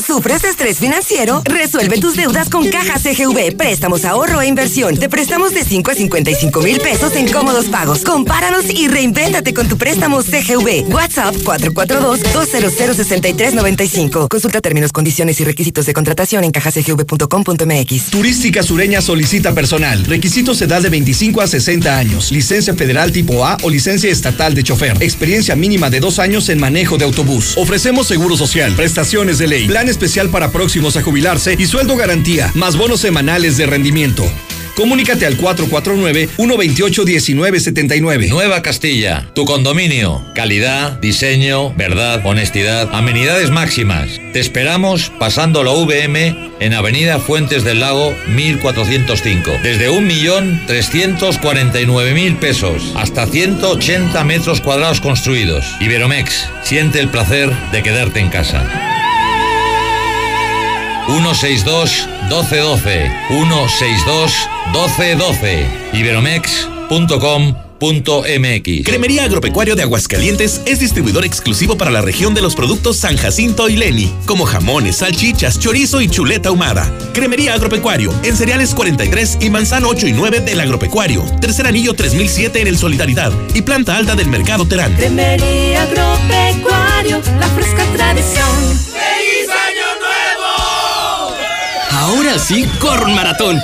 ¿Sufres 0.06 0.44
estrés 0.44 0.80
financiero? 0.80 1.42
Resuelve 1.46 1.98
tus 1.98 2.18
deudas 2.18 2.50
con 2.50 2.68
Caja 2.68 3.00
CGV, 3.00 3.56
préstamos, 3.56 4.04
ahorro 4.04 4.42
e 4.42 4.48
inversión. 4.48 4.98
Te 4.98 5.08
prestamos 5.08 5.54
de 5.54 5.64
5 5.64 5.92
a 5.92 5.96
55 5.96 6.62
mil 6.62 6.82
pesos 6.82 7.16
en 7.16 7.32
cómodos 7.32 7.68
pagos. 7.68 8.04
Compáranos 8.04 8.66
y 8.70 8.90
reinvéntate 8.90 9.54
con 9.54 9.70
tu 9.70 9.78
préstamo 9.78 10.22
CGV. 10.22 10.94
WhatsApp 10.94 11.34
442-200-6395. 11.36 14.28
Consulta 14.28 14.60
términos, 14.60 14.92
condiciones 14.92 15.40
y 15.40 15.46
requisitos 15.46 15.86
de 15.86 15.94
contratación 15.94 16.44
en 16.44 16.52
cajacgv.com.mx. 16.52 18.10
Turística 18.10 18.62
Sureña 18.62 19.02
solicita 19.02 19.54
personal. 19.54 20.04
Requisitos 20.04 20.62
edad 20.62 20.82
de 20.82 20.90
25 20.90 21.40
a 21.40 21.48
60 21.48 21.98
años. 21.98 22.30
Licencia 22.32 22.74
federal 22.74 23.14
tipo 23.14 23.46
A 23.46 23.56
o 23.64 23.70
licencia 23.70 24.12
estatal 24.12 24.54
de 24.54 24.64
chofer. 24.64 25.02
Experiencia 25.02 25.56
mínima 25.56 25.90
de 25.90 26.02
dos 26.02 26.20
años 26.20 26.50
en 26.50 26.60
manejo 26.60 26.98
de 26.98 27.06
autobús. 27.06 27.54
Ofrecemos 27.58 28.08
seguro 28.08 28.36
social, 28.36 28.74
prestaciones 28.74 29.38
de 29.38 29.48
ley, 29.48 29.68
plan 29.68 29.93
especial 29.94 30.30
para 30.30 30.52
próximos 30.52 30.98
a 30.98 31.02
jubilarse 31.02 31.56
y 31.58 31.68
sueldo 31.68 31.96
garantía, 31.96 32.52
más 32.56 32.76
bonos 32.76 33.00
semanales 33.00 33.56
de 33.56 33.68
rendimiento. 33.68 34.26
Comunícate 34.76 35.26
al 35.26 35.38
449-128-1979. 35.38 38.28
Nueva 38.30 38.62
Castilla, 38.62 39.28
tu 39.36 39.46
condominio. 39.46 40.24
Calidad, 40.34 41.00
diseño, 41.00 41.74
verdad, 41.76 42.26
honestidad, 42.26 42.90
amenidades 42.92 43.52
máximas. 43.52 44.20
Te 44.34 44.40
esperamos 44.40 45.12
pasando 45.20 45.64
la 45.64 45.74
VM 45.74 46.54
en 46.60 46.74
Avenida 46.74 47.20
Fuentes 47.20 47.64
del 47.64 47.82
Lago 47.82 48.16
1405. 48.28 49.52
Desde 49.62 49.92
1.349.000 49.92 52.40
pesos 52.40 52.94
hasta 52.96 53.28
180 53.28 54.24
metros 54.24 54.60
cuadrados 54.60 55.02
construidos. 55.02 55.68
Iberomex, 55.82 56.50
siente 56.64 57.00
el 57.00 57.10
placer 57.10 57.52
de 57.72 57.84
quedarte 57.84 58.22
en 58.22 58.30
casa. 58.30 58.93
162 61.08 62.08
1212 62.30 63.12
162 63.30 64.50
1212 64.72 65.68
iberomex.com.mx 65.94 67.74
Cremería 68.86 69.26
Agropecuario 69.26 69.76
de 69.76 69.84
Aguascalientes 69.84 70.62
es 70.66 70.80
distribuidor 70.80 71.26
exclusivo 71.26 71.78
para 71.78 71.92
la 71.92 72.02
región 72.02 72.34
de 72.34 72.42
los 72.42 72.56
productos 72.56 72.96
San 72.96 73.18
Jacinto 73.18 73.68
y 73.68 73.76
Leni, 73.76 74.10
como 74.26 74.46
jamones, 74.46 74.98
salchichas, 74.98 75.60
chorizo 75.60 76.00
y 76.00 76.08
chuleta 76.08 76.48
ahumada. 76.48 76.90
Cremería 77.14 77.54
Agropecuario, 77.54 78.14
en 78.24 78.38
cereales 78.38 78.74
43 78.74 79.40
y 79.42 79.50
manzano 79.50 79.90
8 79.90 80.08
y 80.08 80.14
9 80.14 80.40
del 80.40 80.62
Agropecuario. 80.62 81.24
Tercer 81.42 81.68
anillo 81.68 81.94
3007 81.94 82.62
en 82.62 82.68
el 82.68 82.78
Solidaridad 82.78 83.34
y 83.54 83.64
planta 83.64 83.98
alta 83.98 84.16
del 84.16 84.30
Mercado 84.30 84.66
Terán. 84.66 84.96
Cremería 84.96 85.82
Agropecuario, 85.84 87.22
la 87.38 87.48
fresca 87.50 87.86
tradición. 87.92 88.48
¡Feliz 88.94 89.50
Año! 89.50 89.93
Ahora 92.04 92.38
sí, 92.38 92.66
corre 92.82 93.06
un 93.06 93.16
maratón. 93.16 93.62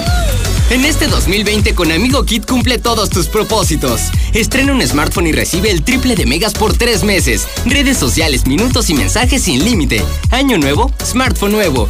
En 0.70 0.86
este 0.86 1.08
2020 1.08 1.76
con 1.76 1.92
Amigo 1.92 2.24
Kit 2.24 2.46
cumple 2.46 2.78
todos 2.78 3.10
tus 3.10 3.28
propósitos. 3.28 4.04
Estrena 4.34 4.72
un 4.72 4.82
smartphone 4.82 5.28
y 5.28 5.34
recibe 5.34 5.70
el 5.72 5.84
triple 5.84 6.16
de 6.16 6.26
megas 6.26 6.54
por 6.54 6.72
tres 6.72 7.04
meses. 7.04 7.50
Redes 7.66 7.98
sociales, 7.98 8.48
minutos 8.48 8.90
y 8.90 8.94
mensajes 8.94 9.44
sin 9.44 9.66
límite. 9.66 10.02
Año 10.32 10.58
nuevo, 10.58 10.90
smartphone 11.04 11.52
nuevo. 11.52 11.90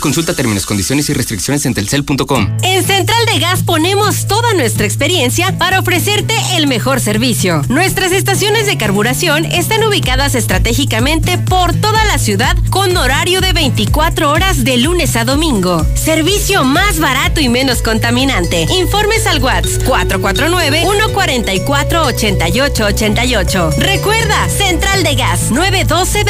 Consulta 0.00 0.34
términos, 0.34 0.66
condiciones 0.66 1.08
y 1.10 1.14
restricciones 1.14 1.66
en 1.66 1.74
telcel.com. 1.74 2.56
En 2.62 2.84
Central 2.84 3.26
de 3.26 3.38
Gas 3.38 3.62
ponemos 3.62 4.26
toda 4.26 4.54
nuestra 4.54 4.86
experiencia 4.86 5.58
para 5.58 5.80
ofrecerte 5.80 6.34
el 6.56 6.66
mejor 6.66 7.00
servicio. 7.00 7.62
Nuestras 7.68 8.12
estaciones 8.12 8.66
de 8.66 8.76
carburación 8.76 9.44
están 9.44 9.82
ubicadas 9.84 10.34
estratégicamente 10.34 11.38
por 11.38 11.74
toda 11.74 12.04
la 12.04 12.18
ciudad 12.18 12.56
con 12.70 12.96
horario 12.96 13.40
de 13.40 13.52
24 13.52 14.30
horas 14.30 14.64
de 14.64 14.78
lunes 14.78 15.16
a 15.16 15.24
domingo. 15.24 15.84
Servicio 15.94 16.64
más 16.64 16.98
barato 16.98 17.40
y 17.40 17.48
menos 17.48 17.82
contaminante. 17.82 18.66
Informes 18.78 19.26
al 19.26 19.42
WhatsApp 19.42 19.82
449 19.84 20.82
144 20.82 22.06
8888. 22.06 23.70
Recuerda, 23.78 24.48
Central 24.48 25.02
de 25.02 25.14
Gas 25.14 25.50
912 25.50 26.24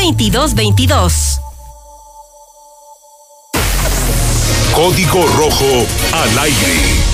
Código 4.74 5.26
Rojo 5.26 5.86
al 6.12 6.38
aire. 6.38 7.08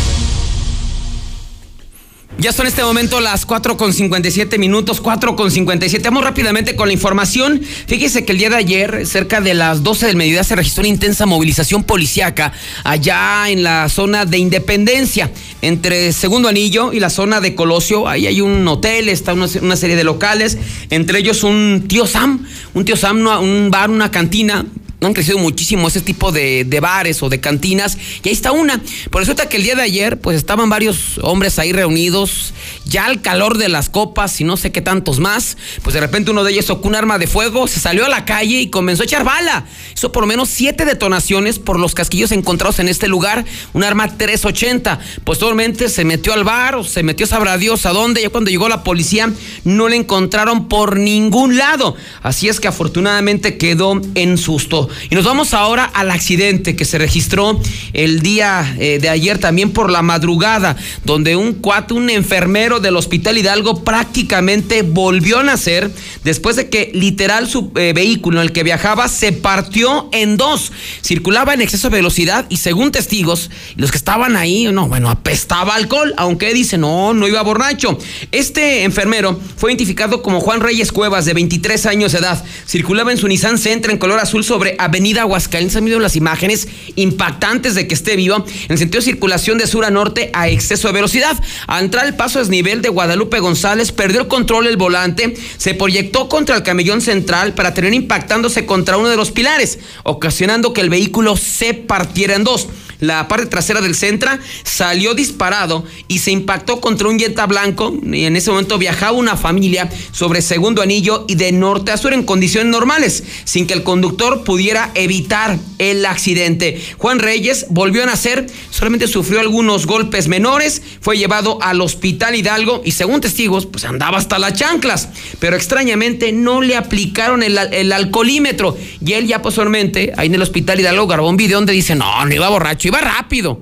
Ya 2.39 2.53
son 2.53 2.67
este 2.67 2.83
momento 2.83 3.21
las 3.21 3.47
4 3.47 3.77
con 3.77 3.93
57 3.93 4.59
minutos, 4.59 5.01
4 5.01 5.37
con 5.37 5.51
57. 5.51 6.03
Vamos 6.09 6.25
rápidamente 6.25 6.77
con 6.77 6.89
la 6.89 6.93
información. 6.93 7.63
Fíjese 7.87 8.25
que 8.25 8.33
el 8.33 8.39
día 8.39 8.51
de 8.51 8.57
ayer, 8.57 9.07
cerca 9.07 9.41
de 9.41 9.55
las 9.55 9.83
12 9.83 10.07
del 10.07 10.17
mediodía, 10.17 10.45
se 10.45 10.57
registró 10.57 10.83
una 10.83 10.89
intensa 10.89 11.27
movilización 11.27 11.85
policiaca 11.85 12.53
allá 12.83 13.49
en 13.49 13.63
la 13.63 13.89
zona 13.89 14.27
de 14.27 14.39
Independencia, 14.39 15.31
entre 15.63 16.13
Segundo 16.13 16.49
Anillo 16.49 16.93
y 16.93 17.01
la 17.01 17.09
zona 17.09 17.41
de 17.41 17.55
Colosio. 17.55 18.09
Ahí 18.09 18.27
hay 18.27 18.41
un 18.41 18.67
hotel, 18.69 19.09
está 19.09 19.33
una, 19.33 19.47
una 19.63 19.77
serie 19.77 19.97
de 19.97 20.05
locales, 20.05 20.59
entre 20.91 21.21
ellos 21.21 21.45
un 21.45 21.85
tío 21.89 22.07
Sam, 22.07 22.47
un 22.75 22.85
tío 22.85 22.97
Sam, 22.97 23.27
un 23.41 23.71
bar, 23.71 23.91
una 23.91 24.11
cantina 24.11 24.67
han 25.01 25.15
crecido 25.15 25.39
muchísimo 25.39 25.89
ese 25.89 26.01
tipo 26.01 26.33
de, 26.33 26.65
de, 26.65 26.81
bares 26.81 27.23
o 27.23 27.29
de 27.29 27.41
cantinas. 27.41 27.99
Y 28.23 28.29
ahí 28.29 28.35
está 28.35 28.53
una. 28.53 28.81
Por 29.11 29.21
resulta 29.21 29.49
que 29.49 29.57
el 29.57 29.63
día 29.63 29.75
de 29.75 29.83
ayer, 29.83 30.21
pues 30.21 30.37
estaban 30.37 30.69
varios 30.69 31.19
hombres 31.23 31.59
ahí 31.59 31.73
reunidos, 31.73 32.55
ya 32.85 33.07
al 33.07 33.21
calor 33.21 33.59
de 33.59 33.69
las 33.69 33.91
copas 33.91 34.41
y 34.41 34.45
no 34.45 34.57
sé 34.57 34.73
qué 34.73 34.81
tantos 34.81 35.21
más. 35.21 35.57
Pues 35.83 35.95
de 35.95 36.01
repente 36.01 36.31
uno 36.31 36.45
de 36.45 36.53
ellos 36.53 36.67
sacó 36.67 36.89
un 36.89 36.95
arma 36.95 37.19
de 37.19 37.27
fuego, 37.27 37.67
se 37.67 37.81
salió 37.81 38.07
a 38.07 38.09
la 38.09 38.25
calle 38.25 38.61
y 38.61 38.71
comenzó 38.71 39.03
a 39.03 39.07
echar 39.07 39.25
bala. 39.25 39.67
Hizo 39.95 40.13
por 40.13 40.23
lo 40.23 40.27
menos 40.27 40.49
siete 40.49 40.85
detonaciones 40.85 41.59
por 41.59 41.79
los 41.79 41.95
casquillos 41.95 42.33
encontrados 42.33 42.79
en 42.79 42.89
este 42.89 43.09
lugar. 43.09 43.45
Un 43.73 43.85
arma 43.85 44.09
380. 44.09 45.01
Posteriormente 45.25 45.89
se 45.89 46.05
metió 46.05 46.33
al 46.33 46.45
bar 46.45 46.77
o 46.77 46.85
se 46.85 47.03
metió, 47.03 47.27
sabrá 47.27 47.59
Dios 47.59 47.87
a 47.87 47.91
dónde. 47.91 48.23
Ya 48.23 48.31
cuando 48.31 48.51
llegó 48.51 48.69
la 48.69 48.85
policía, 48.85 49.33
no 49.65 49.89
le 49.89 49.97
encontraron 49.97 50.69
por 50.69 50.97
ningún 50.99 51.57
lado. 51.57 51.97
Así 52.23 52.49
es 52.49 52.61
que 52.61 52.69
afortunadamente 52.69 53.59
quedó 53.59 54.01
en 54.15 54.39
susto. 54.39 54.84
Y 55.11 55.15
nos 55.15 55.25
vamos 55.25 55.55
ahora 55.55 55.85
al 55.85 56.11
accidente 56.11 56.77
que 56.77 56.85
se 56.85 56.99
registró 56.99 57.61
el 57.93 58.21
día 58.21 58.77
eh, 58.79 58.99
de 59.01 59.09
ayer 59.09 59.39
también 59.39 59.71
por 59.71 59.91
la 59.91 60.03
madrugada, 60.03 60.77
donde 61.05 61.37
un 61.37 61.55
cuate, 61.55 61.95
un 61.95 62.11
enfermero 62.11 62.81
del 62.81 62.97
Hospital 62.97 63.39
Hidalgo 63.39 63.85
prácticamente 63.85 64.83
volvió 64.83 65.39
a 65.39 65.43
nacer 65.43 65.91
después 66.25 66.57
de 66.57 66.69
que 66.69 66.91
literal 66.95 67.49
su 67.49 67.73
eh, 67.77 67.93
vehículo 67.95 68.41
en 68.41 68.47
el 68.47 68.53
que 68.53 68.63
viajaba 68.63 69.09
se 69.09 69.33
partió 69.33 70.09
en 70.13 70.37
dos. 70.37 70.73
Circulaba 71.03 71.55
en 71.55 71.63
exceso 71.63 71.91
de 71.91 71.97
velocidad 71.97 72.47
y 72.49 72.59
según 72.59 72.93
testigos, 72.93 73.51
los 73.77 73.91
que 73.91 73.99
estaban 73.99 74.37
ahí, 74.37 74.69
no, 74.73 74.89
bueno, 74.89 75.11
apestaba 75.11 75.75
alcohol, 75.75 76.15
aunque 76.17 76.53
dice, 76.55 76.79
no, 76.79 77.15
no 77.15 77.29
iba 77.29 77.43
borracho. 77.43 77.99
Este 78.33 78.85
enfermero 78.85 79.39
fue 79.57 79.71
identificado 79.71 80.23
como 80.23 80.41
Juan 80.41 80.61
Reyes 80.61 80.93
Cuevas, 80.93 81.25
de 81.25 81.35
23 81.35 81.87
años 81.87 82.13
de 82.13 82.19
edad. 82.19 82.45
Circulaba 82.67 83.13
en 83.13 83.19
su 83.19 83.29
Nissan 83.29 83.59
Sentra 83.59 83.93
en 83.93 83.99
color 83.99 84.21
azul 84.21 84.45
sobre 84.45 84.74
Avenida 84.79 85.23
Aguascalientes. 85.23 85.77
Han 85.77 85.85
visto 85.85 86.01
las 86.01 86.17
imágenes 86.17 86.69
impactantes 86.97 87.75
de 87.75 87.87
que 87.87 87.95
esté 87.95 88.17
vivo 88.17 88.37
en 88.37 88.73
el 88.73 88.79
sentido 88.79 89.01
de 89.01 89.05
circulación 89.05 89.59
de 89.59 89.67
sur 89.67 89.85
a 89.85 89.91
norte 89.91 90.31
a 90.33 90.49
exceso 90.49 90.89
de 90.89 90.95
velocidad. 90.95 91.37
Al 91.67 91.85
entrar 91.85 92.07
el 92.07 92.15
paso 92.15 92.39
desnivel 92.39 92.83
de 92.83 92.89
Guadalupe 92.89 93.41
González, 93.41 93.93
perdió 93.93 94.21
el 94.21 94.29
control 94.29 94.65
del 94.65 94.77
volante, 94.77 95.35
se 95.57 95.75
proyectó 95.75 96.29
contra 96.29 96.57
el 96.57 96.63
camellón 96.63 97.01
central 97.01 97.55
para 97.55 97.75
terminar 97.75 97.95
impactándose 97.95 98.67
contra 98.67 98.97
uno 98.97 99.09
de 99.09 99.17
los 99.17 99.31
pilares, 99.31 99.79
ocasionando 100.03 100.73
que 100.73 100.81
el 100.81 100.91
vehículo 100.91 101.37
se 101.37 101.75
partiera 101.75 102.35
en 102.35 102.45
dos 102.45 102.69
la 103.07 103.29
parte 103.29 103.47
trasera 103.47 103.81
del 103.81 103.95
Centra, 103.95 104.39
salió 104.63 105.15
disparado 105.15 105.85
y 106.09 106.19
se 106.19 106.31
impactó 106.31 106.81
contra 106.81 107.09
un 107.09 107.19
Jetta 107.19 107.47
blanco. 107.47 107.95
Y 108.03 108.25
en 108.25 108.37
ese 108.37 108.51
momento 108.51 108.79
viajaba 108.79 109.13
una 109.13 109.37
familia 109.37 109.91
sobre 110.13 110.43
segundo 110.43 110.83
anillo 110.83 111.25
y 111.29 111.35
de 111.35 111.53
norte 111.53 111.93
a 111.93 111.97
sur 111.97 112.13
en 112.13 112.25
condiciones 112.25 112.71
normales, 112.71 113.25
sin 113.45 113.67
que 113.67 113.75
el 113.75 113.83
conductor 113.83 114.45
pudiera 114.45 114.91
evitar 114.95 115.59
el 115.79 116.07
accidente. 116.07 116.81
Juan 116.99 117.19
Reyes 117.19 117.67
volvió 117.71 118.03
a 118.03 118.07
nacer, 118.07 118.47
solamente 118.71 119.09
sufrió 119.09 119.41
algunos 119.41 119.87
golpes 119.87 120.29
menores, 120.29 120.83
fue 121.01 121.19
llevado 121.19 121.59
al 121.63 121.81
hospital 121.81 122.35
Hidalgo 122.35 122.83
y 122.85 122.93
según 122.93 123.21
testigos, 123.21 123.67
pues 123.67 123.85
andaba 123.85 124.19
hasta 124.19 124.39
las 124.39 124.55
chanclas, 124.55 125.09
pero 125.39 125.57
extrañamente 125.57 126.33
no 126.33 126.61
le 126.61 126.77
aplicaron 126.77 127.43
el, 127.43 127.59
el 127.59 127.93
alcoholímetro 127.93 128.77
y 129.05 129.13
él 129.13 129.27
ya 129.27 129.43
posteriormente, 129.43 130.13
ahí 130.17 130.29
en 130.29 130.35
el 130.35 130.43
hospital 130.43 130.81
Hidalgo, 130.81 131.07
grabó 131.07 131.29
un 131.29 131.37
video 131.37 131.59
donde 131.59 131.73
dice, 131.73 131.95
no, 131.95 132.25
no 132.25 132.35
iba 132.35 132.49
borracho, 132.49 132.89
iba 132.89 132.94
rápido, 133.01 133.61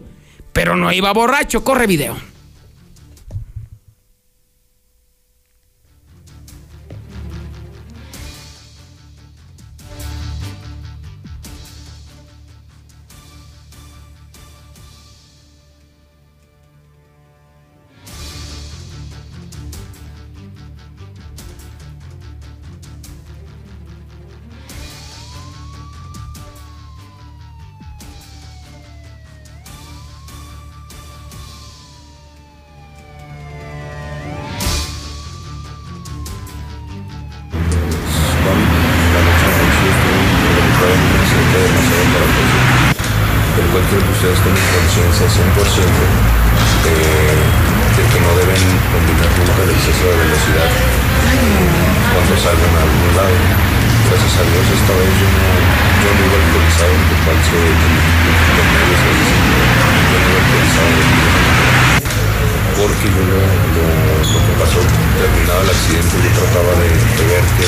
pero 0.52 0.76
no 0.76 0.92
iba 0.92 1.12
borracho. 1.12 1.64
Corre 1.64 1.86
video. 1.86 2.31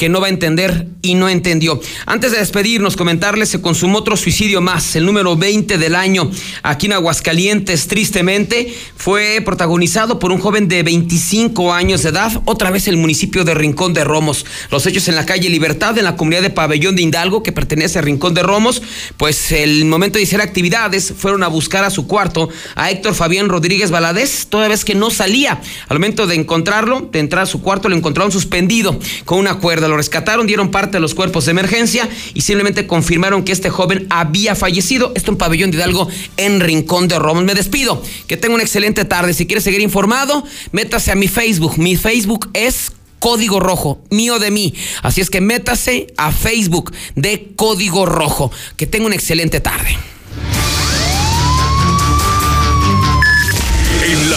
que 0.00 0.08
no 0.08 0.18
va 0.18 0.28
a 0.28 0.30
entender 0.30 0.86
y 1.02 1.12
no 1.12 1.28
entendió. 1.28 1.78
Antes 2.06 2.32
de 2.32 2.38
despedirnos, 2.38 2.96
comentarles, 2.96 3.50
se 3.50 3.60
consumó 3.60 3.98
otro 3.98 4.16
suicidio 4.16 4.62
más, 4.62 4.96
el 4.96 5.04
número 5.04 5.36
20 5.36 5.76
del 5.76 5.94
año 5.94 6.30
aquí 6.62 6.86
en 6.86 6.94
Aguascalientes, 6.94 7.86
tristemente, 7.86 8.74
fue 8.96 9.42
protagonizado 9.44 10.18
por 10.18 10.32
un 10.32 10.40
joven 10.40 10.68
de 10.68 10.82
25 10.82 11.74
años 11.74 12.02
de 12.02 12.08
edad, 12.08 12.32
otra 12.46 12.70
vez 12.70 12.88
el 12.88 12.96
municipio 12.96 13.44
de 13.44 13.52
Rincón 13.52 13.92
de 13.92 14.02
Romos. 14.04 14.46
Los 14.70 14.86
hechos 14.86 15.06
en 15.08 15.16
la 15.16 15.26
calle 15.26 15.50
Libertad, 15.50 15.98
en 15.98 16.04
la 16.04 16.16
comunidad 16.16 16.40
de 16.40 16.48
Pabellón 16.48 16.96
de 16.96 17.02
Hidalgo, 17.02 17.42
que 17.42 17.52
pertenece 17.52 17.98
a 17.98 18.02
Rincón 18.02 18.32
de 18.32 18.42
Romos, 18.42 18.80
pues 19.18 19.52
el 19.52 19.84
momento 19.84 20.18
de 20.18 20.24
hacer 20.24 20.40
actividades, 20.40 21.12
fueron 21.14 21.42
a 21.42 21.48
buscar 21.48 21.84
a 21.84 21.90
su 21.90 22.06
cuarto 22.06 22.48
a 22.74 22.90
Héctor 22.90 23.14
Fabián 23.14 23.50
Rodríguez 23.50 23.90
Valadez, 23.90 24.46
toda 24.46 24.66
vez 24.66 24.86
que 24.86 24.94
no 24.94 25.10
salía. 25.10 25.60
Al 25.88 25.98
momento 25.98 26.26
de 26.26 26.36
encontrarlo, 26.36 27.10
de 27.12 27.18
entrar 27.18 27.42
a 27.42 27.46
su 27.46 27.60
cuarto, 27.60 27.90
lo 27.90 27.96
encontraron 27.96 28.32
suspendido 28.32 28.98
con 29.26 29.38
una 29.38 29.58
cuerda 29.58 29.89
lo 29.90 29.96
rescataron, 29.96 30.46
dieron 30.46 30.70
parte 30.70 30.96
a 30.96 31.00
los 31.00 31.14
cuerpos 31.14 31.44
de 31.44 31.50
emergencia 31.50 32.08
y 32.34 32.40
simplemente 32.40 32.86
confirmaron 32.86 33.44
que 33.44 33.52
este 33.52 33.70
joven 33.70 34.06
había 34.10 34.54
fallecido. 34.54 35.12
Esto 35.14 35.32
en 35.32 35.36
Pabellón 35.36 35.70
de 35.70 35.78
Hidalgo, 35.78 36.08
en 36.36 36.60
Rincón 36.60 37.08
de 37.08 37.18
Roma. 37.18 37.42
Me 37.42 37.54
despido. 37.54 38.02
Que 38.26 38.36
tenga 38.36 38.54
una 38.54 38.62
excelente 38.62 39.04
tarde. 39.04 39.34
Si 39.34 39.46
quiere 39.46 39.60
seguir 39.60 39.80
informado, 39.80 40.44
métase 40.72 41.12
a 41.12 41.14
mi 41.14 41.28
Facebook. 41.28 41.78
Mi 41.78 41.96
Facebook 41.96 42.48
es 42.54 42.92
Código 43.18 43.60
Rojo, 43.60 44.02
mío 44.10 44.38
de 44.38 44.50
mí. 44.50 44.74
Así 45.02 45.20
es 45.20 45.30
que 45.30 45.40
métase 45.40 46.08
a 46.16 46.32
Facebook 46.32 46.92
de 47.14 47.52
Código 47.54 48.06
Rojo. 48.06 48.50
Que 48.76 48.86
tenga 48.86 49.06
una 49.06 49.14
excelente 49.14 49.60
tarde. 49.60 49.96